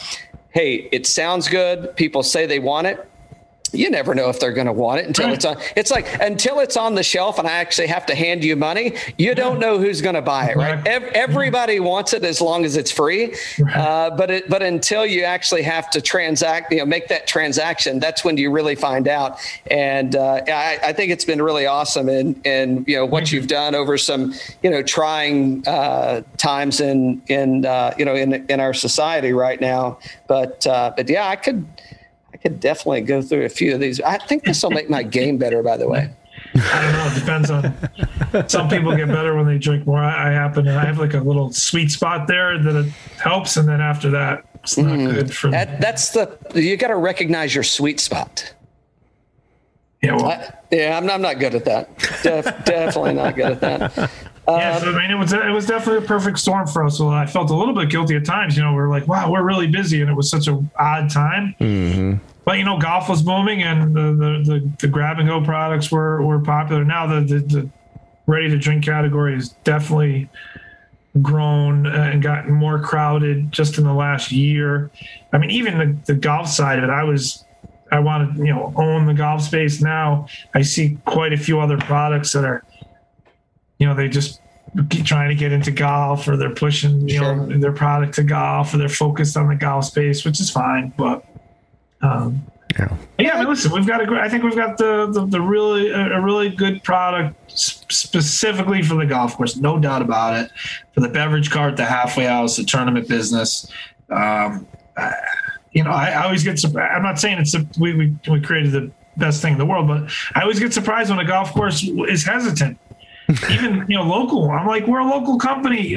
hey, 0.57 0.89
it 0.91 1.05
sounds 1.05 1.47
good. 1.47 1.95
People 1.95 2.23
say 2.23 2.47
they 2.47 2.57
want 2.57 2.87
it 2.87 3.07
you 3.73 3.89
never 3.89 4.15
know 4.15 4.29
if 4.29 4.39
they're 4.39 4.53
going 4.53 4.67
to 4.67 4.73
want 4.73 4.99
it 4.99 5.07
until 5.07 5.31
it's 5.31 5.45
on. 5.45 5.57
It's 5.75 5.91
like 5.91 6.07
until 6.21 6.59
it's 6.59 6.75
on 6.75 6.95
the 6.95 7.03
shelf 7.03 7.37
and 7.39 7.47
I 7.47 7.51
actually 7.51 7.87
have 7.87 8.05
to 8.07 8.15
hand 8.15 8.43
you 8.43 8.55
money. 8.55 8.95
You 9.17 9.35
don't 9.35 9.59
know 9.59 9.77
who's 9.77 10.01
going 10.01 10.15
to 10.15 10.21
buy 10.21 10.49
it, 10.49 10.57
right? 10.57 10.85
everybody 10.87 11.79
wants 11.79 12.13
it 12.13 12.23
as 12.23 12.41
long 12.41 12.65
as 12.65 12.77
it's 12.77 12.91
free, 12.91 13.35
uh, 13.75 14.09
but 14.11 14.31
it, 14.31 14.49
but 14.49 14.63
until 14.63 15.05
you 15.05 15.23
actually 15.23 15.61
have 15.63 15.89
to 15.91 16.01
transact, 16.01 16.71
you 16.71 16.79
know, 16.79 16.85
make 16.85 17.07
that 17.09 17.27
transaction, 17.27 17.99
that's 17.99 18.23
when 18.23 18.37
you 18.37 18.51
really 18.51 18.75
find 18.75 19.07
out. 19.07 19.39
And 19.69 20.15
uh, 20.15 20.41
I, 20.47 20.79
I, 20.83 20.93
think 20.93 21.11
it's 21.11 21.25
been 21.25 21.41
really 21.41 21.65
awesome, 21.65 22.09
and 22.09 22.39
and 22.45 22.87
you 22.87 22.95
know 22.95 23.05
what 23.05 23.31
you've 23.31 23.47
done 23.47 23.75
over 23.75 23.97
some 23.97 24.33
you 24.63 24.69
know 24.69 24.81
trying 24.81 25.67
uh, 25.67 26.21
times 26.37 26.79
in 26.79 27.21
in 27.27 27.65
uh, 27.65 27.93
you 27.97 28.05
know 28.05 28.15
in 28.15 28.45
in 28.49 28.59
our 28.59 28.73
society 28.73 29.33
right 29.33 29.59
now. 29.59 29.99
But 30.27 30.65
uh, 30.65 30.93
but 30.95 31.09
yeah, 31.09 31.27
I 31.27 31.35
could. 31.35 31.65
I 32.37 32.39
could 32.39 32.59
definitely 32.59 33.01
go 33.01 33.23
through 33.23 33.45
a 33.45 33.49
few 33.49 33.73
of 33.73 33.79
these. 33.79 33.99
I 33.99 34.19
think 34.19 34.43
this 34.43 34.61
will 34.61 34.69
make 34.69 34.91
my 34.91 35.01
game 35.01 35.39
better, 35.39 35.63
by 35.63 35.75
the 35.75 35.87
way. 35.87 36.13
I 36.53 36.81
don't 36.83 36.91
know. 36.93 37.07
It 37.11 37.19
depends 37.19 37.49
on. 37.49 38.47
Some 38.47 38.69
people 38.69 38.95
get 38.95 39.07
better 39.07 39.35
when 39.35 39.47
they 39.47 39.57
drink 39.57 39.87
more. 39.87 39.97
I, 39.97 40.29
I 40.29 40.31
happen, 40.31 40.67
and 40.67 40.77
I 40.77 40.85
have 40.85 40.99
like 40.99 41.15
a 41.15 41.19
little 41.19 41.51
sweet 41.51 41.89
spot 41.89 42.27
there 42.27 42.59
that 42.59 42.75
it 42.75 42.91
helps, 43.19 43.57
and 43.57 43.67
then 43.67 43.81
after 43.81 44.11
that, 44.11 44.45
it's 44.63 44.77
not 44.77 44.99
mm. 44.99 45.11
good 45.11 45.33
for 45.33 45.49
that, 45.49 45.71
me. 45.71 45.77
That's 45.79 46.11
the 46.11 46.37
you 46.53 46.77
got 46.77 46.89
to 46.89 46.95
recognize 46.95 47.55
your 47.55 47.63
sweet 47.63 47.99
spot. 47.99 48.53
Yeah, 50.03 50.15
well, 50.15 50.27
I, 50.27 50.53
yeah, 50.71 50.95
I'm, 50.95 51.09
I'm 51.09 51.23
not 51.23 51.39
good 51.39 51.55
at 51.55 51.65
that. 51.65 51.97
Def, 52.21 52.45
definitely 52.65 53.15
not 53.15 53.35
good 53.35 53.53
at 53.53 53.61
that. 53.61 54.11
Yeah, 54.47 54.79
so, 54.79 54.93
I 54.93 55.01
mean, 55.01 55.11
it 55.11 55.15
was 55.15 55.33
it 55.33 55.51
was 55.51 55.65
definitely 55.65 56.05
a 56.05 56.07
perfect 56.07 56.39
storm 56.39 56.67
for 56.67 56.85
us. 56.85 56.97
So 56.97 57.09
I 57.09 57.25
felt 57.25 57.49
a 57.49 57.55
little 57.55 57.73
bit 57.73 57.89
guilty 57.89 58.15
at 58.15 58.25
times. 58.25 58.55
You 58.55 58.63
know, 58.63 58.71
we 58.71 58.79
are 58.79 58.87
like, 58.87 59.07
wow, 59.07 59.29
we're 59.29 59.43
really 59.43 59.67
busy, 59.67 60.01
and 60.01 60.09
it 60.09 60.13
was 60.13 60.29
such 60.29 60.47
an 60.47 60.71
odd 60.79 61.09
time. 61.09 61.53
Mm-hmm. 61.59 62.23
But 62.45 62.57
you 62.57 62.63
know, 62.63 62.77
golf 62.77 63.09
was 63.09 63.21
booming, 63.21 63.63
and 63.63 63.93
the 63.93 64.13
the, 64.13 64.43
the, 64.45 64.71
the 64.79 64.87
grab 64.87 65.19
and 65.19 65.27
go 65.27 65.43
products 65.43 65.91
were 65.91 66.21
were 66.21 66.39
popular. 66.39 66.85
Now 66.85 67.07
the, 67.07 67.21
the, 67.21 67.39
the 67.39 67.69
ready 68.25 68.49
to 68.49 68.57
drink 68.57 68.85
category 68.85 69.33
has 69.33 69.49
definitely 69.65 70.29
grown 71.21 71.85
and 71.85 72.21
gotten 72.21 72.53
more 72.53 72.79
crowded 72.79 73.51
just 73.51 73.77
in 73.77 73.83
the 73.83 73.93
last 73.93 74.31
year. 74.31 74.91
I 75.33 75.39
mean, 75.39 75.51
even 75.51 75.77
the, 75.77 76.13
the 76.13 76.19
golf 76.19 76.47
side 76.47 76.77
of 76.77 76.85
it, 76.85 76.89
I 76.89 77.03
was 77.03 77.43
I 77.91 77.99
wanted 77.99 78.37
you 78.37 78.53
know 78.53 78.73
own 78.75 79.05
the 79.05 79.13
golf 79.13 79.41
space. 79.41 79.81
Now 79.81 80.27
I 80.53 80.61
see 80.61 80.97
quite 81.05 81.33
a 81.33 81.37
few 81.37 81.59
other 81.59 81.77
products 81.77 82.31
that 82.33 82.45
are 82.45 82.63
you 83.79 83.87
know, 83.87 83.95
they 83.95 84.07
just 84.07 84.41
keep 84.89 85.05
trying 85.05 85.29
to 85.29 85.35
get 85.35 85.51
into 85.51 85.71
golf 85.71 86.27
or 86.27 86.37
they're 86.37 86.53
pushing, 86.53 87.07
you 87.07 87.19
sure. 87.19 87.35
know, 87.35 87.57
their 87.59 87.71
product 87.71 88.15
to 88.15 88.23
golf 88.23 88.73
or 88.73 88.77
they're 88.77 88.89
focused 88.89 89.37
on 89.37 89.47
the 89.47 89.55
golf 89.55 89.85
space, 89.85 90.25
which 90.25 90.39
is 90.39 90.49
fine. 90.49 90.93
But, 90.97 91.25
um, 92.01 92.45
yeah. 92.77 92.97
yeah, 93.17 93.35
I 93.35 93.39
mean, 93.39 93.49
listen, 93.49 93.71
we've 93.71 93.87
got 93.87 94.01
a 94.01 94.19
I 94.19 94.29
think 94.29 94.43
we've 94.43 94.55
got 94.55 94.77
the, 94.77 95.07
the, 95.11 95.25
the 95.25 95.41
really, 95.41 95.89
a 95.89 96.19
really 96.19 96.49
good 96.49 96.83
product 96.83 97.35
specifically 97.49 98.81
for 98.81 98.95
the 98.95 99.05
golf 99.05 99.37
course. 99.37 99.55
No 99.55 99.79
doubt 99.79 100.01
about 100.01 100.35
it. 100.35 100.51
For 100.93 100.99
the 100.99 101.09
beverage 101.09 101.49
cart, 101.49 101.77
the 101.77 101.85
halfway 101.85 102.25
house, 102.25 102.57
the 102.57 102.63
tournament 102.63 103.07
business. 103.07 103.71
Um, 104.09 104.67
you 105.71 105.83
know, 105.83 105.91
I, 105.91 106.09
I 106.09 106.23
always 106.25 106.43
get 106.43 106.59
surprised. 106.59 106.93
I'm 106.93 107.03
not 107.03 107.19
saying 107.19 107.39
it's 107.39 107.55
a, 107.55 107.65
we, 107.79 107.93
we, 107.93 108.15
we 108.29 108.41
created 108.41 108.73
the 108.73 108.91
best 109.15 109.41
thing 109.41 109.53
in 109.53 109.59
the 109.59 109.65
world, 109.65 109.87
but 109.87 110.11
I 110.35 110.41
always 110.41 110.59
get 110.59 110.73
surprised 110.73 111.09
when 111.09 111.19
a 111.19 111.25
golf 111.25 111.53
course 111.53 111.87
is 111.87 112.25
hesitant 112.25 112.77
even 113.51 113.85
you 113.87 113.97
know 113.97 114.03
local. 114.03 114.49
I'm 114.49 114.67
like, 114.67 114.87
we're 114.87 114.99
a 114.99 115.05
local 115.05 115.37
company 115.37 115.95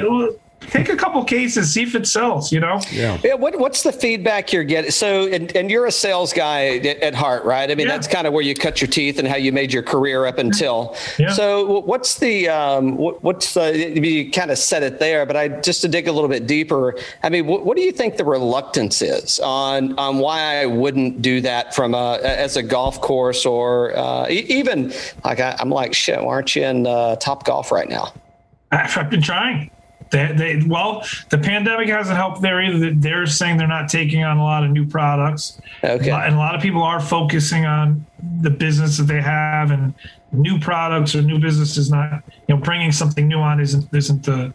take 0.67 0.89
a 0.89 0.95
couple 0.95 1.23
cases, 1.23 1.73
see 1.73 1.83
if 1.83 1.95
it 1.95 2.07
sells, 2.07 2.51
you 2.51 2.59
know? 2.59 2.79
Yeah. 2.91 3.19
yeah 3.23 3.33
what, 3.33 3.57
what's 3.59 3.83
the 3.83 3.91
feedback 3.91 4.53
you're 4.53 4.63
getting? 4.63 4.91
So, 4.91 5.27
and, 5.27 5.55
and 5.55 5.69
you're 5.69 5.85
a 5.85 5.91
sales 5.91 6.33
guy 6.33 6.77
at 6.77 7.13
heart, 7.13 7.43
right? 7.43 7.69
I 7.69 7.75
mean, 7.75 7.87
yeah. 7.87 7.93
that's 7.93 8.07
kind 8.07 8.27
of 8.27 8.33
where 8.33 8.43
you 8.43 8.55
cut 8.55 8.79
your 8.79 8.87
teeth 8.87 9.19
and 9.19 9.27
how 9.27 9.37
you 9.37 9.51
made 9.51 9.73
your 9.73 9.83
career 9.83 10.25
up 10.25 10.37
until. 10.37 10.95
Yeah. 11.17 11.33
So 11.33 11.79
what's 11.81 12.19
the, 12.19 12.49
um, 12.49 12.95
what, 12.97 13.21
what's 13.23 13.53
the, 13.53 13.99
you 13.99 14.31
kind 14.31 14.51
of 14.51 14.57
said 14.57 14.83
it 14.83 14.99
there, 14.99 15.25
but 15.25 15.35
I, 15.35 15.47
just 15.47 15.81
to 15.81 15.87
dig 15.87 16.07
a 16.07 16.11
little 16.11 16.29
bit 16.29 16.47
deeper, 16.47 16.97
I 17.23 17.29
mean, 17.29 17.47
what, 17.47 17.65
what 17.65 17.75
do 17.75 17.83
you 17.83 17.91
think 17.91 18.17
the 18.17 18.25
reluctance 18.25 19.01
is 19.01 19.39
on, 19.39 19.97
on 19.97 20.19
why 20.19 20.61
I 20.61 20.65
wouldn't 20.67 21.21
do 21.21 21.41
that 21.41 21.75
from 21.75 21.93
a, 21.93 22.19
as 22.23 22.55
a 22.55 22.63
golf 22.63 23.01
course 23.01 23.45
or 23.45 23.97
uh, 23.97 24.27
even 24.29 24.93
like, 25.25 25.39
I, 25.39 25.55
am 25.59 25.69
like, 25.69 25.93
shit, 25.93 26.19
aren't 26.19 26.55
you 26.55 26.63
in 26.63 26.87
uh, 26.87 27.15
top 27.17 27.45
golf 27.45 27.71
right 27.71 27.89
now? 27.89 28.13
I've 28.71 29.09
been 29.09 29.21
trying. 29.21 29.69
They, 30.11 30.33
they, 30.33 30.67
well, 30.67 31.05
the 31.29 31.37
pandemic 31.37 31.87
hasn't 31.87 32.17
helped 32.17 32.41
there 32.41 32.61
either. 32.61 32.93
They're 32.93 33.25
saying 33.25 33.57
they're 33.57 33.67
not 33.67 33.89
taking 33.89 34.23
on 34.23 34.37
a 34.37 34.43
lot 34.43 34.63
of 34.63 34.69
new 34.69 34.85
products. 34.85 35.59
Okay. 35.83 36.11
And 36.11 36.35
a 36.35 36.37
lot 36.37 36.53
of 36.53 36.61
people 36.61 36.83
are 36.83 36.99
focusing 36.99 37.65
on 37.65 38.05
the 38.41 38.49
business 38.49 38.97
that 38.97 39.05
they 39.05 39.21
have 39.21 39.71
and 39.71 39.93
new 40.33 40.59
products 40.59 41.15
or 41.15 41.21
new 41.21 41.39
businesses 41.39 41.89
not, 41.89 42.23
you 42.47 42.55
know, 42.55 42.61
bringing 42.61 42.91
something 42.91 43.27
new 43.27 43.39
on 43.39 43.59
isn't, 43.59 43.93
isn't 43.93 44.23
the 44.23 44.53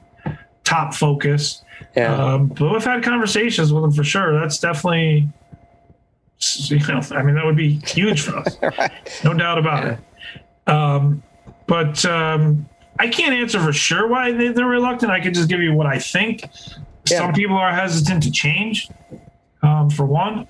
top 0.64 0.94
focus. 0.94 1.64
Yeah. 1.96 2.14
Um, 2.14 2.48
but 2.48 2.72
we've 2.72 2.84
had 2.84 3.02
conversations 3.02 3.72
with 3.72 3.82
them 3.82 3.92
for 3.92 4.04
sure. 4.04 4.38
That's 4.38 4.58
definitely, 4.58 5.28
you 6.38 6.78
know, 6.86 7.00
I 7.12 7.22
mean, 7.22 7.34
that 7.34 7.46
would 7.46 7.56
be 7.56 7.80
huge 7.86 8.20
for 8.20 8.36
us. 8.36 8.58
right. 8.62 9.20
No 9.24 9.32
doubt 9.32 9.56
about 9.56 9.84
yeah. 9.84 9.96
it. 10.66 10.70
Um, 10.70 11.22
but, 11.66 12.04
um, 12.04 12.68
I 12.98 13.08
can't 13.08 13.34
answer 13.34 13.60
for 13.60 13.72
sure 13.72 14.08
why 14.08 14.32
they, 14.32 14.48
are 14.48 14.66
reluctant. 14.66 15.10
I 15.10 15.20
can 15.20 15.34
just 15.34 15.48
give 15.48 15.60
you 15.60 15.72
what 15.72 15.86
I 15.86 15.98
think. 15.98 16.48
Yeah. 17.08 17.18
Some 17.18 17.32
people 17.32 17.56
are 17.56 17.72
hesitant 17.72 18.22
to 18.24 18.30
change. 18.30 18.88
Um, 19.62 19.90
for 19.90 20.06
one, 20.06 20.46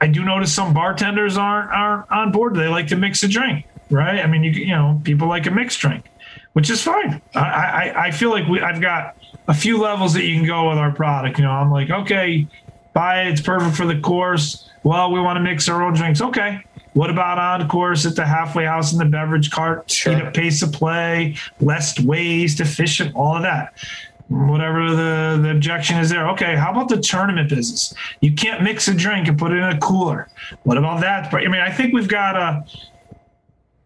I 0.00 0.06
do 0.06 0.24
notice 0.24 0.52
some 0.52 0.72
bartenders 0.72 1.36
aren't 1.36 1.70
aren't 1.70 2.10
on 2.10 2.32
board. 2.32 2.54
They 2.54 2.68
like 2.68 2.88
to 2.88 2.96
mix 2.96 3.22
a 3.22 3.28
drink, 3.28 3.66
right? 3.90 4.20
I 4.20 4.26
mean, 4.26 4.44
you 4.44 4.50
you 4.50 4.68
know, 4.68 5.00
people 5.04 5.28
like 5.28 5.46
a 5.46 5.50
mixed 5.50 5.80
drink, 5.80 6.04
which 6.52 6.70
is 6.70 6.82
fine. 6.82 7.20
I 7.34 7.40
I, 7.40 8.06
I 8.06 8.10
feel 8.10 8.30
like 8.30 8.46
we 8.48 8.60
I've 8.60 8.80
got 8.80 9.16
a 9.48 9.54
few 9.54 9.78
levels 9.78 10.14
that 10.14 10.24
you 10.24 10.36
can 10.36 10.46
go 10.46 10.68
with 10.68 10.78
our 10.78 10.92
product. 10.92 11.38
You 11.38 11.44
know, 11.44 11.50
I'm 11.50 11.70
like, 11.70 11.90
okay, 11.90 12.46
buy 12.92 13.22
it. 13.22 13.32
It's 13.32 13.40
perfect 13.40 13.76
for 13.76 13.86
the 13.86 13.98
course. 14.00 14.68
Well, 14.84 15.10
we 15.10 15.20
want 15.20 15.36
to 15.36 15.40
mix 15.40 15.68
our 15.68 15.82
own 15.82 15.94
drinks. 15.94 16.20
Okay, 16.20 16.64
what 16.98 17.10
about 17.10 17.38
on 17.38 17.68
course 17.68 18.04
at 18.06 18.16
the 18.16 18.26
halfway 18.26 18.64
house 18.64 18.92
in 18.92 18.98
the 18.98 19.04
beverage 19.04 19.52
cart? 19.52 19.88
Sure. 19.88 20.14
Speed 20.14 20.26
up 20.26 20.34
pace 20.34 20.62
of 20.62 20.72
play, 20.72 21.36
less 21.60 22.00
waste, 22.00 22.58
efficient, 22.58 23.14
all 23.14 23.36
of 23.36 23.42
that. 23.42 23.78
Whatever 24.26 24.90
the, 24.90 25.38
the 25.40 25.52
objection 25.52 25.96
is 25.98 26.10
there. 26.10 26.28
Okay, 26.30 26.56
how 26.56 26.72
about 26.72 26.88
the 26.88 26.96
tournament 26.96 27.50
business? 27.50 27.94
You 28.20 28.32
can't 28.32 28.64
mix 28.64 28.88
a 28.88 28.94
drink 28.94 29.28
and 29.28 29.38
put 29.38 29.52
it 29.52 29.58
in 29.58 29.62
a 29.62 29.78
cooler. 29.78 30.28
What 30.64 30.76
about 30.76 31.00
that? 31.02 31.32
I 31.32 31.46
mean, 31.46 31.60
I 31.60 31.70
think 31.70 31.94
we've 31.94 32.08
got 32.08 32.34
a 32.34 32.64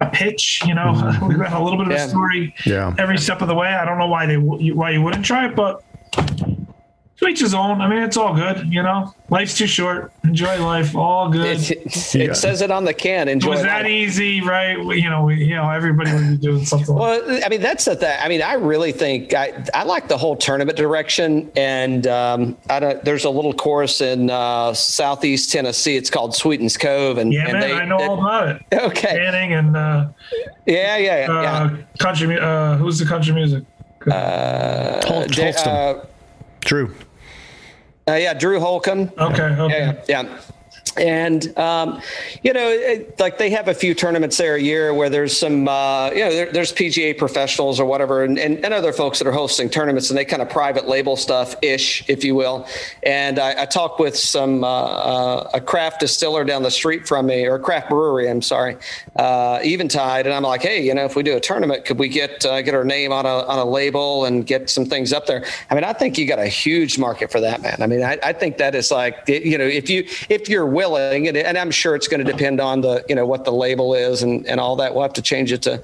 a 0.01 0.11
pitch. 0.11 0.63
You 0.65 0.75
know, 0.75 0.95
mm-hmm. 0.95 1.29
we've 1.29 1.39
got 1.39 1.53
a 1.53 1.63
little 1.63 1.79
bit 1.79 1.89
of 1.89 1.93
yeah. 1.93 2.07
a 2.07 2.09
story 2.09 2.55
yeah. 2.65 2.95
every 2.99 3.19
step 3.19 3.43
of 3.43 3.49
the 3.49 3.55
way. 3.55 3.69
I 3.69 3.85
don't 3.85 3.99
know 3.99 4.09
why 4.09 4.25
they 4.25 4.39
why 4.39 4.91
you 4.91 5.03
wouldn't 5.03 5.27
try 5.27 5.49
it, 5.49 5.55
but 5.55 5.85
to 7.19 7.29
each 7.29 7.41
his 7.41 7.55
own. 7.55 7.81
I 7.81 7.89
mean, 7.89 8.03
it's 8.03 8.17
all 8.17 8.35
good. 8.35 8.67
You 8.73 8.83
know, 8.83 9.15
life's 9.31 9.57
too 9.57 9.67
short. 9.67 10.13
Enjoy 10.25 10.61
life. 10.65 10.97
All 10.97 11.29
good. 11.29 11.59
It, 11.61 11.71
it, 11.71 12.15
it 12.17 12.37
says 12.37 12.63
it 12.63 12.71
on 12.71 12.85
the 12.85 12.95
can. 12.95 13.29
Enjoy. 13.29 13.51
was 13.51 13.63
that 13.63 13.83
life. 13.83 13.91
easy, 13.91 14.41
right? 14.41 14.77
You 14.79 15.09
know, 15.09 15.25
we, 15.25 15.45
you 15.45 15.55
know, 15.55 15.71
everybody 15.71 16.13
would 16.13 16.29
be 16.31 16.37
doing 16.39 16.65
something. 16.65 16.95
like 16.95 17.23
Well, 17.27 17.41
I 17.45 17.49
mean, 17.49 17.61
that's 17.61 17.85
the 17.85 17.95
thing. 17.95 18.17
I 18.21 18.29
mean, 18.29 18.43
I 18.43 18.55
really 18.55 18.93
think 18.93 19.35
I, 19.35 19.65
I 19.75 19.85
like 19.85 20.09
the 20.09 20.17
whole 20.19 20.37
tournament 20.37 20.77
direction. 20.77 21.51
And 21.57 22.07
um, 22.07 22.57
I 22.71 22.81
don't, 22.81 23.05
there's 23.05 23.25
a 23.25 23.31
little 23.31 23.53
course 23.53 24.01
in 24.01 24.31
uh, 24.31 24.73
southeast 24.75 25.53
Tennessee. 25.53 25.97
It's 25.97 26.11
called 26.11 26.35
Sweetens 26.35 26.77
Cove. 26.77 27.19
And, 27.19 27.33
yeah, 27.33 27.45
and 27.45 27.53
man, 27.53 27.61
they, 27.61 27.73
I 27.75 27.85
know 27.85 27.99
they- 27.99 28.07
all 28.07 28.19
about 28.19 28.49
it. 28.49 28.63
Okay. 28.73 29.15
Manning 29.15 29.53
and 29.53 29.77
uh, 29.77 30.09
Yeah, 30.67 30.97
yeah, 30.97 31.27
uh, 31.31 31.43
yeah. 31.43 31.77
country. 31.99 32.39
Uh, 32.39 32.77
who's 32.79 32.99
the 32.99 33.07
country 33.07 33.33
music? 33.33 33.65
Uh, 34.11 35.01
Hol- 35.07 35.27
Da- 35.27 35.45
Holston. 35.53 35.73
uh, 35.73 36.05
Drew. 36.65 36.95
uh, 38.09 38.15
yeah, 38.15 38.35
Drew 38.35 38.61
Holcomb. 38.61 39.11
Okay, 39.19 39.43
okay. 39.43 39.97
Yeah, 40.09 40.23
yeah. 40.23 40.41
And 40.97 41.57
um, 41.59 42.03
you 42.43 42.53
know, 42.53 42.69
it, 42.69 43.19
like 43.19 43.39
they 43.39 43.51
have 43.51 43.69
a 43.69 43.75
few 43.75 43.95
tournaments 43.95 44.37
there 44.37 44.57
a 44.57 44.61
year 44.61 44.93
where 44.93 45.09
there's 45.09 45.37
some, 45.37 45.69
uh, 45.69 46.11
you 46.11 46.25
know, 46.25 46.31
there, 46.31 46.53
there's 46.53 46.73
PGA 46.73 47.17
professionals 47.17 47.81
or 47.81 47.87
whatever, 47.87 48.25
and, 48.25 48.39
and, 48.39 48.65
and 48.65 48.75
other 48.75 48.93
folks 48.93 49.19
that 49.19 49.27
are 49.27 49.33
hosting 49.33 49.71
tournaments, 49.71 50.11
and 50.11 50.19
they 50.19 50.25
kind 50.25 50.43
of 50.43 50.49
private 50.49 50.87
label 50.89 51.17
stuff 51.17 51.55
ish, 51.63 52.09
if 52.09 52.25
you 52.25 52.35
will. 52.35 52.67
And 53.03 53.39
I, 53.39 53.63
I 53.63 53.67
talked 53.67 54.01
with 54.01 54.17
some 54.17 54.65
uh, 54.65 54.69
uh, 54.69 55.51
a 55.55 55.61
craft 55.61 56.01
distiller 56.01 56.45
down 56.45 56.63
the 56.63 56.71
street 56.71 57.07
from 57.07 57.27
me, 57.27 57.47
or 57.47 57.57
a 57.57 57.61
craft 57.61 57.89
brewery. 57.89 58.29
I'm 58.29 58.43
sorry, 58.43 58.77
uh, 59.17 59.61
Eventide, 59.63 60.27
and 60.27 60.35
I'm 60.35 60.43
like, 60.43 60.63
hey, 60.63 60.83
you 60.85 60.95
know, 60.95 61.05
if 61.05 61.17
we 61.17 61.23
do 61.23 61.37
a 61.37 61.41
tournament, 61.41 61.85
could 61.85 61.99
we 61.99 62.09
get 62.09 62.45
uh, 62.45 62.63
get 62.63 62.75
our 62.75 62.85
name 62.85 63.13
on 63.13 63.27
a 63.27 63.29
on 63.29 63.59
a 63.59 63.65
label 63.65 64.25
and 64.25 64.47
get 64.47 64.69
some 64.69 64.85
things 64.85 65.13
up 65.13 65.27
there? 65.27 65.45
I 65.71 65.75
mean, 65.75 65.85
I 65.85 65.93
think 65.93 66.19
you 66.19 66.27
got 66.27 66.39
a 66.39 66.49
huge 66.49 66.99
market 66.99 67.31
for 67.31 67.41
that, 67.41 67.63
man. 67.63 67.77
I 67.81 67.87
mean, 67.87 68.03
I, 68.03 68.19
I 68.23 68.33
think 68.33 68.59
that 68.59 68.75
is 68.75 68.91
like, 68.91 69.17
you 69.27 69.57
know, 69.59 69.67
if 69.67 69.89
you 69.89 70.07
if 70.29 70.49
you're 70.49 70.67
willing, 70.91 71.29
and, 71.29 71.37
and 71.37 71.57
I'm 71.57 71.71
sure 71.71 71.95
it's 71.95 72.09
going 72.09 72.25
to 72.25 72.31
depend 72.31 72.61
on 72.61 72.81
the 72.81 73.05
you 73.09 73.15
know 73.15 73.27
what 73.27 73.45
the 73.45 73.53
label 73.53 73.95
is 73.95 74.23
and 74.23 74.47
and 74.47 74.59
all 74.61 74.77
that. 74.77 74.93
We'll 74.95 75.03
have 75.03 75.13
to 75.15 75.23
change 75.23 75.53
it 75.53 75.63
to 75.63 75.83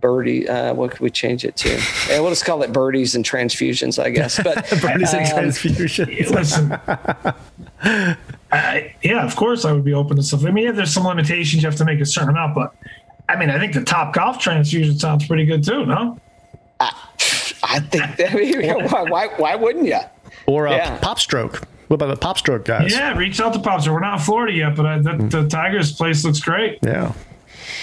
birdie. 0.00 0.48
Uh, 0.48 0.74
what 0.74 0.90
could 0.92 1.00
we 1.00 1.10
change 1.10 1.44
it 1.44 1.56
to? 1.56 1.68
Yeah, 2.08 2.20
we'll 2.20 2.30
just 2.30 2.44
call 2.46 2.62
it 2.62 2.72
birdies 2.72 3.14
and 3.14 3.24
transfusions, 3.24 4.02
I 4.02 4.10
guess. 4.10 4.40
But 4.42 4.56
Birdies 4.80 5.12
and 5.12 5.26
um, 5.26 5.30
transfusion. 5.38 6.08
Listen, 6.30 6.72
I, 8.50 8.94
yeah, 9.02 9.24
of 9.26 9.36
course 9.36 9.64
I 9.64 9.72
would 9.72 9.84
be 9.84 9.92
open 9.94 10.16
to 10.16 10.22
stuff. 10.22 10.44
I 10.44 10.50
mean, 10.50 10.64
yeah, 10.64 10.72
there's 10.72 10.92
some 10.94 11.04
limitations. 11.04 11.62
You 11.62 11.68
have 11.68 11.76
to 11.78 11.84
make 11.84 12.00
a 12.00 12.06
certain 12.06 12.30
amount, 12.30 12.54
but 12.54 12.74
I 13.28 13.36
mean, 13.36 13.50
I 13.50 13.58
think 13.58 13.74
the 13.74 13.84
top 13.84 14.14
golf 14.14 14.38
transfusion 14.38 14.98
sounds 14.98 15.26
pretty 15.26 15.44
good 15.44 15.62
too. 15.64 15.84
No, 15.84 16.18
I 16.80 17.80
think 17.90 18.04
I 18.30 18.34
mean, 18.34 18.84
why, 18.90 19.02
why 19.02 19.26
why 19.36 19.54
wouldn't 19.54 19.86
you? 19.86 20.00
Or 20.46 20.66
a 20.66 20.72
Yeah. 20.76 20.98
pop 20.98 21.18
stroke. 21.18 21.62
What 21.88 21.94
about 21.96 22.08
the 22.08 22.16
pop 22.16 22.38
stroke 22.38 22.64
guys? 22.64 22.92
yeah, 22.92 23.16
reach 23.16 23.40
out 23.40 23.52
to 23.54 23.58
Pops. 23.60 23.88
We're 23.88 23.98
not 24.00 24.18
in 24.20 24.24
Florida 24.24 24.52
yet, 24.56 24.76
but 24.76 24.86
I, 24.86 24.98
the, 24.98 25.16
the 25.30 25.48
Tigers 25.48 25.92
place 25.92 26.24
looks 26.24 26.40
great. 26.40 26.78
Yeah. 26.82 27.12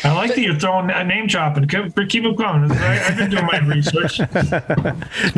I 0.03 0.14
like 0.14 0.36
that 0.36 0.41
you're 0.41 0.56
throwing 0.60 0.89
a 0.91 1.03
name 1.03 1.26
dropping. 1.28 1.68
Keep, 1.68 1.95
keep 2.10 2.24
them 2.24 2.36
coming. 2.36 2.72
I, 2.72 3.06
I've 3.08 3.18
been 3.18 3.30
doing 3.32 3.45
my 3.45 3.58
research. 3.66 4.20
No, 4.20 4.26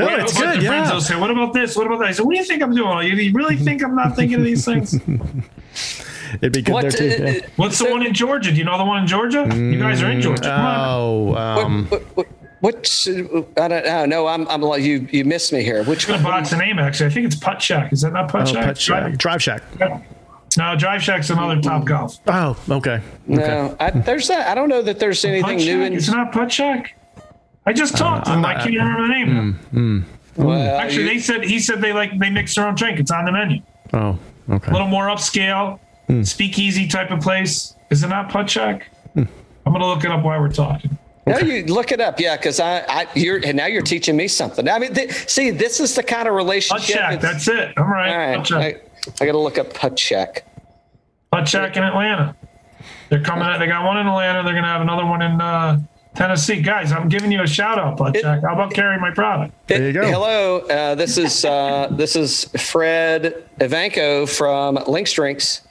What- 0.06 0.20
it's 0.20 0.38
good. 0.38 0.60
the 0.62 0.66
Friends 0.68 0.92
will 0.92 1.02
say, 1.02 1.18
what 1.20 1.32
about 1.32 1.54
this? 1.54 1.76
What 1.76 1.88
about 1.88 2.00
that? 2.00 2.08
I 2.10 2.12
said, 2.12 2.26
what 2.26 2.34
do 2.34 2.40
you 2.40 2.46
think 2.46 2.62
I'm 2.62 2.74
doing? 2.76 3.08
You, 3.08 3.16
you 3.16 3.34
really 3.34 3.56
think 3.56 3.84
I'm 3.84 3.96
not 3.96 4.16
thinking 4.16 4.38
of 4.40 4.44
these 4.46 4.66
things? 4.66 4.94
It'd 6.42 6.52
be 6.52 6.62
good 6.62 6.74
What, 6.74 6.82
there 6.82 6.92
too. 6.92 7.24
uh, 7.24 7.28
yeah. 7.30 7.40
What's 7.56 7.80
the 7.80 7.90
one 7.90 8.06
in 8.06 8.14
Georgia? 8.14 8.52
Do 8.52 8.58
you 8.58 8.66
know 8.66 8.78
the 8.78 8.84
one 8.84 9.02
in 9.02 9.08
Georgia? 9.08 9.48
You 9.54 9.80
guys 9.80 10.02
are 10.04 10.12
in 10.12 10.20
Georgia. 10.22 10.42
Come 10.44 10.66
on. 10.66 10.90
Oh, 10.90 11.36
um, 11.36 11.86
what, 11.88 12.02
what, 12.18 12.28
what's 12.60 13.08
I 13.08 13.68
don't 13.68 13.86
know. 13.86 14.06
No, 14.06 14.28
I'm 14.28 14.48
I'm 14.48 14.62
like 14.62 14.84
you. 14.84 15.08
You 15.12 15.26
missed 15.26 15.54
me 15.54 15.64
here. 15.64 15.84
Which 15.84 16.10
I'm 16.10 16.24
one? 16.24 16.24
box 16.24 16.52
the 16.52 16.58
name 16.58 16.80
actually. 16.80 17.08
I 17.08 17.10
think 17.10 17.26
it's 17.26 17.36
Putt 17.36 17.62
Shack. 17.62 17.94
Is 17.94 18.02
that 18.02 18.14
not 18.14 18.30
Putt 18.30 18.44
oh, 18.44 18.54
Shack? 18.54 18.66
Putt 18.66 18.78
Shack. 18.78 19.04
Drive, 19.18 19.18
Drive 19.18 19.44
Shack. 19.44 19.64
no, 20.58 20.76
Drive 20.76 21.04
Shack's 21.04 21.30
another 21.30 21.56
mm-hmm. 21.56 21.62
Top 21.62 21.86
Golf. 21.86 22.20
Oh, 22.28 22.58
okay. 22.78 23.02
No, 23.28 23.76
I, 23.80 23.92
there's 23.92 24.28
that. 24.28 24.48
I 24.48 24.56
don't 24.56 24.70
know 24.70 24.82
that 24.82 25.00
there's 25.00 25.24
anything 25.26 25.58
new 25.58 25.82
Shack? 25.82 25.92
in. 25.92 25.94
It's 25.94 26.10
not 26.10 26.32
Putt 26.32 26.52
Shack. 26.52 26.98
I 27.66 27.74
just 27.74 27.96
uh, 27.96 27.98
talked 27.98 28.26
to 28.26 28.32
I'm 28.32 28.42
them. 28.42 28.46
I 28.46 28.54
not- 28.54 28.64
can't 28.64 28.76
remember 28.76 29.02
the 29.02 29.14
name. 29.14 29.60
now. 29.72 30.06
Well, 30.38 30.60
mm. 30.60 30.80
Actually, 30.80 31.04
you- 31.04 31.10
they 31.10 31.20
said 31.20 31.44
he 31.44 31.60
said 31.60 31.82
they 31.82 31.94
like 31.94 32.18
they 32.18 32.30
mix 32.30 32.56
their 32.56 32.68
own 32.68 32.76
drink. 32.76 33.00
It's 33.00 33.12
on 33.12 33.26
the 33.26 33.32
menu. 33.32 33.62
Oh, 33.94 34.18
okay. 34.50 34.70
A 34.70 34.74
little 34.74 34.88
more 34.88 35.08
upscale, 35.08 35.80
speakeasy 36.26 36.88
type 36.88 37.12
of 37.12 37.22
place. 37.22 37.76
Is 37.90 38.04
it 38.04 38.08
not 38.08 38.30
Putt 38.30 38.50
Shack? 38.50 38.88
Hmm. 39.14 39.24
I'm 39.66 39.74
gonna 39.74 39.88
look 39.88 40.04
it 40.04 40.12
up 40.12 40.24
while 40.24 40.40
we're 40.40 40.50
talking. 40.50 40.98
No, 41.28 41.40
you 41.40 41.66
look 41.66 41.92
it 41.92 42.00
up, 42.00 42.20
yeah, 42.20 42.38
because 42.38 42.60
I, 42.60 42.80
I, 42.88 43.08
you're, 43.16 43.46
and 43.46 43.58
now 43.58 43.66
you're 43.66 43.82
teaching 43.82 44.16
me 44.16 44.28
something. 44.28 44.68
I 44.68 44.80
mean, 44.80 44.94
th- 44.94 45.30
see, 45.30 45.50
this 45.50 45.80
is 45.80 45.96
the 45.96 46.04
kind 46.04 46.28
of 46.28 46.34
relationship. 46.34 46.98
Shack. 46.98 47.22
That's 47.22 47.48
it. 47.48 47.74
I'm 47.78 47.92
right. 47.92 48.12
all 48.12 48.18
right. 48.18 48.38
Putt 48.38 48.48
Shack. 48.48 48.90
I, 49.20 49.24
I 49.24 49.26
got 49.26 49.34
to 49.34 49.38
look 49.40 49.58
up 49.58 49.74
Putt 49.74 50.00
Shack. 50.00 50.46
In 51.34 51.40
Atlanta. 51.84 52.36
They're 53.10 53.22
coming. 53.22 53.44
out 53.44 53.60
They 53.60 53.68
got 53.68 53.86
one 53.86 53.98
in 53.98 54.08
Atlanta. 54.08 54.44
They're 54.44 54.54
gonna 54.54 54.68
have 54.68 54.82
another 54.82 55.06
one 55.06 55.22
in 55.22 55.40
uh, 55.40 55.80
Tennessee. 56.16 56.62
Guys, 56.62 56.92
I'm 56.92 57.10
giving 57.10 57.32
you 57.32 57.42
a 57.42 57.48
shout 57.48 57.78
out, 57.78 57.98
Putt 57.98 58.22
How 58.24 58.40
about 58.40 58.74
carrying 58.74 59.02
my 59.02 59.12
product? 59.12 59.54
There 59.68 59.86
you 59.86 59.94
go. 59.94 60.06
Hello, 60.08 60.60
uh, 60.60 60.96
this 60.96 61.18
is 61.18 61.46
uh, 61.46 61.88
this 61.92 62.16
is 62.16 62.46
Fred 62.46 63.46
Evanko 63.60 64.28
from 64.28 64.80
Links 64.88 65.14
Drinks. 65.14 65.62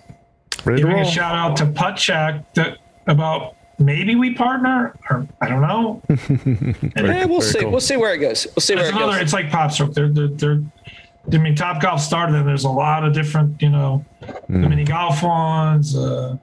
Ready 0.64 0.82
Giving 0.82 0.98
a 0.98 1.04
shout 1.04 1.34
out 1.34 1.56
to 1.58 1.66
Putt 1.66 1.96
that 2.54 2.78
about 3.06 3.55
maybe 3.78 4.14
we 4.16 4.34
partner 4.34 4.94
or 5.10 5.26
I 5.40 5.48
don't 5.48 5.62
know. 5.62 6.02
Eh, 6.96 7.24
we'll 7.24 7.40
very 7.40 7.52
see. 7.52 7.60
cool. 7.60 7.70
We'll 7.70 7.80
see 7.80 7.96
where 7.96 8.14
it 8.14 8.18
goes. 8.18 8.46
We'll 8.54 8.60
see 8.62 8.74
where 8.74 8.84
There's 8.84 8.94
it 8.94 8.96
another. 8.96 9.12
goes. 9.14 9.22
It's 9.22 9.32
like 9.32 9.50
Pop 9.50 9.70
Stroke. 9.72 9.94
They're 9.94 10.08
they're. 10.08 10.28
they're 10.28 10.62
I 11.32 11.38
mean, 11.38 11.56
Top 11.56 11.82
Golf 11.82 12.00
started, 12.00 12.36
and 12.36 12.46
there's 12.46 12.62
a 12.62 12.70
lot 12.70 13.02
of 13.04 13.12
different, 13.12 13.60
you 13.60 13.68
know, 13.68 14.04
the 14.48 14.58
mini 14.58 14.84
golf 14.84 15.24
ones, 15.24 15.96
uh, 15.96 16.36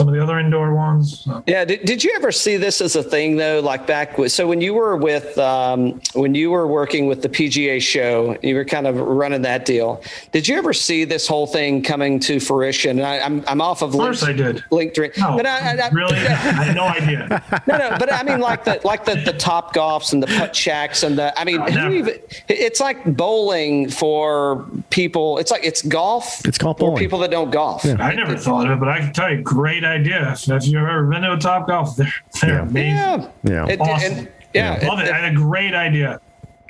some 0.00 0.08
of 0.08 0.14
the 0.14 0.22
other 0.22 0.38
indoor 0.38 0.74
ones. 0.74 1.20
So, 1.20 1.42
Yeah. 1.46 1.66
Did, 1.66 1.84
did 1.84 2.02
you 2.02 2.12
ever 2.16 2.32
see 2.32 2.56
this 2.56 2.80
as 2.80 2.96
a 2.96 3.02
thing 3.02 3.36
though? 3.36 3.60
Like 3.60 3.86
back 3.86 4.16
with, 4.16 4.32
so 4.32 4.48
when 4.48 4.62
you 4.62 4.72
were 4.72 4.96
with, 4.96 5.36
um, 5.36 6.00
when 6.14 6.34
you 6.34 6.50
were 6.50 6.66
working 6.66 7.06
with 7.06 7.20
the 7.20 7.28
PGA 7.28 7.82
show, 7.82 8.34
you 8.42 8.54
were 8.54 8.64
kind 8.64 8.86
of 8.86 8.96
running 8.96 9.42
that 9.42 9.66
deal. 9.66 10.02
Did 10.32 10.48
you 10.48 10.56
ever 10.56 10.72
see 10.72 11.04
this 11.04 11.28
whole 11.28 11.46
thing 11.46 11.82
coming 11.82 12.18
to 12.20 12.40
fruition? 12.40 12.98
And 12.98 13.06
I, 13.06 13.18
I'm, 13.18 13.44
I'm 13.46 13.60
off 13.60 13.82
of, 13.82 13.90
Of 13.90 14.00
course 14.00 14.22
I 14.22 14.32
did. 14.32 14.64
Link 14.70 14.94
drink. 14.94 15.18
No, 15.18 15.36
but 15.36 15.44
I, 15.44 15.72
I, 15.72 15.86
I, 15.86 15.88
really, 15.90 16.16
I 16.16 16.64
had 16.64 16.74
no 16.74 16.84
idea. 16.84 17.42
no, 17.66 17.76
no, 17.76 17.96
but 17.98 18.10
I 18.10 18.22
mean, 18.22 18.40
like 18.40 18.64
the 18.64 18.80
like 18.84 19.04
the 19.04 19.16
the 19.16 19.34
top 19.34 19.74
golfs 19.74 20.14
and 20.14 20.22
the 20.22 20.28
putt 20.28 20.56
shacks 20.56 21.02
and 21.02 21.18
the. 21.18 21.38
I 21.38 21.44
mean, 21.44 21.60
who 21.60 21.92
even, 21.92 22.18
it's 22.48 22.80
like 22.80 23.04
bowling 23.16 23.90
for 23.90 24.66
people. 24.88 25.36
It's 25.36 25.50
like 25.50 25.62
it's 25.62 25.82
golf. 25.82 26.42
It's 26.46 26.56
called 26.56 26.78
for 26.78 26.86
bowling. 26.86 26.98
people 26.98 27.18
that 27.18 27.30
don't 27.30 27.50
golf. 27.50 27.84
I 27.84 28.14
never 28.14 28.36
thought 28.38 28.66
of 28.66 28.72
it, 28.72 28.80
but 28.80 28.88
I 28.88 29.00
can 29.00 29.12
tell 29.12 29.30
you, 29.30 29.42
great 29.42 29.84
idea. 29.90 30.32
If, 30.32 30.48
if 30.48 30.66
you've 30.66 30.76
ever 30.82 31.06
been 31.06 31.22
to 31.22 31.34
a 31.34 31.38
Top 31.38 31.68
Golf, 31.68 31.96
they're, 31.98 32.12
they're 32.40 32.50
Yeah. 32.50 32.62
amazing. 32.62 32.96
Yeah. 32.96 33.30
Yeah. 33.44 33.66
It- 33.68 33.80
Awesome. 33.80 34.18
and- 34.18 34.28
yeah. 34.54 34.88
Love 34.88 35.00
it. 35.00 35.08
it- 35.08 35.12
I 35.12 35.18
had 35.18 35.32
a 35.32 35.36
great 35.36 35.74
idea. 35.74 36.20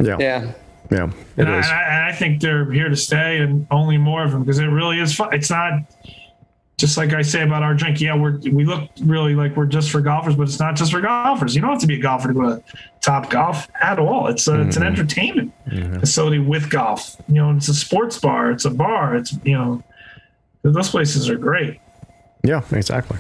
Yeah. 0.01 0.17
yeah. 0.19 0.53
Yeah. 0.91 1.05
It 1.05 1.13
And 1.39 1.49
I, 1.49 1.59
is. 1.61 1.67
and 1.67 1.75
I, 1.75 1.83
and 1.83 2.05
I 2.05 2.13
think 2.13 2.41
they're 2.41 2.71
here 2.73 2.89
to 2.89 2.97
stay 2.97 3.39
and 3.39 3.67
only 3.71 3.97
more 3.97 4.25
of 4.25 4.33
them 4.33 4.43
because 4.43 4.59
it 4.59 4.67
really 4.67 4.99
is 4.99 5.15
fun. 5.15 5.33
It's 5.33 5.49
not 5.49 5.85
just 6.81 6.97
like 6.97 7.13
I 7.13 7.23
say 7.23 7.43
about 7.43 7.63
our 7.63 7.75
drink. 7.75 8.01
Yeah, 8.01 8.17
we're 8.17 8.39
we 8.39 8.65
look 8.65 8.89
really 9.03 9.35
like 9.35 9.55
we're 9.55 9.67
just 9.67 9.91
for 9.91 10.01
golfers, 10.01 10.35
but 10.35 10.45
it's 10.45 10.59
not 10.59 10.75
just 10.75 10.91
for 10.91 11.01
golfers. 11.01 11.55
You 11.55 11.61
don't 11.61 11.71
have 11.71 11.81
to 11.81 11.87
be 11.87 11.97
a 11.97 12.03
golfer 12.03 12.29
to 12.29 12.35
go 12.35 12.57
to 12.57 12.63
Top 13.03 13.31
Golf 13.31 13.69
at 13.81 13.99
all. 13.99 14.27
It's 14.29 14.49
a, 14.49 14.63
it's 14.63 14.77
an 14.77 14.83
mm-hmm. 14.83 14.93
entertainment 14.93 15.53
mm-hmm. 15.69 16.01
facility 16.01 16.39
with 16.39 16.71
golf. 16.71 17.17
You 17.29 17.35
know, 17.35 17.51
it's 17.53 17.69
a 17.69 17.75
sports 17.75 18.19
bar. 18.19 18.51
It's 18.51 18.65
a 18.65 18.71
bar. 18.71 19.15
It's 19.15 19.37
you 19.45 19.53
know, 19.53 19.85
those 20.63 20.89
places 20.89 21.29
are 21.29 21.37
great. 21.37 21.79
Yeah, 22.43 22.63
exactly. 22.73 23.19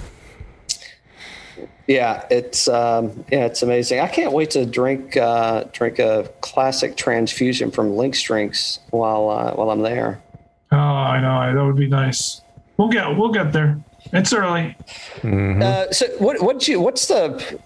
Yeah, 1.86 2.24
it's 2.30 2.68
um, 2.68 3.24
yeah, 3.32 3.46
it's 3.46 3.62
amazing. 3.62 3.98
I 3.98 4.06
can't 4.06 4.32
wait 4.32 4.50
to 4.50 4.64
drink 4.64 5.16
uh, 5.16 5.64
drink 5.72 5.98
a 5.98 6.30
classic 6.40 6.96
transfusion 6.96 7.70
from 7.72 7.96
Links 7.96 8.22
Drinks 8.22 8.78
while 8.90 9.28
uh, 9.28 9.54
while 9.54 9.70
I'm 9.70 9.82
there. 9.82 10.22
Oh, 10.70 10.76
I 10.76 11.20
know. 11.20 11.58
That 11.58 11.64
would 11.64 11.76
be 11.76 11.88
nice. 11.88 12.42
We'll 12.76 12.88
get 12.88 13.16
we'll 13.16 13.32
get 13.32 13.52
there. 13.52 13.76
It's 14.12 14.32
early. 14.32 14.76
Uh, 15.22 15.90
so 15.90 16.06
what 16.18 16.40
what 16.42 16.66
you 16.66 16.80
what's 16.80 17.06
the 17.08 17.60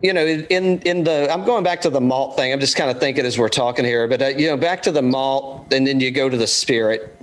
you 0.00 0.12
know 0.12 0.26
in 0.26 0.80
in 0.80 1.04
the 1.04 1.30
I'm 1.30 1.44
going 1.44 1.64
back 1.64 1.80
to 1.82 1.90
the 1.90 2.00
malt 2.00 2.36
thing. 2.36 2.52
I'm 2.52 2.60
just 2.60 2.76
kind 2.76 2.90
of 2.90 2.98
thinking 2.98 3.24
as 3.24 3.38
we're 3.38 3.48
talking 3.48 3.84
here, 3.84 4.08
but 4.08 4.20
uh, 4.20 4.26
you 4.26 4.48
know 4.48 4.56
back 4.56 4.82
to 4.82 4.92
the 4.92 5.02
malt, 5.02 5.72
and 5.72 5.86
then 5.86 6.00
you 6.00 6.10
go 6.10 6.28
to 6.28 6.36
the 6.36 6.46
spirit. 6.46 7.15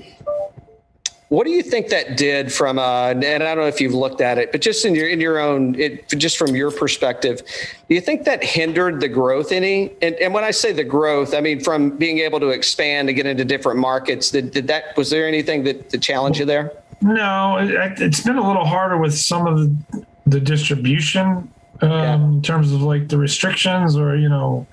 What 1.34 1.48
do 1.48 1.50
you 1.52 1.64
think 1.64 1.88
that 1.88 2.16
did 2.16 2.54
from 2.54 2.78
uh, 2.78 3.08
and 3.10 3.26
I 3.26 3.40
don't 3.40 3.58
know 3.58 3.66
if 3.66 3.82
you've 3.82 3.96
looked 3.96 4.22
at 4.22 4.38
it, 4.38 4.52
but 4.52 4.62
just 4.62 4.86
in 4.86 4.94
your 4.94 5.08
in 5.10 5.20
your 5.20 5.40
own 5.40 5.74
it, 5.80 6.08
just 6.10 6.38
from 6.38 6.56
your 6.56 6.70
perspective, 6.70 7.42
do 7.90 7.96
you 7.96 8.02
think 8.02 8.26
that 8.26 8.44
hindered 8.44 9.02
the 9.02 9.08
growth 9.08 9.52
any? 9.52 9.92
And, 10.04 10.14
and 10.18 10.32
when 10.32 10.44
I 10.44 10.52
say 10.52 10.74
the 10.74 10.84
growth, 10.84 11.34
I 11.34 11.42
mean 11.42 11.60
from 11.60 11.98
being 11.98 12.20
able 12.20 12.40
to 12.40 12.50
expand 12.50 13.10
and 13.10 13.16
get 13.16 13.26
into 13.26 13.44
different 13.46 13.80
markets. 13.80 14.30
Did, 14.30 14.52
did 14.52 14.68
that 14.68 14.96
was 14.96 15.10
there 15.10 15.28
anything 15.28 15.64
that 15.64 15.90
to 15.90 15.98
challenge 15.98 16.38
you 16.38 16.46
there? 16.46 16.72
No, 17.02 17.58
it, 17.58 18.00
it's 18.00 18.22
been 18.22 18.38
a 18.38 18.48
little 18.48 18.66
harder 18.68 18.98
with 18.98 19.16
some 19.16 19.48
of 19.48 19.58
the, 19.58 20.06
the 20.28 20.40
distribution 20.40 21.52
um, 21.82 21.90
Yeah. 21.90 22.14
in 22.14 22.42
terms 22.44 22.72
of 22.72 22.84
like 22.84 23.08
the 23.08 23.18
restrictions 23.18 23.98
or 23.98 24.16
you 24.16 24.30
know, 24.30 24.68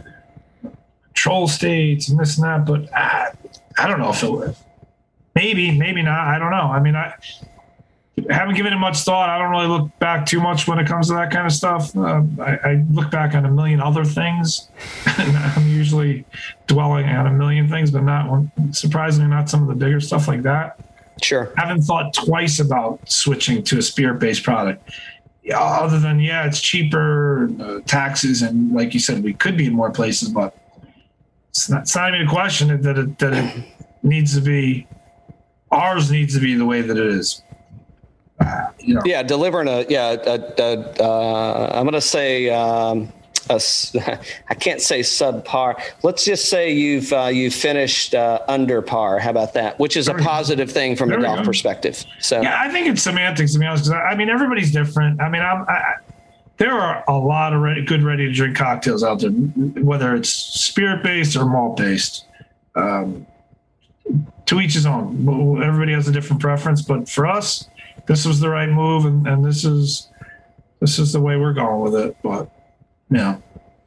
troll 1.14 1.48
states 1.48 2.10
and 2.10 2.20
this 2.20 2.36
and 2.36 2.44
that. 2.44 2.66
But 2.66 2.94
I, 2.94 3.32
I 3.78 3.88
don't 3.88 3.98
know 3.98 4.10
if 4.10 4.22
it 4.22 4.30
would. 4.30 4.54
Maybe, 5.40 5.70
maybe 5.70 6.02
not. 6.02 6.26
I 6.28 6.38
don't 6.38 6.50
know. 6.50 6.68
I 6.70 6.80
mean, 6.80 6.94
I 6.94 7.14
haven't 8.28 8.56
given 8.56 8.74
it 8.74 8.76
much 8.76 8.98
thought. 8.98 9.30
I 9.30 9.38
don't 9.38 9.50
really 9.50 9.68
look 9.68 9.98
back 9.98 10.26
too 10.26 10.38
much 10.38 10.68
when 10.68 10.78
it 10.78 10.86
comes 10.86 11.08
to 11.08 11.14
that 11.14 11.30
kind 11.30 11.46
of 11.46 11.52
stuff. 11.52 11.96
Uh, 11.96 12.22
I, 12.38 12.58
I, 12.62 12.84
look 12.90 13.10
back 13.10 13.34
on 13.34 13.46
a 13.46 13.50
million 13.50 13.80
other 13.80 14.04
things. 14.04 14.68
I'm 15.06 15.66
usually 15.66 16.26
dwelling 16.66 17.06
on 17.06 17.26
a 17.26 17.32
million 17.32 17.70
things, 17.70 17.90
but 17.90 18.02
not 18.02 18.28
one, 18.28 18.52
surprisingly 18.74 19.30
not 19.30 19.48
some 19.48 19.62
of 19.62 19.68
the 19.68 19.74
bigger 19.74 19.98
stuff 19.98 20.28
like 20.28 20.42
that. 20.42 20.78
Sure. 21.22 21.50
I 21.56 21.62
haven't 21.62 21.84
thought 21.84 22.12
twice 22.12 22.60
about 22.60 23.10
switching 23.10 23.62
to 23.62 23.78
a 23.78 23.82
spirit-based 23.82 24.42
product. 24.42 24.90
Other 25.54 25.98
than 25.98 26.20
yeah, 26.20 26.44
it's 26.44 26.60
cheaper, 26.60 27.50
uh, 27.62 27.80
taxes, 27.86 28.42
and 28.42 28.72
like 28.74 28.92
you 28.92 29.00
said, 29.00 29.24
we 29.24 29.32
could 29.32 29.56
be 29.56 29.64
in 29.64 29.72
more 29.72 29.90
places, 29.90 30.28
but 30.28 30.54
it's 31.48 31.70
not, 31.70 31.82
it's 31.82 31.96
not 31.96 32.14
even 32.14 32.26
a 32.26 32.30
question 32.30 32.68
that 32.82 32.98
it, 32.98 33.18
that 33.20 33.32
it 33.32 33.64
needs 34.02 34.34
to 34.34 34.42
be. 34.42 34.86
Ours 35.70 36.10
needs 36.10 36.34
to 36.34 36.40
be 36.40 36.54
the 36.54 36.66
way 36.66 36.82
that 36.82 36.96
it 36.96 37.06
is 37.06 37.42
you 38.82 38.94
know. 38.94 39.02
Yeah, 39.04 39.22
delivering 39.22 39.68
a 39.68 39.84
yeah. 39.88 40.12
A, 40.12 40.40
a, 40.58 41.02
uh, 41.02 41.70
I'm 41.74 41.84
going 41.84 41.92
to 41.94 42.00
say 42.00 42.50
um, 42.50 43.12
a, 43.48 43.54
I 44.48 44.54
can't 44.54 44.80
say 44.80 45.00
subpar. 45.00 45.80
Let's 46.02 46.24
just 46.24 46.48
say 46.48 46.72
you've 46.72 47.12
uh, 47.12 47.26
you've 47.26 47.54
finished 47.54 48.14
uh, 48.14 48.40
under 48.48 48.82
par. 48.82 49.18
How 49.18 49.30
about 49.30 49.54
that? 49.54 49.78
Which 49.78 49.96
is 49.96 50.08
a 50.08 50.14
positive 50.14 50.70
thing 50.70 50.96
from 50.96 51.10
there 51.10 51.18
a 51.18 51.22
golf 51.22 51.38
go. 51.38 51.44
perspective. 51.44 52.04
So 52.18 52.40
yeah, 52.40 52.60
I 52.60 52.70
think 52.70 52.86
it's 52.88 53.02
semantics 53.02 53.52
to 53.52 53.58
be 53.58 53.66
honest. 53.66 53.90
I 53.90 54.14
mean, 54.14 54.30
everybody's 54.30 54.72
different. 54.72 55.20
I 55.20 55.28
mean, 55.28 55.42
I'm. 55.42 55.62
I, 55.68 55.96
there 56.56 56.72
are 56.72 57.02
a 57.08 57.16
lot 57.16 57.54
of 57.54 57.62
ready, 57.62 57.82
good 57.82 58.02
ready 58.02 58.26
to 58.26 58.32
drink 58.32 58.54
cocktails 58.54 59.02
out 59.02 59.20
there, 59.20 59.30
whether 59.30 60.14
it's 60.14 60.28
spirit 60.28 61.02
based 61.02 61.34
or 61.34 61.46
malt 61.46 61.78
based. 61.78 62.26
Um, 62.74 63.26
to 64.50 64.60
each 64.60 64.74
his 64.74 64.84
own. 64.84 65.62
Everybody 65.62 65.92
has 65.92 66.08
a 66.08 66.12
different 66.12 66.42
preference, 66.42 66.82
but 66.82 67.08
for 67.08 67.24
us, 67.24 67.68
this 68.06 68.26
was 68.26 68.40
the 68.40 68.48
right 68.48 68.68
move, 68.68 69.04
and, 69.04 69.26
and 69.26 69.44
this 69.44 69.64
is 69.64 70.08
this 70.80 70.98
is 70.98 71.12
the 71.12 71.20
way 71.20 71.36
we're 71.36 71.52
going 71.52 71.80
with 71.80 71.94
it. 71.94 72.16
But 72.22 72.50
yeah. 73.10 73.38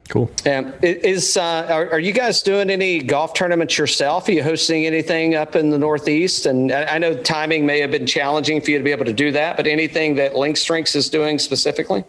Cool. 0.08 0.32
Um, 0.46 0.74
is 0.82 1.38
uh, 1.38 1.68
are, 1.70 1.92
are, 1.92 2.00
you 2.00 2.14
guys 2.14 2.42
doing 2.42 2.70
any 2.70 3.02
golf 3.02 3.34
tournaments 3.34 3.78
yourself? 3.78 4.28
Are 4.28 4.32
you 4.32 4.44
hosting 4.44 4.86
anything 4.86 5.36
up 5.36 5.56
in 5.56 5.70
the 5.70 5.78
Northeast? 5.78 6.46
And 6.46 6.72
I, 6.72 6.96
I, 6.96 6.98
know 6.98 7.16
timing 7.16 7.66
may 7.66 7.80
have 7.80 7.92
been 7.92 8.06
challenging 8.06 8.62
for 8.62 8.72
you 8.72 8.78
to 8.78 8.84
be 8.84 8.92
able 8.92 9.06
to 9.06 9.14
do 9.14 9.32
that, 9.32 9.56
but 9.56 9.66
anything 9.66 10.16
that 10.16 10.36
Links 10.36 10.64
Drinks 10.64 10.96
is 10.96 11.10
doing 11.10 11.40
specifically? 11.40 12.04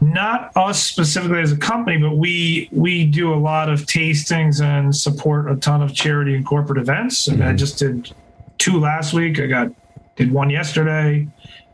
Not 0.00 0.50
us 0.56 0.82
specifically 0.82 1.40
as 1.40 1.52
a 1.52 1.56
company, 1.56 1.98
but 1.98 2.16
we 2.16 2.68
we 2.72 3.04
do 3.04 3.34
a 3.34 3.36
lot 3.36 3.68
of 3.68 3.80
tastings 3.82 4.62
and 4.62 4.94
support 4.96 5.50
a 5.50 5.56
ton 5.56 5.82
of 5.82 5.94
charity 5.94 6.34
and 6.34 6.44
corporate 6.44 6.78
events. 6.78 7.28
And 7.28 7.40
mm-hmm. 7.40 7.48
I 7.48 7.52
just 7.54 7.78
did 7.78 8.12
two 8.56 8.80
last 8.80 9.12
week. 9.12 9.38
I 9.38 9.46
got 9.46 9.70
did 10.16 10.32
one 10.32 10.48
yesterday. 10.48 11.28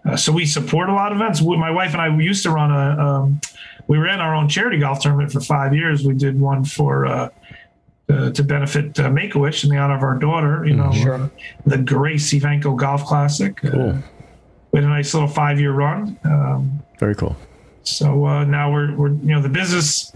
Uh, 0.05 0.17
so 0.17 0.33
we 0.33 0.45
support 0.47 0.89
a 0.89 0.93
lot 0.93 1.13
of 1.13 1.19
events. 1.19 1.41
We, 1.41 1.57
my 1.57 1.71
wife 1.71 1.93
and 1.93 2.01
I 2.01 2.09
we 2.09 2.25
used 2.25 2.43
to 2.45 2.51
run 2.51 2.71
a. 2.71 3.03
Um, 3.03 3.41
we 3.89 3.99
ran 3.99 4.21
our 4.21 4.35
own 4.35 4.49
charity 4.49 4.79
golf 4.79 5.01
tournament 5.01 5.33
for 5.33 5.41
five 5.41 5.73
years. 5.73 6.05
We 6.05 6.15
did 6.15 6.41
one 6.41 6.65
for 6.65 7.07
uh, 7.07 7.29
uh, 8.09 8.31
to 8.31 8.43
benefit 8.43 8.99
uh, 8.99 9.11
Make 9.11 9.35
a 9.35 9.39
Wish 9.39 9.65
in 9.65 9.71
the 9.71 9.77
honor 9.77 9.97
of 9.97 10.03
our 10.03 10.19
daughter. 10.19 10.65
You 10.67 10.75
know, 10.75 10.93
sure. 10.93 11.31
the 11.65 11.79
Grace 11.79 12.33
Evanko 12.33 12.77
Golf 12.77 13.05
Classic. 13.05 13.65
Uh, 13.65 13.71
cool. 13.71 14.03
we 14.73 14.81
had 14.81 14.85
a 14.85 14.89
nice 14.89 15.15
little 15.15 15.29
five 15.29 15.61
year 15.61 15.73
run. 15.73 16.19
Um, 16.25 16.83
Very 16.99 17.15
cool. 17.15 17.37
So 17.87 18.25
uh, 18.27 18.45
now 18.45 18.73
we're 18.73 18.95
we're 18.95 19.11
you 19.11 19.35
know 19.35 19.43
the 19.43 19.49
business 19.49 20.13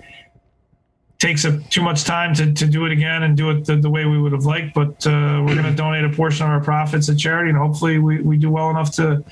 takes 1.19 1.45
up 1.45 1.55
too 1.69 1.83
much 1.83 2.05
time 2.05 2.35
to, 2.35 2.51
to 2.53 2.67
do 2.67 2.87
it 2.87 2.93
again 2.93 3.25
and 3.25 3.37
do 3.37 3.51
it 3.51 3.67
the, 3.67 3.77
the 3.77 3.91
way 3.91 4.07
we 4.07 4.19
would 4.19 4.33
have 4.33 4.47
liked. 4.47 4.75
But 4.75 5.07
uh, 5.07 5.45
we're 5.47 5.55
going 5.55 5.65
to 5.65 5.75
donate 5.75 6.05
a 6.05 6.09
portion 6.09 6.47
of 6.47 6.51
our 6.51 6.61
profits 6.61 7.07
to 7.07 7.15
charity, 7.15 7.51
and 7.51 7.59
hopefully 7.59 7.99
we, 7.99 8.23
we 8.23 8.37
do 8.39 8.51
well 8.51 8.71
enough 8.71 8.91
to 8.97 9.23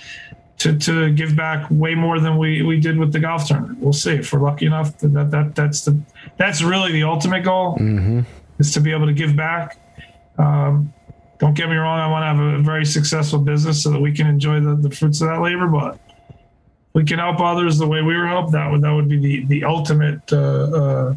to 0.58 0.78
to 0.78 1.10
give 1.12 1.34
back 1.34 1.66
way 1.70 1.94
more 1.94 2.20
than 2.20 2.36
we, 2.36 2.62
we 2.62 2.78
did 2.78 2.98
with 2.98 3.12
the 3.12 3.20
golf 3.20 3.46
tournament. 3.46 3.78
We'll 3.78 3.92
see 3.92 4.12
if 4.12 4.32
we're 4.32 4.40
lucky 4.40 4.66
enough. 4.66 4.98
That 4.98 5.14
that, 5.14 5.30
that 5.30 5.54
that's 5.54 5.84
the 5.84 5.98
that's 6.36 6.62
really 6.62 6.92
the 6.92 7.04
ultimate 7.04 7.42
goal 7.44 7.76
mm-hmm. 7.76 8.20
is 8.58 8.72
to 8.74 8.80
be 8.80 8.92
able 8.92 9.06
to 9.06 9.12
give 9.12 9.34
back. 9.34 9.78
Um, 10.36 10.92
don't 11.38 11.54
get 11.54 11.68
me 11.68 11.76
wrong. 11.76 12.00
I 12.00 12.08
want 12.08 12.22
to 12.22 12.26
have 12.26 12.60
a 12.60 12.62
very 12.62 12.84
successful 12.84 13.38
business 13.38 13.82
so 13.82 13.90
that 13.90 14.00
we 14.00 14.12
can 14.12 14.26
enjoy 14.26 14.60
the, 14.60 14.74
the 14.74 14.90
fruits 14.90 15.20
of 15.20 15.28
that 15.28 15.40
labor. 15.40 15.68
But 15.68 15.98
we 16.98 17.04
can 17.04 17.20
help 17.20 17.38
others 17.38 17.78
the 17.78 17.86
way 17.86 18.02
we 18.02 18.16
were 18.16 18.26
helped. 18.26 18.50
That 18.50 18.72
would 18.72 18.82
that 18.82 18.92
would 18.92 19.08
be 19.08 19.18
the 19.18 19.44
the 19.46 19.64
ultimate. 19.64 20.32
Uh, 20.32 20.38
uh, 20.38 21.14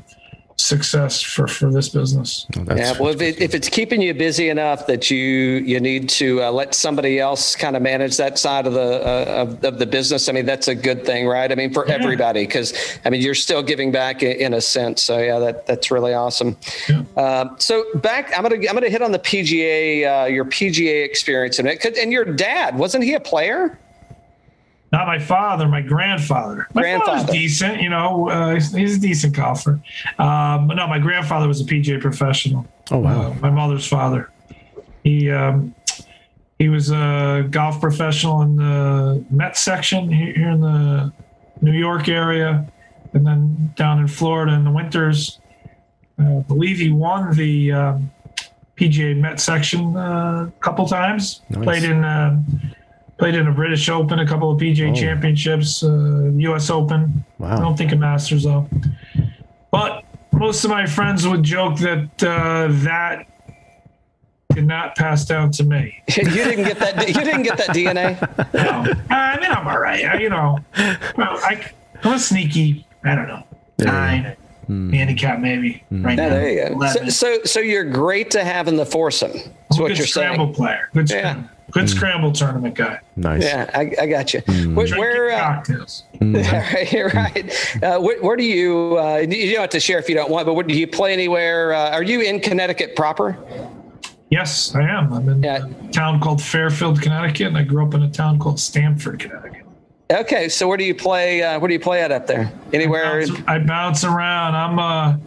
success 0.58 1.20
for 1.20 1.48
for 1.48 1.72
this 1.72 1.90
business. 1.90 2.46
Oh, 2.56 2.76
yeah, 2.76 2.94
well, 3.00 3.10
if, 3.10 3.20
it, 3.20 3.42
if, 3.42 3.56
it's 3.56 3.68
keeping 3.68 4.00
you 4.00 4.14
busy 4.14 4.50
enough 4.50 4.86
that 4.86 5.10
you 5.10 5.18
you 5.18 5.80
need 5.80 6.08
to 6.10 6.44
uh, 6.44 6.52
let 6.52 6.76
somebody 6.76 7.20
else 7.20 7.56
kind 7.56 7.76
of 7.76 7.82
manage 7.82 8.18
that 8.18 8.38
side 8.38 8.68
of 8.68 8.74
the 8.74 9.02
uh, 9.04 9.42
of, 9.42 9.64
of, 9.64 9.80
the 9.80 9.88
business, 9.88 10.30
I 10.30 10.34
mean 10.34 10.46
that's 10.46 10.68
a 10.68 10.76
good 10.76 11.04
thing, 11.04 11.26
right? 11.26 11.52
I 11.52 11.56
mean 11.56 11.74
for 11.74 11.88
yeah. 11.88 11.96
everybody, 11.96 12.46
because 12.46 12.76
I 13.06 13.10
mean 13.10 13.22
you're 13.22 13.34
still 13.34 13.64
giving 13.64 13.92
back 13.92 14.22
in, 14.22 14.34
in, 14.34 14.54
a 14.54 14.62
sense. 14.62 15.02
So 15.02 15.18
yeah, 15.18 15.40
that 15.40 15.66
that's 15.66 15.90
really 15.90 16.14
awesome. 16.14 16.56
Yeah. 16.88 17.02
Uh, 17.18 17.58
so 17.58 17.84
back, 17.96 18.32
I'm 18.38 18.44
gonna 18.44 18.58
I'm 18.58 18.76
gonna 18.76 18.90
hit 18.90 19.02
on 19.02 19.14
the 19.14 19.20
PGA 19.20 20.26
uh, 20.26 20.26
your 20.28 20.46
PGA 20.46 21.04
experience 21.04 21.58
in 21.58 21.66
it, 21.66 21.84
and 21.98 22.12
your 22.12 22.26
dad 22.26 22.78
wasn't 22.78 23.04
he 23.04 23.16
a 23.16 23.20
player? 23.20 23.80
Not 24.92 25.08
my 25.08 25.20
father, 25.20 25.68
my 25.70 25.82
grandfather. 25.82 26.68
My 26.74 26.82
grandfather. 26.82 27.20
father's 27.20 27.34
decent, 27.34 27.82
you 27.82 27.90
know. 27.90 28.30
Uh, 28.30 28.56
he's, 28.56 28.74
he's, 28.74 28.98
a 28.98 29.00
decent 29.00 29.34
golfer. 29.34 29.80
Um, 30.20 30.68
but 30.68 30.76
no, 30.76 30.86
my 30.86 31.00
grandfather 31.00 31.48
was 31.48 31.62
a 31.62 31.64
PGA 31.64 32.02
professional. 32.02 32.68
Oh 32.92 32.98
wow! 32.98 33.32
Uh, 33.32 33.36
my 33.36 33.50
mother's 33.50 33.88
father. 33.88 34.30
He 35.04 35.32
um, 35.32 35.74
he 36.60 36.68
was 36.68 36.92
a 36.92 37.48
golf 37.50 37.80
professional 37.80 38.42
in 38.42 38.58
the 38.58 39.26
Met 39.30 39.56
section 39.56 40.12
here 40.12 40.50
in 40.50 40.60
the 40.60 41.14
New 41.62 41.72
York 41.72 42.10
area, 42.10 42.70
and 43.14 43.26
then 43.26 43.74
down 43.78 44.00
in 44.00 44.08
Florida 44.08 44.54
in 44.54 44.66
the 44.66 44.72
winters. 44.72 45.40
Uh, 46.20 46.40
I 46.40 46.42
believe 46.42 46.78
he 46.78 46.92
won 46.92 47.34
the 47.34 47.72
um, 47.72 48.12
PGA 48.76 49.18
Met 49.18 49.40
section 49.40 49.96
uh, 49.96 50.50
a 50.50 50.52
couple 50.60 50.86
times. 50.86 51.42
Nice. 51.50 51.64
Played 51.64 51.84
in 51.84 52.04
uh, 52.04 52.44
Played 53.22 53.36
in 53.36 53.48
a 53.48 53.52
British 53.52 53.88
Open, 53.88 54.18
a 54.18 54.26
couple 54.26 54.50
of 54.50 54.60
PGA 54.60 54.90
oh. 54.90 54.96
Championships, 54.96 55.84
uh, 55.84 56.32
U.S. 56.38 56.72
Open. 56.72 57.24
Wow. 57.38 57.56
I 57.56 57.60
don't 57.60 57.78
think 57.78 57.92
a 57.92 57.96
Masters 57.96 58.46
though. 58.46 58.68
But 59.70 60.06
most 60.34 60.64
of 60.64 60.72
my 60.72 60.88
friends 60.88 61.28
would 61.28 61.44
joke 61.44 61.78
that 61.78 62.24
uh, 62.24 62.70
that 62.84 63.28
did 64.56 64.66
not 64.66 64.96
pass 64.96 65.24
down 65.24 65.52
to 65.52 65.64
me. 65.64 66.02
you 66.18 66.24
didn't 66.24 66.64
get 66.64 66.80
that. 66.80 67.08
You 67.08 67.14
didn't 67.14 67.44
get 67.44 67.60
that 67.60 67.68
DNA. 67.68 68.20
no, 68.56 68.92
I 69.16 69.40
mean 69.40 69.52
I'm 69.52 69.68
all 69.68 69.80
right. 69.80 70.04
I, 70.04 70.18
you 70.18 70.30
know, 70.30 70.58
well, 71.16 71.38
I, 71.44 71.72
I'm 72.04 72.14
a 72.14 72.20
sneaky. 72.20 72.88
I 73.04 73.14
don't 73.14 73.28
know. 73.28 73.44
Nine. 73.78 74.36
Hmm. 74.66 74.92
handicap 74.92 75.40
maybe 75.40 75.84
hmm. 75.90 76.04
right 76.04 76.18
yeah, 76.18 76.28
now. 76.28 76.34
There 76.34 76.50
you 76.50 76.80
go. 76.80 76.88
So, 76.88 77.10
so, 77.10 77.44
so, 77.44 77.60
you're 77.60 77.84
great 77.84 78.32
to 78.32 78.44
have 78.44 78.68
in 78.68 78.78
the 78.78 78.86
foursome. 78.86 79.34
That's 79.34 79.80
what 79.80 79.96
you're 79.96 80.08
scramble 80.08 80.46
saying. 80.46 80.56
player. 80.56 80.90
Good, 80.94 81.10
yeah. 81.10 81.44
Good 81.72 81.86
mm. 81.86 81.90
scramble 81.90 82.32
tournament 82.32 82.76
guy. 82.76 83.00
Nice. 83.16 83.44
Yeah, 83.44 83.70
I, 83.74 83.94
I 84.00 84.08
got 84.08 84.34
you. 84.34 84.42
Mm. 84.42 84.76
Where, 84.76 84.88
where 85.00 85.32
uh, 85.32 85.40
cocktails. 85.40 86.04
right, 86.22 87.14
right. 87.14 87.84
Uh, 87.84 88.00
where, 88.00 88.22
where, 88.22 88.36
do 88.36 88.44
you? 88.44 88.98
Uh, 89.00 89.18
you 89.18 89.52
don't 89.54 89.62
have 89.62 89.70
to 89.72 89.80
share 89.80 90.00
if 90.00 90.10
you 90.10 90.16
don't 90.16 90.30
want, 90.30 90.46
but 90.46 90.54
where, 90.54 90.64
do 90.64 90.78
you 90.78 90.88
play 90.88 91.14
anywhere? 91.14 91.74
Uh, 91.74 91.92
are 91.92 92.04
you 92.04 92.22
in 92.22 92.40
Connecticut 92.40 92.96
proper? 92.96 93.38
Yes, 94.30 94.74
I 94.76 94.84
am. 94.84 95.12
I'm 95.12 95.28
in 95.28 95.44
yeah. 95.44 95.66
a 95.68 95.92
town 95.92 96.22
called 96.22 96.42
Fairfield, 96.42 97.02
Connecticut, 97.02 97.48
and 97.48 97.58
I 97.58 97.64
grew 97.64 97.86
up 97.86 97.94
in 97.94 98.04
a 98.04 98.10
town 98.10 98.40
called 98.40 98.60
Stamford, 98.60 99.20
Connecticut. 99.20 99.66
Okay, 100.12 100.50
so 100.50 100.68
where 100.68 100.78
do 100.78 100.84
you 100.84 100.96
play? 100.96 101.42
Uh, 101.42 101.60
where 101.60 101.68
do 101.68 101.74
you 101.74 101.80
play 101.80 102.02
at 102.02 102.12
up 102.12 102.28
there? 102.28 102.52
Anywhere? 102.74 103.22
I 103.22 103.26
bounce, 103.26 103.42
I 103.48 103.60
bounce 103.60 104.04
around. 104.04 104.56
I'm 104.56 104.80
uh, 104.80 105.18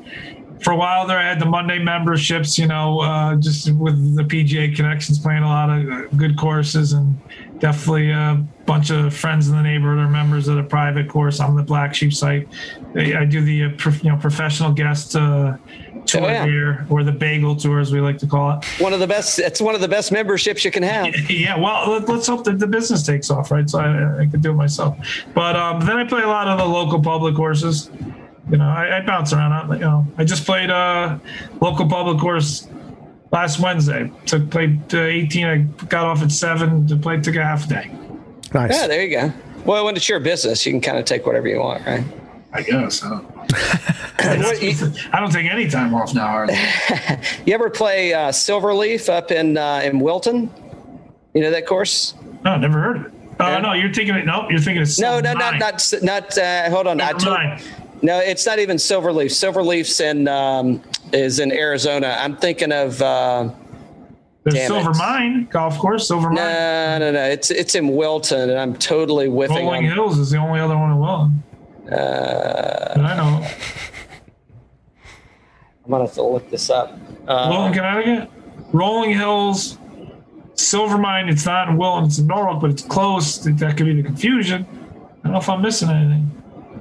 for 0.62 0.72
a 0.72 0.76
while 0.76 1.06
there. 1.06 1.18
I 1.18 1.28
had 1.28 1.40
the 1.40 1.46
Monday 1.46 1.78
memberships. 1.78 2.58
You 2.58 2.66
know, 2.66 3.00
uh, 3.00 3.36
just 3.36 3.70
with 3.72 4.16
the 4.16 4.22
PGA 4.22 4.74
connections, 4.74 5.18
playing 5.18 5.42
a 5.42 5.48
lot 5.48 5.70
of 5.70 5.90
uh, 5.90 6.06
good 6.16 6.38
courses, 6.38 6.92
and 6.92 7.18
definitely 7.58 8.10
a 8.10 8.44
bunch 8.66 8.90
of 8.90 9.14
friends 9.14 9.48
in 9.48 9.56
the 9.56 9.62
neighborhood 9.62 9.98
are 9.98 10.08
members 10.08 10.48
of 10.48 10.56
the 10.56 10.62
private 10.62 11.08
course. 11.08 11.40
I'm 11.40 11.56
the 11.56 11.62
Black 11.62 11.94
Sheep 11.94 12.12
site. 12.12 12.48
I 12.94 13.24
do 13.24 13.40
the 13.40 13.64
uh, 13.64 13.90
you 14.02 14.10
know 14.10 14.16
professional 14.16 14.72
guest 14.72 15.16
uh, 15.16 15.56
tour 16.06 16.22
oh, 16.22 16.26
yeah. 16.26 16.46
here, 16.46 16.86
or 16.90 17.02
the 17.02 17.12
bagel 17.12 17.56
tour, 17.56 17.80
as 17.80 17.92
we 17.92 18.00
like 18.00 18.18
to 18.18 18.26
call 18.26 18.58
it. 18.58 18.64
One 18.80 18.92
of 18.92 19.00
the 19.00 19.06
best. 19.06 19.38
It's 19.38 19.60
one 19.60 19.74
of 19.74 19.80
the 19.80 19.88
best 19.88 20.12
memberships 20.12 20.64
you 20.64 20.70
can 20.70 20.82
have. 20.82 21.08
yeah. 21.30 21.58
Well, 21.58 22.00
let's 22.00 22.26
hope 22.26 22.44
that 22.44 22.58
the 22.58 22.66
business 22.66 23.02
takes 23.02 23.30
off, 23.30 23.50
right? 23.50 23.68
So 23.68 23.80
I, 23.80 24.22
I 24.22 24.26
can 24.26 24.40
do 24.40 24.50
it 24.50 24.54
myself. 24.54 24.98
But 25.34 25.56
um, 25.56 25.80
then 25.80 25.96
I 25.96 26.04
play 26.04 26.22
a 26.22 26.28
lot 26.28 26.48
of 26.48 26.58
the 26.58 26.66
local 26.66 27.02
public 27.02 27.34
courses. 27.34 27.90
You 28.50 28.58
know, 28.58 28.68
I, 28.68 28.98
I 28.98 29.06
bounce 29.06 29.32
around. 29.32 29.52
I, 29.52 29.74
you 29.74 29.80
know, 29.80 30.06
I 30.18 30.24
just 30.24 30.44
played 30.44 30.70
a 30.70 31.20
local 31.60 31.88
public 31.88 32.18
course 32.18 32.68
last 33.32 33.58
Wednesday. 33.58 34.10
Took 34.26 34.50
played 34.50 34.94
uh, 34.94 34.98
18. 35.00 35.46
I 35.46 35.58
got 35.86 36.04
off 36.04 36.22
at 36.22 36.30
seven 36.30 36.86
to 36.88 36.96
play. 36.96 37.20
Took 37.20 37.36
a 37.36 37.42
half 37.44 37.68
day. 37.68 37.90
Nice. 38.52 38.72
Yeah, 38.72 38.86
there 38.86 39.02
you 39.02 39.16
go. 39.16 39.32
Well, 39.64 39.84
when 39.86 39.96
it's 39.96 40.08
your 40.08 40.20
business, 40.20 40.64
you 40.66 40.72
can 40.72 40.80
kind 40.82 40.98
of 40.98 41.06
take 41.06 41.24
whatever 41.26 41.48
you 41.48 41.58
want, 41.58 41.86
right? 41.86 42.04
I 42.52 42.62
guess. 42.62 43.02
I 43.02 43.08
don't, 43.08 44.42
What, 44.42 44.98
I 45.12 45.20
don't 45.20 45.32
take 45.32 45.50
any 45.50 45.68
time 45.68 45.94
off 45.94 46.14
now. 46.14 46.26
hardly. 46.28 46.54
you 47.46 47.54
ever 47.54 47.70
play 47.70 48.12
uh, 48.12 48.28
Silverleaf 48.28 49.08
up 49.08 49.30
in 49.30 49.56
uh, 49.56 49.80
in 49.84 50.00
Wilton? 50.00 50.50
You 51.34 51.42
know 51.42 51.50
that 51.50 51.66
course? 51.66 52.14
No, 52.44 52.56
never 52.58 52.80
heard 52.80 52.96
of 52.98 53.06
it. 53.06 53.12
Oh 53.40 53.48
Yeah. 53.48 53.58
no, 53.60 53.72
you're 53.72 53.92
thinking 53.92 54.14
it. 54.14 54.26
No, 54.26 54.48
you're 54.50 54.60
thinking 54.60 54.82
of 54.82 54.98
No, 55.00 55.18
no, 55.18 55.30
Silver 55.32 55.38
not 55.38 55.58
not 55.58 55.92
not. 56.02 56.38
Uh, 56.38 56.70
hold 56.70 56.86
on, 56.86 57.00
I 57.00 57.06
Never 57.06 57.18
told- 57.18 57.36
mind. 57.38 57.62
No, 58.04 58.18
it's 58.18 58.44
not 58.44 58.58
even 58.58 58.76
Silverleaf. 58.76 59.30
Silverleaf's 59.30 59.98
in 59.98 60.28
um, 60.28 60.82
is 61.14 61.38
in 61.38 61.50
Arizona. 61.50 62.16
I'm 62.20 62.36
thinking 62.36 62.70
of. 62.70 63.00
Uh, 63.00 63.48
There's 64.42 64.66
Silver 64.66 64.90
it. 64.90 64.96
Mine 64.98 65.46
Golf 65.50 65.78
Course. 65.78 66.06
Silver 66.08 66.28
Mine. 66.28 66.36
no, 66.36 66.98
no, 66.98 67.12
no. 67.12 67.24
It's 67.24 67.50
it's 67.50 67.74
in 67.74 67.88
Wilton, 67.96 68.50
and 68.50 68.58
I'm 68.58 68.74
totally 68.76 69.26
whiffing 69.28 69.64
Rolling 69.64 69.86
on. 69.88 69.92
Hills 69.94 70.18
is 70.18 70.30
the 70.30 70.36
only 70.36 70.60
other 70.60 70.76
one 70.76 70.90
in 70.90 70.98
Wilton. 71.00 71.42
Uh, 71.90 72.92
I 72.96 73.16
know. 73.16 73.46
I'm 75.84 75.90
gonna 75.90 76.04
have 76.04 76.14
to 76.14 76.22
look 76.22 76.50
this 76.50 76.68
up. 76.68 76.92
Wilton, 77.26 77.28
Uh, 77.28 77.72
Connecticut. 77.72 78.30
Rolling 78.72 79.12
Hills. 79.14 79.78
Silver 80.56 80.98
Mine. 80.98 81.30
It's 81.30 81.46
not 81.46 81.68
in 81.70 81.78
Wilton. 81.78 82.04
It's 82.04 82.18
in 82.18 82.26
Norwalk, 82.26 82.60
but 82.60 82.70
it's 82.70 82.82
close. 82.82 83.38
That 83.38 83.76
could 83.78 83.86
be 83.86 83.94
the 83.94 84.02
confusion. 84.02 84.66
I 84.70 85.28
don't 85.28 85.32
know 85.32 85.38
if 85.38 85.48
I'm 85.48 85.62
missing 85.62 85.88
anything. 85.88 86.30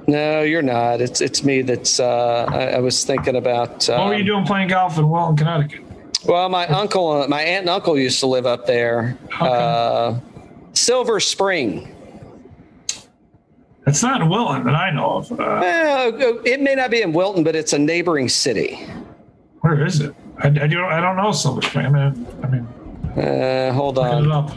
No, 0.06 0.42
you're 0.42 0.62
not. 0.62 1.00
It's 1.00 1.20
it's 1.20 1.42
me 1.44 1.62
that's. 1.62 1.98
Uh, 1.98 2.46
I, 2.50 2.64
I 2.76 2.78
was 2.80 3.04
thinking 3.04 3.36
about. 3.36 3.88
what 3.88 4.06
were 4.08 4.14
um, 4.14 4.18
you 4.18 4.24
doing 4.24 4.44
playing 4.44 4.68
golf 4.68 4.98
in 4.98 5.08
Wilton, 5.08 5.36
Connecticut? 5.36 5.80
Well, 6.26 6.48
my 6.48 6.66
uncle, 6.68 7.26
my 7.28 7.40
aunt 7.42 7.62
and 7.62 7.70
uncle 7.70 7.98
used 7.98 8.20
to 8.20 8.26
live 8.26 8.46
up 8.46 8.66
there. 8.66 9.16
Uh, 9.40 10.18
Silver 10.72 11.20
Spring. 11.20 11.90
It's 13.86 14.02
not 14.02 14.22
in 14.22 14.28
Wilton 14.30 14.64
that 14.64 14.74
I 14.74 14.90
know 14.90 15.16
of. 15.16 15.32
Uh, 15.32 15.36
Well, 15.36 16.40
it 16.46 16.60
may 16.62 16.74
not 16.74 16.90
be 16.90 17.02
in 17.02 17.12
Wilton, 17.12 17.44
but 17.44 17.54
it's 17.54 17.74
a 17.74 17.78
neighboring 17.78 18.30
city. 18.30 18.76
where 19.60 19.84
is 19.86 20.00
it? 20.00 20.14
I, 20.38 20.46
I, 20.48 20.66
do, 20.66 20.82
I 20.84 21.00
don't 21.00 21.16
know 21.16 21.30
Silver 21.32 21.60
Spring. 21.62 21.86
I 21.86 22.10
mean, 22.10 22.26
I 22.42 22.46
mean 22.48 22.66
Uh, 23.22 23.72
hold 23.74 23.98
on. 23.98 24.32
up. 24.32 24.50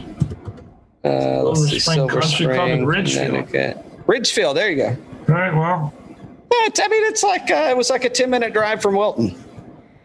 Uh, 1.04 1.42
let's 1.42 1.60
Silver 1.60 1.68
see. 1.68 1.78
Spring 1.78 1.96
Silver 1.96 2.20
Country 2.20 2.46
Club 2.46 2.68
in 2.70 2.74
Spring, 2.76 2.86
Ridgefield. 2.86 3.46
Connecticut. 3.48 3.84
Ridgefield. 4.06 4.56
There 4.56 4.70
you 4.70 4.76
go. 4.76 4.96
All 5.28 5.34
right, 5.34 5.54
well, 5.54 5.92
Yeah, 6.50 6.84
I 6.84 6.88
mean, 6.88 7.04
it's 7.04 7.22
like 7.22 7.50
uh, 7.50 7.68
it 7.70 7.76
was 7.76 7.90
like 7.90 8.04
a 8.04 8.10
ten 8.10 8.30
minute 8.30 8.52
drive 8.52 8.80
from 8.82 8.96
Wilton. 8.96 9.36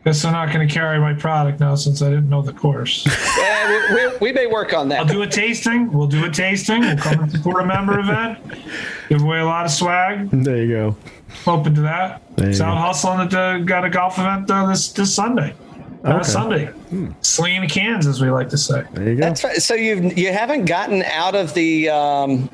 guess 0.04 0.26
I'm 0.26 0.34
not 0.34 0.52
going 0.54 0.68
to 0.68 0.74
carry 0.74 1.00
my 1.00 1.14
product 1.14 1.60
now 1.62 1.76
since 1.76 2.02
I 2.02 2.10
didn't 2.10 2.30
know 2.30 2.42
the 2.42 2.54
course. 2.54 3.08
Yeah, 3.38 3.94
we, 3.94 3.96
we, 4.08 4.18
we 4.18 4.32
may 4.34 4.48
work 4.48 4.74
on 4.74 4.90
that. 4.90 5.00
I'll 5.00 5.06
do 5.06 5.22
a 5.22 5.28
tasting. 5.28 5.92
We'll 5.92 6.08
do 6.08 6.26
a 6.26 6.30
tasting. 6.30 6.82
We'll 6.82 6.98
come 6.98 7.22
and 7.24 7.32
support 7.32 7.62
a 7.62 7.66
member 7.66 8.00
event. 8.00 8.40
Give 9.10 9.22
away 9.22 9.40
a 9.40 9.46
lot 9.46 9.66
of 9.66 9.72
swag. 9.72 10.30
There 10.32 10.58
you 10.58 10.68
go. 10.74 10.96
Open 11.48 11.74
to 11.76 11.82
that. 11.82 12.22
Sound 12.38 12.56
go. 12.58 12.66
hustling 12.76 13.20
at 13.22 13.32
the 13.32 13.64
got 13.66 13.84
a 13.86 13.90
golf 13.90 14.18
event 14.20 14.50
uh, 14.52 14.66
this 14.68 14.92
this 14.94 15.14
Sunday. 15.14 15.54
Uh, 16.06 16.16
Okay. 16.16 16.24
Sunday, 16.24 16.70
slinging 17.22 17.62
the 17.62 17.68
cans, 17.68 18.06
as 18.08 18.22
we 18.22 18.30
like 18.30 18.50
to 18.50 18.58
say. 18.58 18.84
There 18.94 19.10
you 19.10 19.16
go. 19.16 19.22
That's 19.22 19.44
right. 19.44 19.62
So 19.62 19.74
you 19.74 20.12
you 20.16 20.34
haven't 20.34 20.66
gotten 20.66 21.02
out 21.04 21.34
of 21.36 21.54
the 21.54 21.90
um, 21.90 22.50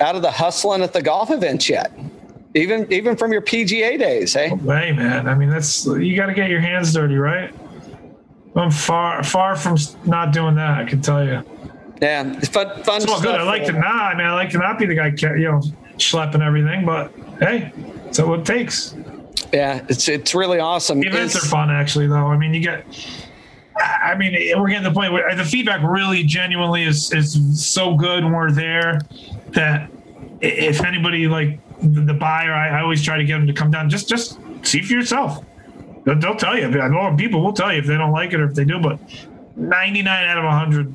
out 0.00 0.14
of 0.16 0.22
the 0.22 0.30
hustling 0.30 0.82
at 0.82 0.92
the 0.92 1.02
golf 1.02 1.30
events 1.30 1.68
yet, 1.68 1.92
even 2.54 2.90
even 2.92 3.16
from 3.16 3.32
your 3.32 3.42
PGA 3.42 3.98
days, 3.98 4.34
hey? 4.34 4.48
Hey, 4.48 4.92
man. 4.92 5.28
I 5.28 5.34
mean, 5.34 5.50
that's 5.50 5.86
you 5.86 6.16
got 6.16 6.26
to 6.26 6.34
get 6.34 6.50
your 6.50 6.60
hands 6.60 6.92
dirty, 6.92 7.16
right? 7.16 7.52
I'm 8.56 8.70
far 8.70 9.22
far 9.22 9.54
from 9.56 9.76
not 10.04 10.32
doing 10.32 10.54
that. 10.56 10.78
I 10.78 10.84
can 10.84 11.00
tell 11.00 11.24
you. 11.24 11.42
Yeah, 12.00 12.36
it's 12.36 12.48
fun 12.48 12.82
fun 12.82 13.02
It's 13.02 13.10
all 13.10 13.20
good. 13.20 13.34
I 13.34 13.42
like 13.42 13.64
to 13.66 13.72
not. 13.72 14.14
I 14.14 14.18
mean, 14.18 14.26
I 14.26 14.34
like 14.34 14.50
to 14.50 14.58
not 14.58 14.78
be 14.78 14.86
the 14.86 14.94
guy, 14.94 15.06
you 15.36 15.44
know, 15.50 15.60
schlepping 15.96 16.44
everything. 16.44 16.84
But 16.86 17.12
hey, 17.40 17.72
that's 18.04 18.20
what 18.20 18.40
it 18.40 18.46
takes. 18.46 18.94
Yeah, 19.52 19.84
it's 19.88 20.08
it's 20.08 20.34
really 20.34 20.58
awesome. 20.60 21.00
The 21.00 21.08
events 21.08 21.34
It's- 21.34 21.46
are 21.46 21.50
fun, 21.50 21.70
actually. 21.70 22.06
Though 22.06 22.26
I 22.26 22.36
mean, 22.36 22.54
you 22.54 22.60
get. 22.60 22.84
I 23.80 24.16
mean, 24.16 24.32
we're 24.58 24.68
getting 24.68 24.84
to 24.84 24.90
the 24.90 24.94
point 24.94 25.12
where 25.12 25.34
the 25.34 25.44
feedback 25.44 25.82
really, 25.82 26.22
genuinely 26.22 26.84
is 26.84 27.12
is 27.12 27.64
so 27.64 27.94
good 27.94 28.24
when 28.24 28.32
we're 28.32 28.50
there 28.50 29.00
that 29.50 29.90
if 30.40 30.82
anybody 30.84 31.28
like 31.28 31.58
the 31.80 32.14
buyer, 32.14 32.52
I, 32.52 32.78
I 32.78 32.82
always 32.82 33.02
try 33.02 33.18
to 33.18 33.24
get 33.24 33.38
them 33.38 33.46
to 33.46 33.52
come 33.52 33.70
down. 33.70 33.88
Just 33.88 34.08
just 34.08 34.38
see 34.62 34.82
for 34.82 34.92
yourself. 34.92 35.44
They'll, 36.04 36.18
they'll 36.18 36.36
tell 36.36 36.58
you. 36.58 36.66
I 36.80 36.88
know 36.88 37.14
people 37.16 37.42
will 37.42 37.52
tell 37.52 37.72
you 37.72 37.78
if 37.78 37.86
they 37.86 37.96
don't 37.96 38.12
like 38.12 38.32
it 38.32 38.40
or 38.40 38.44
if 38.44 38.54
they 38.54 38.64
do, 38.64 38.80
but 38.80 38.98
99 39.56 40.28
out 40.28 40.38
of 40.38 40.44
100, 40.44 40.94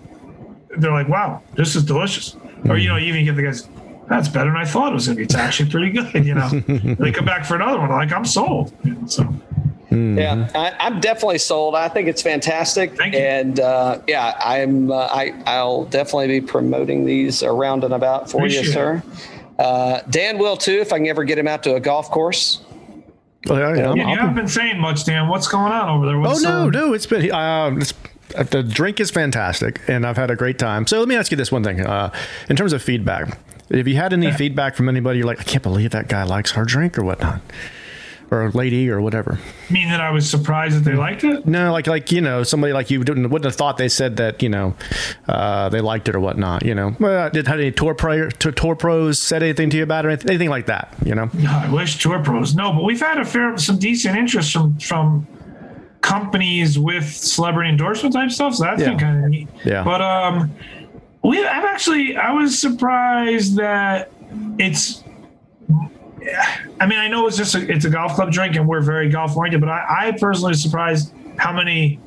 they're 0.77 0.91
like, 0.91 1.07
"Wow, 1.07 1.41
this 1.55 1.75
is 1.75 1.83
delicious." 1.83 2.35
Or 2.67 2.77
you 2.77 2.89
know, 2.89 2.95
you 2.95 3.07
even 3.07 3.25
get 3.25 3.35
the 3.35 3.43
guys. 3.43 3.67
That's 4.09 4.27
better 4.27 4.49
than 4.49 4.57
I 4.57 4.65
thought 4.65 4.91
it 4.91 4.95
was 4.95 5.07
going 5.07 5.17
to 5.17 5.19
be. 5.19 5.23
It's 5.23 5.35
actually 5.35 5.69
pretty 5.69 5.89
good, 5.89 6.25
you 6.25 6.33
know. 6.33 6.49
they 6.99 7.11
come 7.11 7.25
back 7.25 7.45
for 7.45 7.55
another 7.55 7.79
one, 7.79 7.89
like 7.89 8.11
I'm 8.11 8.25
sold. 8.25 8.73
So 9.07 9.33
Yeah, 9.93 10.49
I, 10.55 10.73
I'm 10.79 10.99
definitely 10.99 11.37
sold. 11.37 11.75
I 11.75 11.87
think 11.87 12.07
it's 12.07 12.21
fantastic, 12.21 12.95
Thank 12.97 13.13
you. 13.13 13.19
and 13.19 13.59
uh, 13.59 13.99
yeah, 14.07 14.33
I'm. 14.43 14.91
Uh, 14.91 14.95
I 15.11 15.33
I'll 15.45 15.85
definitely 15.85 16.27
be 16.39 16.41
promoting 16.41 17.05
these 17.05 17.43
around 17.43 17.83
and 17.83 17.93
about 17.93 18.29
for 18.31 18.47
you, 18.47 18.63
sir. 18.63 19.03
Uh, 19.59 20.01
Dan 20.09 20.39
will 20.39 20.57
too, 20.57 20.79
if 20.79 20.91
I 20.91 20.97
can 20.97 21.07
ever 21.07 21.23
get 21.23 21.37
him 21.37 21.47
out 21.47 21.61
to 21.63 21.75
a 21.75 21.79
golf 21.79 22.09
course. 22.09 22.61
Oh, 23.49 23.55
yeah, 23.57 23.75
yeah, 23.75 23.87
I'm- 23.89 23.97
Yeah, 23.97 24.03
you 24.03 24.09
I'm- 24.09 24.17
haven't 24.19 24.35
been 24.35 24.47
saying 24.47 24.79
much, 24.79 25.05
Dan. 25.05 25.27
What's 25.27 25.47
going 25.47 25.71
on 25.71 25.89
over 25.89 26.05
there? 26.07 26.15
Oh 26.15 26.39
no, 26.41 26.67
uh, 26.67 26.69
no, 26.69 26.93
it's 26.93 27.05
been 27.05 27.29
uh, 27.31 27.71
it's, 27.77 27.93
uh, 28.35 28.43
the 28.43 28.63
drink 28.63 28.99
is 28.99 29.11
fantastic, 29.11 29.79
and 29.87 30.07
I've 30.07 30.17
had 30.17 30.31
a 30.31 30.35
great 30.35 30.57
time. 30.57 30.87
So 30.87 30.97
let 30.99 31.07
me 31.07 31.15
ask 31.15 31.29
you 31.29 31.37
this 31.37 31.51
one 31.51 31.63
thing: 31.63 31.81
uh, 31.81 32.09
in 32.49 32.55
terms 32.55 32.73
of 32.73 32.81
feedback, 32.81 33.37
have 33.69 33.87
you 33.87 33.95
had 33.95 34.11
any 34.13 34.31
feedback 34.31 34.75
from 34.75 34.89
anybody? 34.89 35.19
You're 35.19 35.27
like, 35.27 35.39
I 35.39 35.43
can't 35.43 35.61
believe 35.63 35.91
that 35.91 36.07
guy 36.07 36.23
likes 36.23 36.57
our 36.57 36.65
drink 36.65 36.97
or 36.97 37.03
whatnot, 37.03 37.41
or 38.33 38.49
lady 38.51 38.89
or 38.89 38.99
whatever. 39.01 39.37
mean 39.69 39.89
that 39.89 40.01
I 40.01 40.09
was 40.11 40.29
surprised 40.29 40.75
that 40.75 40.81
they 40.89 40.95
liked 40.95 41.23
it? 41.23 41.45
No, 41.45 41.71
like 41.71 41.87
like 41.87 42.11
you 42.11 42.21
know 42.21 42.43
somebody 42.43 42.73
like 42.73 42.89
you 42.91 42.99
wouldn't 42.99 43.29
wouldn't 43.29 43.45
have 43.45 43.55
thought 43.55 43.77
they 43.77 43.89
said 43.89 44.17
that 44.17 44.41
you 44.41 44.49
know 44.49 44.75
uh, 45.27 45.69
they 45.69 45.81
liked 45.81 46.09
it 46.09 46.15
or 46.15 46.19
whatnot. 46.19 46.65
You 46.65 46.75
know, 46.75 46.95
well, 46.99 47.29
did 47.29 47.47
had 47.47 47.59
any 47.59 47.71
tour 47.71 47.93
pro 47.93 48.29
to 48.29 48.51
tour 48.51 48.75
pros 48.75 49.19
said 49.19 49.43
anything 49.43 49.69
to 49.69 49.77
you 49.77 49.83
about 49.83 50.05
it 50.05 50.07
or 50.07 50.11
anything, 50.11 50.29
anything 50.29 50.49
like 50.49 50.65
that? 50.65 50.93
You 51.05 51.15
know, 51.15 51.29
No, 51.33 51.51
I 51.51 51.69
wish 51.71 52.01
tour 52.01 52.21
pros. 52.23 52.55
No, 52.55 52.73
but 52.73 52.83
we've 52.83 52.99
had 53.01 53.17
a 53.19 53.25
fair, 53.25 53.57
some 53.57 53.77
decent 53.77 54.17
interest 54.17 54.51
from 54.51 54.77
from 54.79 55.27
companies 56.01 56.77
with 56.77 57.09
celebrity 57.09 57.69
endorsement 57.69 58.13
type 58.13 58.29
stuff. 58.31 58.55
So 58.55 58.63
that's 58.65 58.81
Yeah. 58.81 58.89
been 58.89 58.99
kind 58.99 59.23
of 59.23 59.29
neat. 59.31 59.47
Yeah. 59.63 59.83
But 59.83 60.01
um, 60.01 60.51
we 61.23 61.45
I've 61.45 61.63
actually 61.63 62.17
I 62.17 62.31
was 62.31 62.57
surprised 62.59 63.55
that 63.57 64.11
it's. 64.57 65.03
I 66.79 66.85
mean, 66.85 66.99
I 66.99 67.07
know 67.07 67.27
it's 67.27 67.37
just 67.37 67.55
a, 67.55 67.71
it's 67.71 67.85
a 67.85 67.89
golf 67.89 68.13
club 68.15 68.31
drink, 68.31 68.55
and 68.55 68.67
we're 68.67 68.81
very 68.81 69.09
golf 69.09 69.35
oriented. 69.35 69.61
But 69.61 69.69
I, 69.69 70.07
I 70.07 70.11
personally 70.11 70.51
was 70.51 70.61
surprised 70.61 71.13
how 71.37 71.53
many 71.53 71.99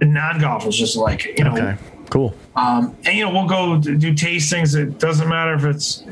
non 0.00 0.40
golfers 0.40 0.76
just 0.76 0.96
like 0.96 1.26
it, 1.26 1.38
you 1.38 1.44
know 1.44 1.52
okay, 1.52 1.76
cool. 2.10 2.34
um, 2.56 2.96
and 3.04 3.16
you 3.16 3.24
know, 3.24 3.32
we'll 3.32 3.48
go 3.48 3.78
do 3.78 4.12
tastings. 4.12 4.76
It 4.76 4.98
doesn't 4.98 5.28
matter 5.28 5.54
if 5.54 5.64
it's 5.64 6.04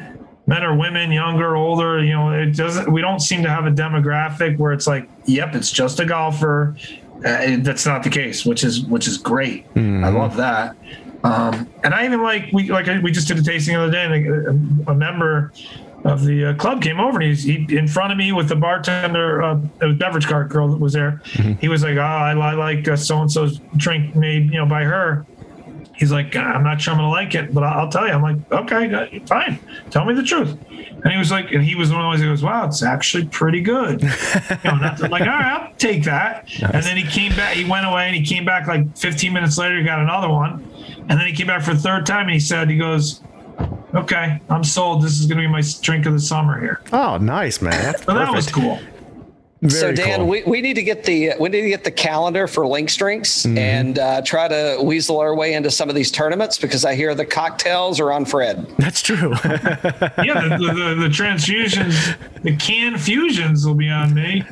men 0.47 0.65
or 0.65 0.77
women, 0.77 1.13
younger, 1.13 1.51
or 1.51 1.57
older. 1.57 2.03
You 2.03 2.13
know, 2.13 2.31
it 2.31 2.57
doesn't. 2.57 2.91
We 2.91 3.01
don't 3.01 3.21
seem 3.21 3.43
to 3.43 3.51
have 3.51 3.67
a 3.67 3.71
demographic 3.71 4.59
where 4.59 4.73
it's 4.73 4.87
like, 4.87 5.09
yep, 5.27 5.55
it's 5.55 5.71
just 5.71 6.01
a 6.01 6.05
golfer. 6.05 6.77
Uh, 7.25 7.59
that's 7.59 7.85
not 7.85 8.03
the 8.03 8.11
case, 8.11 8.47
which 8.47 8.65
is 8.65 8.81
which 8.83 9.07
is 9.07 9.19
great. 9.19 9.67
I 9.77 10.09
love 10.09 10.37
that. 10.37 10.77
Um, 11.23 11.69
and 11.85 11.93
I 11.93 12.07
even 12.07 12.23
like 12.23 12.51
we 12.53 12.71
like 12.71 12.87
we 13.03 13.11
just 13.11 13.29
did 13.29 13.39
a 13.39 13.43
tasting 13.43 13.75
the 13.75 13.83
other 13.83 13.93
day, 13.93 14.05
and 14.05 14.87
a, 14.89 14.93
a 14.93 14.95
member 14.95 15.53
of 16.05 16.25
the 16.25 16.47
uh, 16.47 16.55
club 16.55 16.81
came 16.83 16.99
over 16.99 17.21
and 17.21 17.29
he's 17.29 17.43
he, 17.43 17.67
in 17.77 17.87
front 17.87 18.11
of 18.13 18.19
me 18.19 18.33
with 18.33 18.49
the 18.49 18.57
bartender, 18.57 19.43
uh, 19.43 19.61
the 19.79 19.93
beverage 19.93 20.27
cart 20.27 20.49
girl 20.49 20.69
that 20.69 20.79
was 20.79 20.93
there. 20.95 21.21
He 21.61 21.69
was 21.69 21.83
like, 21.83 21.97
"Oh, 21.97 22.01
I, 22.01 22.33
I 22.33 22.55
like 22.55 22.87
so 22.97 23.21
and 23.21 23.31
so's 23.31 23.61
drink 23.77 24.17
made, 24.17 24.45
you 24.51 24.59
know, 24.59 24.67
by 24.67 24.85
her." 24.85 25.27
He's 25.97 26.11
like, 26.11 26.35
I'm 26.35 26.63
not 26.65 26.81
sure 26.81 26.95
I'm 26.95 26.99
gonna 26.99 27.11
like 27.11 27.35
it, 27.35 27.53
but 27.53 27.63
I'll 27.63 27.81
I'll 27.81 27.89
tell 27.91 28.07
you. 28.07 28.15
I'm 28.15 28.23
like, 28.23 28.51
okay, 28.51 28.91
uh, 28.95 29.27
fine. 29.27 29.59
Tell 29.91 30.07
me 30.07 30.15
the 30.15 30.23
truth. 30.23 30.57
And 30.71 31.13
he 31.13 31.19
was 31.19 31.31
like, 31.31 31.53
and 31.53 31.63
he 31.63 31.75
was 31.75 31.93
one 31.93 32.03
of 32.03 32.11
those. 32.11 32.21
He 32.21 32.27
goes, 32.27 32.43
wow, 32.43 32.67
it's 32.67 32.83
actually 32.83 33.27
pretty 33.27 33.61
good. 33.61 34.01
you 34.03 34.09
know, 34.09 34.95
to- 34.97 35.09
like, 35.11 35.21
all 35.21 35.29
right, 35.29 35.61
I'll 35.69 35.75
take 35.75 36.05
that. 36.05 36.49
And 36.63 36.83
then 36.85 36.97
he 36.97 37.03
came 37.03 37.37
back. 37.37 37.55
He 37.55 37.69
went 37.69 37.85
away 37.85 38.07
and 38.07 38.17
he 38.17 38.25
came 38.25 38.47
back 38.47 38.67
like 38.67 38.97
15 38.97 39.31
minutes 39.31 39.59
later. 39.59 39.77
He 39.77 39.85
got 39.85 39.99
another 39.99 40.31
one, 40.31 40.67
and 41.11 41.21
then 41.21 41.27
he 41.27 41.35
came 41.35 41.47
back 41.49 41.61
for 41.63 41.75
the 41.75 41.81
third 41.81 42.07
time 42.07 42.23
and 42.23 42.33
he 42.33 42.41
said, 42.41 42.71
he 42.71 42.79
goes, 42.79 43.21
okay, 43.95 44.41
I'm 44.49 44.65
sold. 44.65 45.03
This 45.03 45.19
is 45.19 45.27
gonna 45.27 45.43
be 45.43 45.49
my 45.49 45.63
drink 45.83 46.07
of 46.07 46.13
the 46.13 46.21
summer 46.21 46.61
here. 46.61 46.81
Oh, 46.93 47.19
nice 47.19 47.61
man. 47.61 47.73
That's 47.73 48.05
So 48.05 48.15
that 48.15 48.33
was 48.33 48.51
perfect. 48.51 49.00
Cool. 49.61 49.71
so 49.71 49.93
Dan, 49.93 50.21
cool. 50.21 50.29
we, 50.29 50.43
we 50.45 50.61
need 50.61 50.75
to 50.75 50.83
get 50.83 51.05
the 51.05 51.33
we 51.39 51.49
need 51.49 51.63
to 51.63 51.69
get 51.69 51.85
the 51.85 51.91
calendar 51.91 52.47
for 52.47 52.67
Links 52.67 52.97
Drinks 52.97 53.45
Mm-hmm. 53.47 53.59
and 53.59 53.99
uh, 53.99 54.23
try 54.23 54.49
to 54.49 54.79
weasel 54.83 55.19
our 55.19 55.35
way 55.35 55.55
into 55.55 55.71
some 55.71 55.89
of 55.89 55.95
these 55.95 56.11
tournaments 56.11 56.59
because 56.59 56.85
I 56.85 56.95
hear 56.95 57.15
the 57.15 57.25
cocktails 57.27 57.99
are 58.01 58.13
on 58.13 58.25
Fred. 58.25 58.67
That's 58.79 59.03
true. 59.03 59.33
Yeah, 60.23 60.49
the, 60.49 60.57
the, 60.59 60.73
the, 60.75 60.95
the 61.03 61.09
transfusions, 61.09 62.17
the 62.43 62.55
can 62.57 62.99
fusions 62.99 63.67
will 63.67 63.75
be 63.75 63.89
on 63.89 64.13
me. 64.15 64.45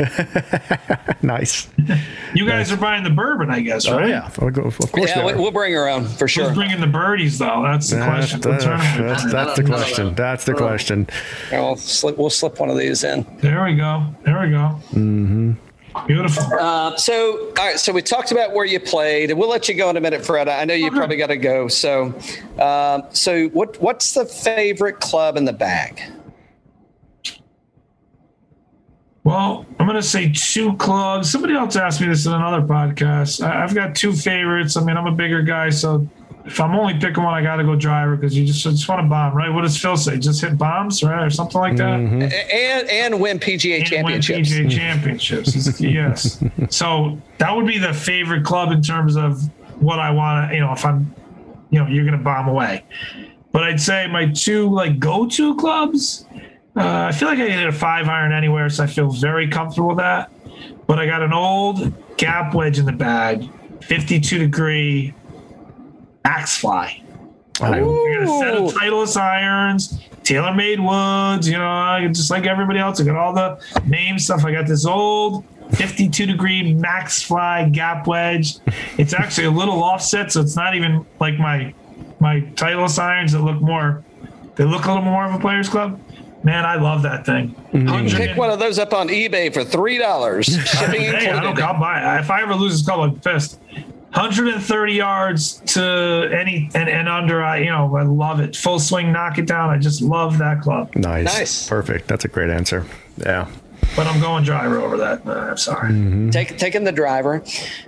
nice. 1.22 1.68
You 2.34 2.46
guys 2.46 2.72
are 2.72 2.76
buying 2.76 3.04
the 3.04 3.10
bourbon, 3.10 3.50
I 3.50 3.60
guess, 3.60 3.86
Oh 3.86 3.98
right? 3.98 4.08
yeah, 4.08 4.26
of 4.26 4.36
course. 4.36 4.78
Of 4.80 4.92
course 4.92 5.10
Yeah, 5.10 5.20
we 5.24 5.32
we, 5.32 5.38
are. 5.38 5.42
will 5.42 5.50
bring 5.50 5.72
her 5.74 5.88
on 5.88 6.04
for 6.06 6.24
Who's 6.24 6.30
sure. 6.32 6.54
bringing 6.54 6.80
the 6.80 6.86
birdies, 6.86 7.38
though? 7.38 7.62
That's 7.62 7.90
the 7.90 7.96
That's, 7.96 8.30
question. 8.36 8.40
that's, 8.40 8.64
that's, 8.64 9.32
that's 9.32 9.56
the 9.56 9.64
question. 9.64 10.14
That's 10.14 10.44
the 10.44 10.54
question. 10.54 11.06
Yeah, 11.50 11.60
we'll 11.60 11.76
slip, 11.76 12.16
we'll 12.18 12.30
slip 12.30 12.58
one 12.60 12.70
of 12.70 12.78
these 12.78 13.04
in. 13.04 13.26
There 13.40 13.62
we 13.64 13.74
go. 13.76 14.04
There 14.24 14.40
we 14.40 14.50
go. 14.50 14.76
Mm-hmm. 14.98 16.06
Beautiful. 16.06 16.44
Uh, 16.58 16.96
so, 16.96 17.48
all 17.48 17.54
right. 17.54 17.78
So 17.78 17.92
we 17.92 18.02
talked 18.02 18.30
about 18.30 18.52
where 18.52 18.64
you 18.64 18.78
played, 18.78 19.30
and 19.30 19.38
we'll 19.38 19.48
let 19.48 19.68
you 19.68 19.74
go 19.74 19.90
in 19.90 19.96
a 19.96 20.00
minute, 20.00 20.24
Fred. 20.24 20.48
I 20.48 20.64
know 20.64 20.74
you 20.74 20.90
probably 20.90 21.16
got 21.16 21.28
to 21.28 21.36
go. 21.36 21.68
So, 21.68 22.14
um, 22.60 23.04
so 23.10 23.48
what 23.48 23.80
what's 23.80 24.14
the 24.14 24.24
favorite 24.24 25.00
club 25.00 25.36
in 25.36 25.44
the 25.44 25.52
bag? 25.52 26.00
Well, 29.24 29.66
I'm 29.78 29.86
going 29.86 30.00
to 30.00 30.02
say 30.02 30.32
two 30.32 30.74
clubs. 30.76 31.30
Somebody 31.30 31.54
else 31.54 31.76
asked 31.76 32.00
me 32.00 32.06
this 32.06 32.24
in 32.24 32.32
another 32.32 32.62
podcast. 32.62 33.44
I've 33.44 33.74
got 33.74 33.94
two 33.94 34.12
favorites. 34.12 34.76
I 34.76 34.84
mean, 34.84 34.96
I'm 34.96 35.06
a 35.06 35.12
bigger 35.12 35.42
guy, 35.42 35.68
so 35.68 36.08
if 36.48 36.60
I'm 36.60 36.74
only 36.74 36.94
picking 36.98 37.22
one, 37.22 37.34
I 37.34 37.42
got 37.42 37.56
to 37.56 37.64
go 37.64 37.76
driver 37.76 38.16
because 38.16 38.36
you 38.36 38.44
just, 38.46 38.62
just 38.62 38.88
want 38.88 39.02
to 39.04 39.08
bomb, 39.08 39.34
right? 39.34 39.52
What 39.52 39.62
does 39.62 39.76
Phil 39.76 39.96
say? 39.96 40.18
Just 40.18 40.40
hit 40.40 40.56
bombs, 40.56 41.02
right? 41.02 41.22
Or 41.24 41.30
something 41.30 41.60
like 41.60 41.76
that? 41.76 42.00
A- 42.00 42.54
And 42.54 42.88
and 42.88 43.20
win 43.20 43.38
PGA 43.38 43.80
And 43.94 44.04
win 44.06 44.20
championships. 44.22 44.50
PGA 44.50 44.70
championships. 44.70 45.80
Yes. 45.80 46.42
So 46.70 47.18
that 47.38 47.54
would 47.54 47.66
be 47.66 47.78
the 47.78 47.92
favorite 47.94 48.44
club 48.44 48.72
in 48.72 48.82
terms 48.82 49.16
of 49.16 49.42
what 49.80 49.98
I 49.98 50.10
want 50.10 50.50
to, 50.50 50.54
you 50.54 50.60
know, 50.60 50.72
if 50.72 50.84
I'm, 50.84 51.14
you 51.70 51.78
know, 51.78 51.86
you're 51.86 52.04
going 52.04 52.16
to 52.18 52.22
bomb 52.24 52.48
away. 52.48 52.84
But 53.52 53.64
I'd 53.64 53.80
say 53.80 54.06
my 54.06 54.26
two 54.32 54.68
like 54.70 54.98
go-to 54.98 55.54
clubs. 55.56 56.26
Uh, 56.76 57.06
I 57.08 57.12
feel 57.12 57.28
like 57.28 57.38
I 57.38 57.46
can 57.48 57.58
hit 57.58 57.68
a 57.68 57.72
five 57.72 58.08
iron 58.08 58.32
anywhere, 58.32 58.68
so 58.70 58.84
I 58.84 58.86
feel 58.86 59.10
very 59.10 59.48
comfortable 59.48 59.88
with 59.88 59.98
that. 59.98 60.30
But 60.86 60.98
I 60.98 61.06
got 61.06 61.22
an 61.22 61.32
old 61.32 61.92
gap 62.16 62.54
wedge 62.54 62.78
in 62.78 62.84
the 62.86 62.92
bag, 62.92 63.48
52 63.82 64.38
degree 64.38 65.14
axe 66.28 66.58
fly. 66.58 67.02
I 67.60 67.80
got 67.80 67.80
a 67.80 68.38
set 68.38 68.54
of 68.54 68.74
Titleist 68.74 69.16
irons, 69.16 69.98
TaylorMade 70.22 70.78
woods. 70.78 71.48
You 71.48 71.58
know, 71.58 72.08
just 72.12 72.30
like 72.30 72.46
everybody 72.46 72.78
else. 72.78 73.00
I 73.00 73.04
got 73.04 73.16
all 73.16 73.32
the 73.32 73.58
name 73.86 74.18
stuff. 74.18 74.44
I 74.44 74.52
got 74.52 74.66
this 74.66 74.86
old 74.86 75.44
52 75.72 76.26
degree 76.26 76.74
Maxfli 76.74 77.72
gap 77.72 78.06
wedge. 78.06 78.58
It's 78.96 79.12
actually 79.12 79.46
a 79.46 79.50
little 79.50 79.82
offset, 79.82 80.30
so 80.30 80.40
it's 80.40 80.56
not 80.56 80.74
even 80.76 81.04
like 81.18 81.38
my 81.38 81.74
my 82.20 82.40
Titleist 82.54 82.98
irons 82.98 83.32
that 83.32 83.40
look 83.40 83.60
more. 83.60 84.04
They 84.56 84.64
look 84.64 84.84
a 84.84 84.88
little 84.88 85.02
more 85.04 85.24
of 85.24 85.34
a 85.34 85.38
players 85.38 85.68
club. 85.68 86.00
Man, 86.44 86.64
I 86.64 86.76
love 86.76 87.02
that 87.02 87.26
thing. 87.26 87.54
You 87.72 87.80
can 87.80 87.86
100 87.86 88.16
pick 88.16 88.36
one 88.36 88.50
of 88.50 88.60
those 88.60 88.78
up 88.78 88.92
on 88.92 89.08
eBay 89.08 89.52
for 89.52 89.64
three 89.64 89.98
dollars, 89.98 90.46
shipping 90.66 91.00
Hey, 91.00 91.30
I 91.30 91.42
don't. 91.42 91.60
I'll 91.60 91.78
buy 91.80 92.16
it. 92.16 92.20
If 92.20 92.30
I 92.30 92.42
ever 92.42 92.54
lose 92.54 92.74
this 92.74 92.86
club, 92.86 93.00
I'm 93.00 93.20
pissed. 93.20 93.58
130 94.12 94.92
yards 94.92 95.60
to 95.66 96.30
any 96.32 96.70
and, 96.74 96.88
and 96.88 97.08
under. 97.08 97.42
I 97.42 97.58
you 97.58 97.70
know 97.70 97.94
I 97.96 98.02
love 98.02 98.40
it. 98.40 98.56
Full 98.56 98.78
swing, 98.78 99.12
knock 99.12 99.38
it 99.38 99.46
down. 99.46 99.70
I 99.70 99.78
just 99.78 100.00
love 100.00 100.38
that 100.38 100.62
club. 100.62 100.94
Nice. 100.96 101.24
Nice. 101.24 101.68
Perfect. 101.68 102.08
That's 102.08 102.24
a 102.24 102.28
great 102.28 102.50
answer. 102.50 102.86
Yeah. 103.18 103.48
But 103.96 104.06
I'm 104.06 104.20
going 104.20 104.44
driver 104.44 104.78
over 104.80 104.96
that. 104.98 105.26
Uh, 105.26 105.32
I'm 105.32 105.56
sorry. 105.56 106.30
Take, 106.30 106.58
taking 106.58 106.84
the 106.84 106.92
driver. 106.92 107.42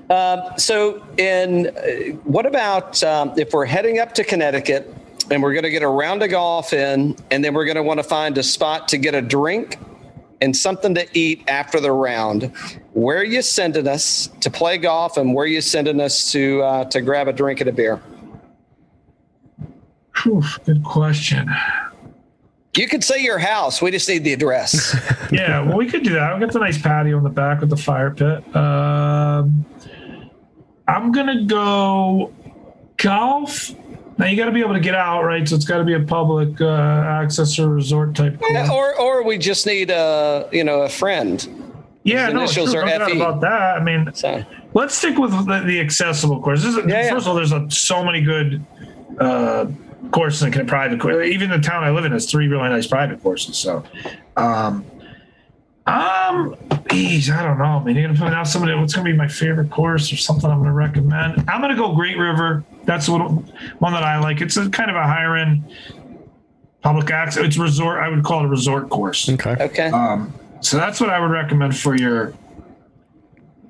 Um, 0.09 0.43
so, 0.57 1.05
in 1.18 1.68
uh, 1.68 2.16
what 2.25 2.47
about 2.47 3.03
um, 3.03 3.33
if 3.37 3.53
we're 3.53 3.66
heading 3.66 3.99
up 3.99 4.14
to 4.14 4.25
Connecticut 4.25 4.93
and 5.31 5.43
we're 5.43 5.53
going 5.53 5.64
to 5.64 5.71
get 5.71 5.83
a 5.83 5.89
round 5.89 6.23
of 6.23 6.31
golf 6.31 6.73
in, 6.73 7.16
and 7.31 7.45
then 7.45 7.55
we're 7.55 7.64
going 7.64 7.77
to 7.77 7.83
want 7.83 7.99
to 7.99 8.05
find 8.05 8.37
a 8.39 8.43
spot 8.43 8.89
to 8.89 8.99
get 8.99 9.14
a 9.14 9.23
drink 9.23 9.79
and 10.41 10.57
something 10.57 10.95
to 10.95 11.07
eat 11.16 11.45
after 11.49 11.81
the 11.81 11.93
round? 11.93 12.53
Where 12.93 13.18
are 13.18 13.24
you 13.24 13.43
sending 13.43 13.86
us 13.86 14.28
to 14.41 14.51
play 14.51 14.76
golf, 14.78 15.16
and 15.16 15.32
where 15.34 15.45
are 15.45 15.49
you 15.49 15.61
sending 15.61 16.01
us 16.01 16.32
to 16.32 16.62
uh, 16.62 16.84
to 16.86 17.01
grab 17.01 17.28
a 17.28 17.32
drink 17.32 17.61
and 17.61 17.68
a 17.68 17.72
beer? 17.72 18.01
Whew, 20.22 20.43
good 20.64 20.82
question. 20.84 21.49
You 22.76 22.88
could 22.88 23.03
say 23.03 23.22
your 23.22 23.38
house. 23.38 23.80
We 23.80 23.91
just 23.91 24.09
need 24.09 24.24
the 24.24 24.32
address. 24.32 24.97
Yeah, 25.32 25.62
well, 25.62 25.76
we 25.76 25.86
could 25.86 26.03
do 26.03 26.14
that. 26.14 26.32
I've 26.32 26.41
got 26.41 26.53
the 26.53 26.59
nice 26.59 26.76
patio 26.76 27.16
in 27.16 27.22
the 27.22 27.30
back 27.30 27.61
with 27.61 27.70
the 27.70 27.76
fire 27.76 28.11
pit. 28.11 28.45
Um, 28.57 29.64
I'm 30.88 31.12
gonna 31.12 31.45
go 31.45 32.34
golf. 32.97 33.70
Now 34.18 34.26
you 34.26 34.36
got 34.36 34.47
to 34.47 34.51
be 34.53 34.59
able 34.59 34.74
to 34.74 34.80
get 34.80 34.97
out, 34.97 35.22
right? 35.22 35.49
So 35.49 35.55
it's 35.55 35.64
got 35.64 35.78
to 35.78 35.84
be 35.84 35.95
a 35.95 36.01
public 36.01 36.61
uh, 36.61 36.66
access 36.66 37.61
or 37.61 37.68
resort 37.68 38.16
type. 38.16 38.41
course. 38.41 38.68
or 38.68 39.01
or 39.01 39.22
we 39.22 39.38
just 39.38 39.66
need 39.66 39.91
a 39.91 40.49
you 40.51 40.64
know 40.64 40.82
a 40.82 40.88
friend. 40.88 41.60
Yeah, 42.03 42.26
His 42.26 42.34
no, 42.34 42.40
initials 42.40 42.72
sure, 42.72 42.82
are 42.82 42.86
no 42.86 42.98
doubt 42.98 43.11
FE. 43.11 43.16
about 43.16 43.40
that. 43.42 43.76
I 43.76 43.82
mean, 43.82 44.11
So 44.14 44.42
let's 44.74 44.94
stick 44.94 45.18
with 45.18 45.32
the, 45.46 45.62
the 45.66 45.80
accessible 45.80 46.40
course. 46.40 46.62
This 46.62 46.74
is, 46.76 46.86
Yeah, 46.86 47.03
yeah. 47.05 47.11
First 47.11 47.26
of 47.26 47.28
all, 47.28 47.34
there's 47.34 47.53
a, 47.53 47.70
so 47.70 48.03
many 48.03 48.22
good 48.22 48.64
uh, 49.18 49.66
courses 50.11 50.42
in 50.42 50.66
private. 50.66 50.98
cour- 51.01 51.22
Even 51.22 51.51
the 51.51 51.59
town 51.59 51.84
I 51.84 51.90
live 51.90 52.07
in 52.07 52.12
has 52.12 52.30
three 52.30 52.48
really 52.48 52.68
nice 52.70 52.86
private 52.86 53.22
courses. 53.22 53.59
So, 53.59 53.84
um, 54.38 54.84
um, 55.86 56.57
geez, 56.90 57.30
I 57.30 57.42
don't 57.42 57.59
know. 57.59 57.64
I 57.64 57.84
mean, 57.84 57.96
you're 57.96 58.07
gonna 58.07 58.18
put 58.18 58.32
out 58.32 58.46
somebody. 58.46 58.74
What's 58.74 58.94
gonna 58.94 59.11
be 59.11 59.16
my 59.16 59.28
favorite 59.28 59.70
course 59.70 60.12
or 60.12 60.16
something? 60.16 60.48
I'm 60.51 60.59
gonna 60.59 60.72
recommend. 60.72 61.44
I'm 61.51 61.61
gonna 61.61 61.74
go 61.76 61.94
Great 61.94 62.16
River. 62.16 62.64
That's 62.84 63.09
what 63.09 63.20
one 63.80 63.92
that 63.92 64.05
I 64.05 64.18
like. 64.20 64.40
It's 64.40 64.57
a 64.57 64.70
kind 64.70 64.88
of 64.90 64.96
a 64.96 65.03
higher 65.03 65.36
end 65.36 65.64
public 66.82 67.11
access. 67.11 67.44
It's 67.44 67.59
resort. 67.59 67.98
I 67.98 68.09
would 68.09 68.22
call 68.24 68.40
it 68.40 68.44
a 68.44 68.48
resort 68.48 68.88
course. 68.88 69.28
Okay. 69.28 69.57
okay. 69.59 69.88
Um, 69.90 70.32
so 70.61 70.77
that's 70.77 71.01
what 71.01 71.11
I 71.11 71.19
would 71.21 71.31
recommend 71.31 71.77
for 71.77 71.97
your 71.97 72.35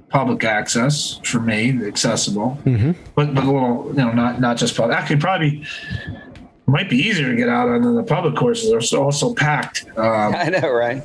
public 0.09 0.43
access 0.45 1.20
for 1.24 1.38
me, 1.41 1.70
the 1.70 1.86
accessible, 1.86 2.59
but 3.14 3.34
but 3.34 3.45
a 3.45 3.51
little, 3.51 3.86
you 3.88 3.95
know, 3.95 4.12
not 4.12 4.41
not 4.41 4.57
just 4.57 4.76
public. 4.76 4.97
Actually, 4.97 5.16
probably 5.20 5.64
might 6.66 6.88
be 6.91 6.97
easier 6.97 7.28
to 7.30 7.36
get 7.36 7.49
out 7.49 7.68
on 7.68 7.82
than 7.82 7.95
the 7.97 8.03
public 8.03 8.34
courses. 8.36 8.70
They're 8.70 8.80
so- 8.80 9.03
also 9.05 9.34
packed. 9.34 9.86
Um, 9.97 10.34
I 10.36 10.49
know, 10.51 10.70
right? 10.70 11.03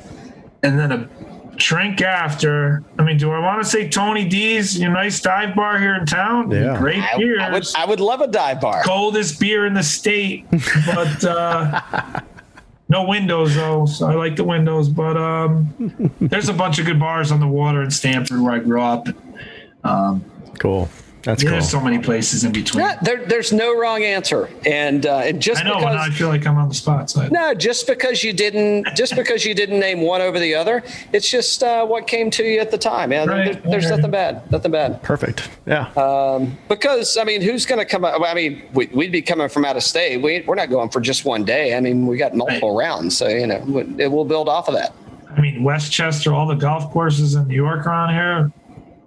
and 0.62 0.78
then 0.78 0.90
a 0.92 1.08
drink 1.56 2.02
after. 2.02 2.82
I 2.98 3.04
mean, 3.04 3.16
do 3.16 3.30
I 3.30 3.38
want 3.38 3.62
to 3.62 3.68
say 3.68 3.88
Tony 3.88 4.24
D's, 4.28 4.78
your 4.78 4.90
nice 4.90 5.20
dive 5.20 5.54
bar 5.54 5.78
here 5.78 5.94
in 5.94 6.04
town? 6.06 6.50
Yeah. 6.50 6.76
great 6.78 7.02
I, 7.02 7.16
beers. 7.16 7.40
I 7.40 7.50
would 7.52 7.66
I 7.76 7.84
would 7.86 8.00
love 8.00 8.20
a 8.20 8.26
dive 8.26 8.60
bar. 8.60 8.82
Coldest 8.82 9.38
beer 9.38 9.66
in 9.66 9.74
the 9.74 9.82
state, 9.82 10.46
but 10.86 11.24
uh, 11.24 11.80
no 12.88 13.04
windows 13.04 13.54
though. 13.54 13.86
So 13.86 14.06
I 14.06 14.14
like 14.14 14.36
the 14.36 14.44
windows. 14.44 14.88
But 14.88 15.16
um, 15.16 16.14
there's 16.20 16.48
a 16.48 16.54
bunch 16.54 16.78
of 16.78 16.86
good 16.86 17.00
bars 17.00 17.32
on 17.32 17.40
the 17.40 17.48
water 17.48 17.82
in 17.82 17.90
Stamford 17.90 18.40
where 18.40 18.52
I 18.52 18.58
grew 18.58 18.80
up. 18.80 19.08
Um, 19.84 20.24
Cool. 20.58 20.88
That's 21.26 21.42
cool. 21.42 21.50
there's 21.52 21.68
so 21.68 21.80
many 21.80 21.98
places 21.98 22.44
in 22.44 22.52
between. 22.52 22.84
Yeah, 22.84 22.98
there, 23.02 23.24
there's 23.26 23.52
no 23.52 23.76
wrong 23.76 24.04
answer, 24.04 24.48
and 24.64 25.04
uh, 25.04 25.18
and 25.18 25.42
just 25.42 25.60
I 25.64 25.68
know, 25.68 25.74
because 25.78 25.90
and 25.90 25.98
I 26.00 26.10
feel 26.10 26.28
like 26.28 26.46
I'm 26.46 26.56
on 26.56 26.68
the 26.68 26.74
spot. 26.74 27.10
So 27.10 27.26
no, 27.28 27.52
just 27.52 27.88
because 27.88 28.22
you 28.22 28.32
didn't, 28.32 28.86
just 28.96 29.16
because 29.16 29.44
you 29.44 29.52
didn't 29.52 29.80
name 29.80 30.02
one 30.02 30.20
over 30.20 30.38
the 30.38 30.54
other, 30.54 30.84
it's 31.12 31.28
just 31.28 31.64
uh, 31.64 31.84
what 31.84 32.06
came 32.06 32.30
to 32.30 32.44
you 32.44 32.60
at 32.60 32.70
the 32.70 32.78
time. 32.78 33.10
Yeah, 33.10 33.24
Right, 33.24 33.60
there- 33.60 33.70
there's 33.72 33.86
okay. 33.86 33.96
nothing 33.96 34.10
bad, 34.12 34.50
nothing 34.52 34.70
bad. 34.70 35.02
Perfect. 35.02 35.50
Yeah. 35.66 35.88
Um, 35.96 36.56
Because 36.68 37.16
I 37.16 37.24
mean, 37.24 37.42
who's 37.42 37.66
going 37.66 37.80
to 37.80 37.84
come? 37.84 38.04
out- 38.04 38.24
I 38.24 38.32
mean, 38.32 38.62
we, 38.72 38.86
we'd 38.94 39.10
be 39.12 39.20
coming 39.22 39.48
from 39.48 39.64
out 39.64 39.76
of 39.76 39.82
state. 39.82 40.22
We, 40.22 40.42
we're 40.46 40.54
not 40.54 40.70
going 40.70 40.90
for 40.90 41.00
just 41.00 41.24
one 41.24 41.44
day. 41.44 41.74
I 41.76 41.80
mean, 41.80 42.06
we 42.06 42.16
got 42.16 42.34
multiple 42.34 42.76
rounds, 42.76 43.16
so 43.16 43.26
you 43.26 43.48
know, 43.48 43.58
we- 43.66 44.04
it 44.04 44.12
will 44.12 44.24
build 44.24 44.48
off 44.48 44.68
of 44.68 44.74
that. 44.74 44.94
I 45.36 45.40
mean, 45.40 45.64
Westchester, 45.64 46.32
all 46.32 46.46
the 46.46 46.54
golf 46.54 46.90
courses 46.92 47.34
in 47.34 47.48
New 47.48 47.56
York 47.56 47.84
around 47.84 48.14
here, 48.14 48.52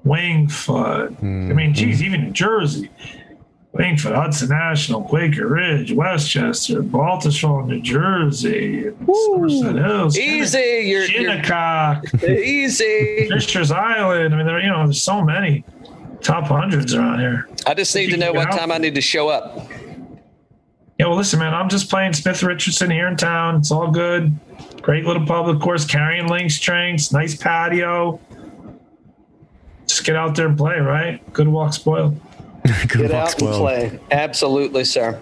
Winged 0.03 0.51
Foot. 0.51 1.15
I 1.19 1.23
mean, 1.23 1.51
hmm, 1.51 1.57
hmm. 1.57 1.71
geez, 1.73 2.01
even 2.01 2.25
New 2.25 2.31
Jersey. 2.31 2.89
Winged 3.71 4.01
Foot, 4.01 4.15
Hudson 4.15 4.49
National, 4.49 5.03
Quaker 5.03 5.47
Ridge, 5.47 5.91
Westchester, 5.91 6.81
Baltusrol, 6.81 7.67
New 7.67 7.81
Jersey, 7.81 8.91
Somerset 9.05 9.75
Hills, 9.75 10.17
Easy, 10.17 10.57
you're, 10.57 11.03
you're 11.03 11.05
Shinnecock, 11.05 12.03
easy. 12.23 13.27
Fisher's 13.29 13.71
Island. 13.71 14.33
I 14.33 14.37
mean, 14.37 14.47
there, 14.47 14.59
you 14.59 14.69
know, 14.69 14.83
there's 14.85 15.01
so 15.01 15.23
many 15.23 15.63
top 16.21 16.45
hundreds 16.45 16.95
around 16.95 17.19
here. 17.19 17.47
I 17.67 17.75
just 17.75 17.95
need 17.95 18.09
to 18.09 18.17
know 18.17 18.33
what 18.33 18.51
time 18.51 18.71
I 18.71 18.79
need 18.79 18.95
to 18.95 19.01
show 19.01 19.29
up. 19.29 19.69
Yeah, 20.97 21.07
well, 21.07 21.15
listen, 21.15 21.39
man, 21.39 21.53
I'm 21.53 21.69
just 21.69 21.89
playing 21.89 22.13
Smith 22.13 22.43
Richardson 22.43 22.89
here 22.89 23.07
in 23.07 23.15
town. 23.15 23.55
It's 23.57 23.71
all 23.71 23.89
good. 23.89 24.37
Great 24.81 25.05
little 25.05 25.25
public 25.25 25.61
course, 25.61 25.85
carrying 25.85 26.27
Links 26.27 26.59
Drinks, 26.59 27.13
nice 27.13 27.35
patio. 27.35 28.19
Just 29.99 30.07
get 30.07 30.15
out 30.15 30.33
there 30.33 30.47
and 30.47 30.57
play, 30.57 30.79
right? 30.79 31.21
Good 31.33 31.49
walk 31.49 31.73
spoiled. 31.73 32.17
Good 32.63 32.87
Get 32.87 33.11
luck, 33.11 33.33
out 33.33 33.41
and 33.41 33.51
play. 33.51 33.99
Absolutely, 34.11 34.85
sir. 34.85 35.19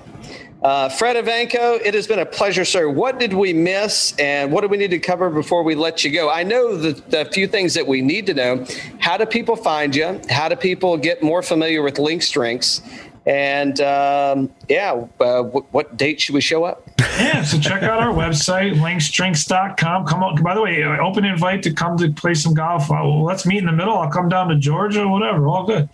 Uh, 0.62 0.88
Fred 0.88 1.16
Evanko, 1.16 1.82
it 1.84 1.96
has 1.96 2.06
been 2.06 2.20
a 2.20 2.26
pleasure, 2.28 2.64
sir. 2.64 2.88
What 2.88 3.18
did 3.18 3.34
we 3.34 3.54
miss 3.54 4.16
and 4.20 4.52
what 4.52 4.62
do 4.62 4.68
we 4.68 4.78
need 4.78 4.92
to 4.92 5.00
cover 5.00 5.32
before 5.32 5.64
we 5.64 5.74
let 5.74 6.04
you 6.04 6.12
go? 6.12 6.30
I 6.30 6.44
know 6.44 6.78
the, 6.78 6.92
the 7.10 7.26
few 7.26 7.48
things 7.48 7.74
that 7.74 7.88
we 7.88 8.02
need 8.04 8.28
to 8.28 8.36
know. 8.36 8.68
How 9.00 9.18
do 9.18 9.26
people 9.26 9.56
find 9.56 9.96
you? 9.96 10.22
How 10.30 10.48
do 10.48 10.56
people 10.56 10.96
get 10.96 11.24
more 11.24 11.42
familiar 11.42 11.82
with 11.82 11.98
Links 11.98 12.30
Drinks? 12.30 12.84
And 13.28 13.82
um, 13.82 14.50
yeah, 14.70 15.06
uh, 15.20 15.44
what, 15.44 15.66
what 15.74 15.98
date 15.98 16.22
should 16.22 16.34
we 16.34 16.40
show 16.40 16.64
up? 16.64 16.90
Yeah, 16.98 17.44
so 17.44 17.60
check 17.60 17.84
out 17.84 18.00
our 18.00 18.14
website, 18.14 18.76
linksdrinks.com. 18.76 20.06
Come 20.06 20.24
on. 20.24 20.42
By 20.42 20.56
the 20.56 20.62
way, 20.62 20.82
uh, 20.82 20.98
open 21.00 21.26
invite 21.26 21.62
to 21.64 21.74
come 21.74 21.98
to 21.98 22.10
play 22.12 22.34
some 22.34 22.54
golf. 22.54 22.84
Uh, 22.84 22.96
well, 23.02 23.24
let's 23.24 23.46
meet 23.46 23.58
in 23.58 23.66
the 23.66 23.74
middle. 23.74 23.98
I'll 23.98 24.10
come 24.10 24.30
down 24.30 24.48
to 24.48 24.56
Georgia, 24.56 25.06
whatever. 25.06 25.46
All 25.46 25.66
good. 25.66 25.90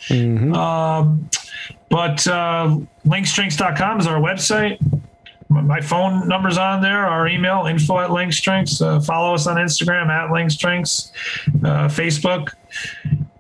Um, 0.53 1.27
but 1.89 2.27
uh, 2.27 2.77
linksdrinks.com 3.05 3.99
is 3.99 4.05
our 4.05 4.21
website. 4.21 4.77
My 5.49 5.81
phone 5.81 6.27
number's 6.27 6.57
on 6.57 6.81
there. 6.81 7.05
Our 7.05 7.27
email, 7.27 7.65
info 7.65 7.99
at 7.99 8.09
linksdrinks. 8.11 8.81
Uh, 8.81 8.99
follow 8.99 9.33
us 9.33 9.47
on 9.47 9.57
Instagram 9.57 10.07
at 10.09 10.29
linksdrinks, 10.29 11.11
uh, 11.63 11.87
Facebook. 11.87 12.53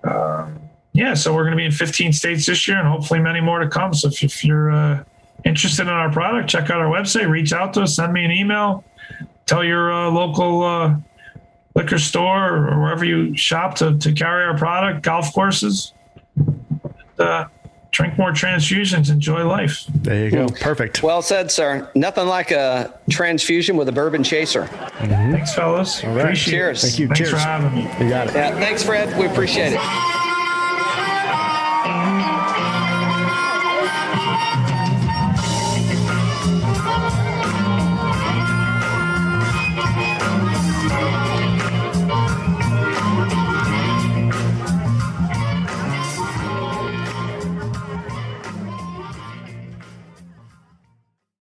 Um, 0.03 0.62
yeah, 0.93 1.15
so 1.15 1.33
we're 1.33 1.43
going 1.43 1.51
to 1.53 1.57
be 1.57 1.65
in 1.65 1.71
15 1.71 2.13
states 2.13 2.45
this 2.45 2.67
year 2.67 2.77
and 2.77 2.87
hopefully 2.87 3.19
many 3.19 3.41
more 3.41 3.59
to 3.59 3.67
come. 3.67 3.93
So 3.93 4.09
if, 4.09 4.23
if 4.23 4.45
you're 4.45 4.71
uh, 4.71 5.03
interested 5.43 5.83
in 5.83 5.89
our 5.89 6.11
product, 6.11 6.49
check 6.49 6.69
out 6.69 6.79
our 6.79 6.87
website, 6.89 7.29
reach 7.29 7.51
out 7.51 7.73
to 7.73 7.81
us, 7.81 7.95
send 7.95 8.13
me 8.13 8.23
an 8.23 8.31
email, 8.31 8.83
tell 9.47 9.63
your 9.63 9.91
uh, 9.91 10.09
local 10.11 10.63
uh, 10.63 10.95
liquor 11.75 11.97
store 11.97 12.67
or 12.69 12.79
wherever 12.79 13.03
you 13.03 13.35
shop 13.35 13.75
to, 13.75 13.97
to 13.97 14.11
carry 14.13 14.43
our 14.45 14.57
product, 14.57 15.01
golf 15.01 15.33
courses. 15.33 15.93
Uh, 17.17 17.45
drink 17.89 18.17
more 18.17 18.31
transfusions, 18.31 19.09
enjoy 19.09 19.43
life. 19.45 19.85
There 19.95 20.25
you 20.25 20.31
go. 20.31 20.47
Perfect. 20.47 21.01
Well 21.01 21.23
said, 21.23 21.49
sir. 21.49 21.89
Nothing 21.95 22.27
like 22.27 22.51
a 22.51 22.99
transfusion 23.09 23.77
with 23.77 23.89
a 23.89 23.91
bourbon 23.91 24.23
chaser. 24.23 24.67
Thanks, 24.67 25.55
fellas. 25.55 26.03
right. 26.03 26.19
Appreciate 26.19 26.53
Cheers. 26.53 26.83
it. 26.83 26.87
Thank 26.87 26.99
you. 26.99 27.07
Thanks 27.07 27.19
Cheers. 27.19 27.31
for 27.31 27.37
having 27.37 27.73
me. 27.73 27.81
You 28.03 28.09
got 28.09 28.27
it. 28.27 28.35
Yeah, 28.35 28.51
thanks, 28.59 28.83
Fred. 28.83 29.17
We 29.17 29.25
appreciate 29.25 29.73
it. 29.73 30.22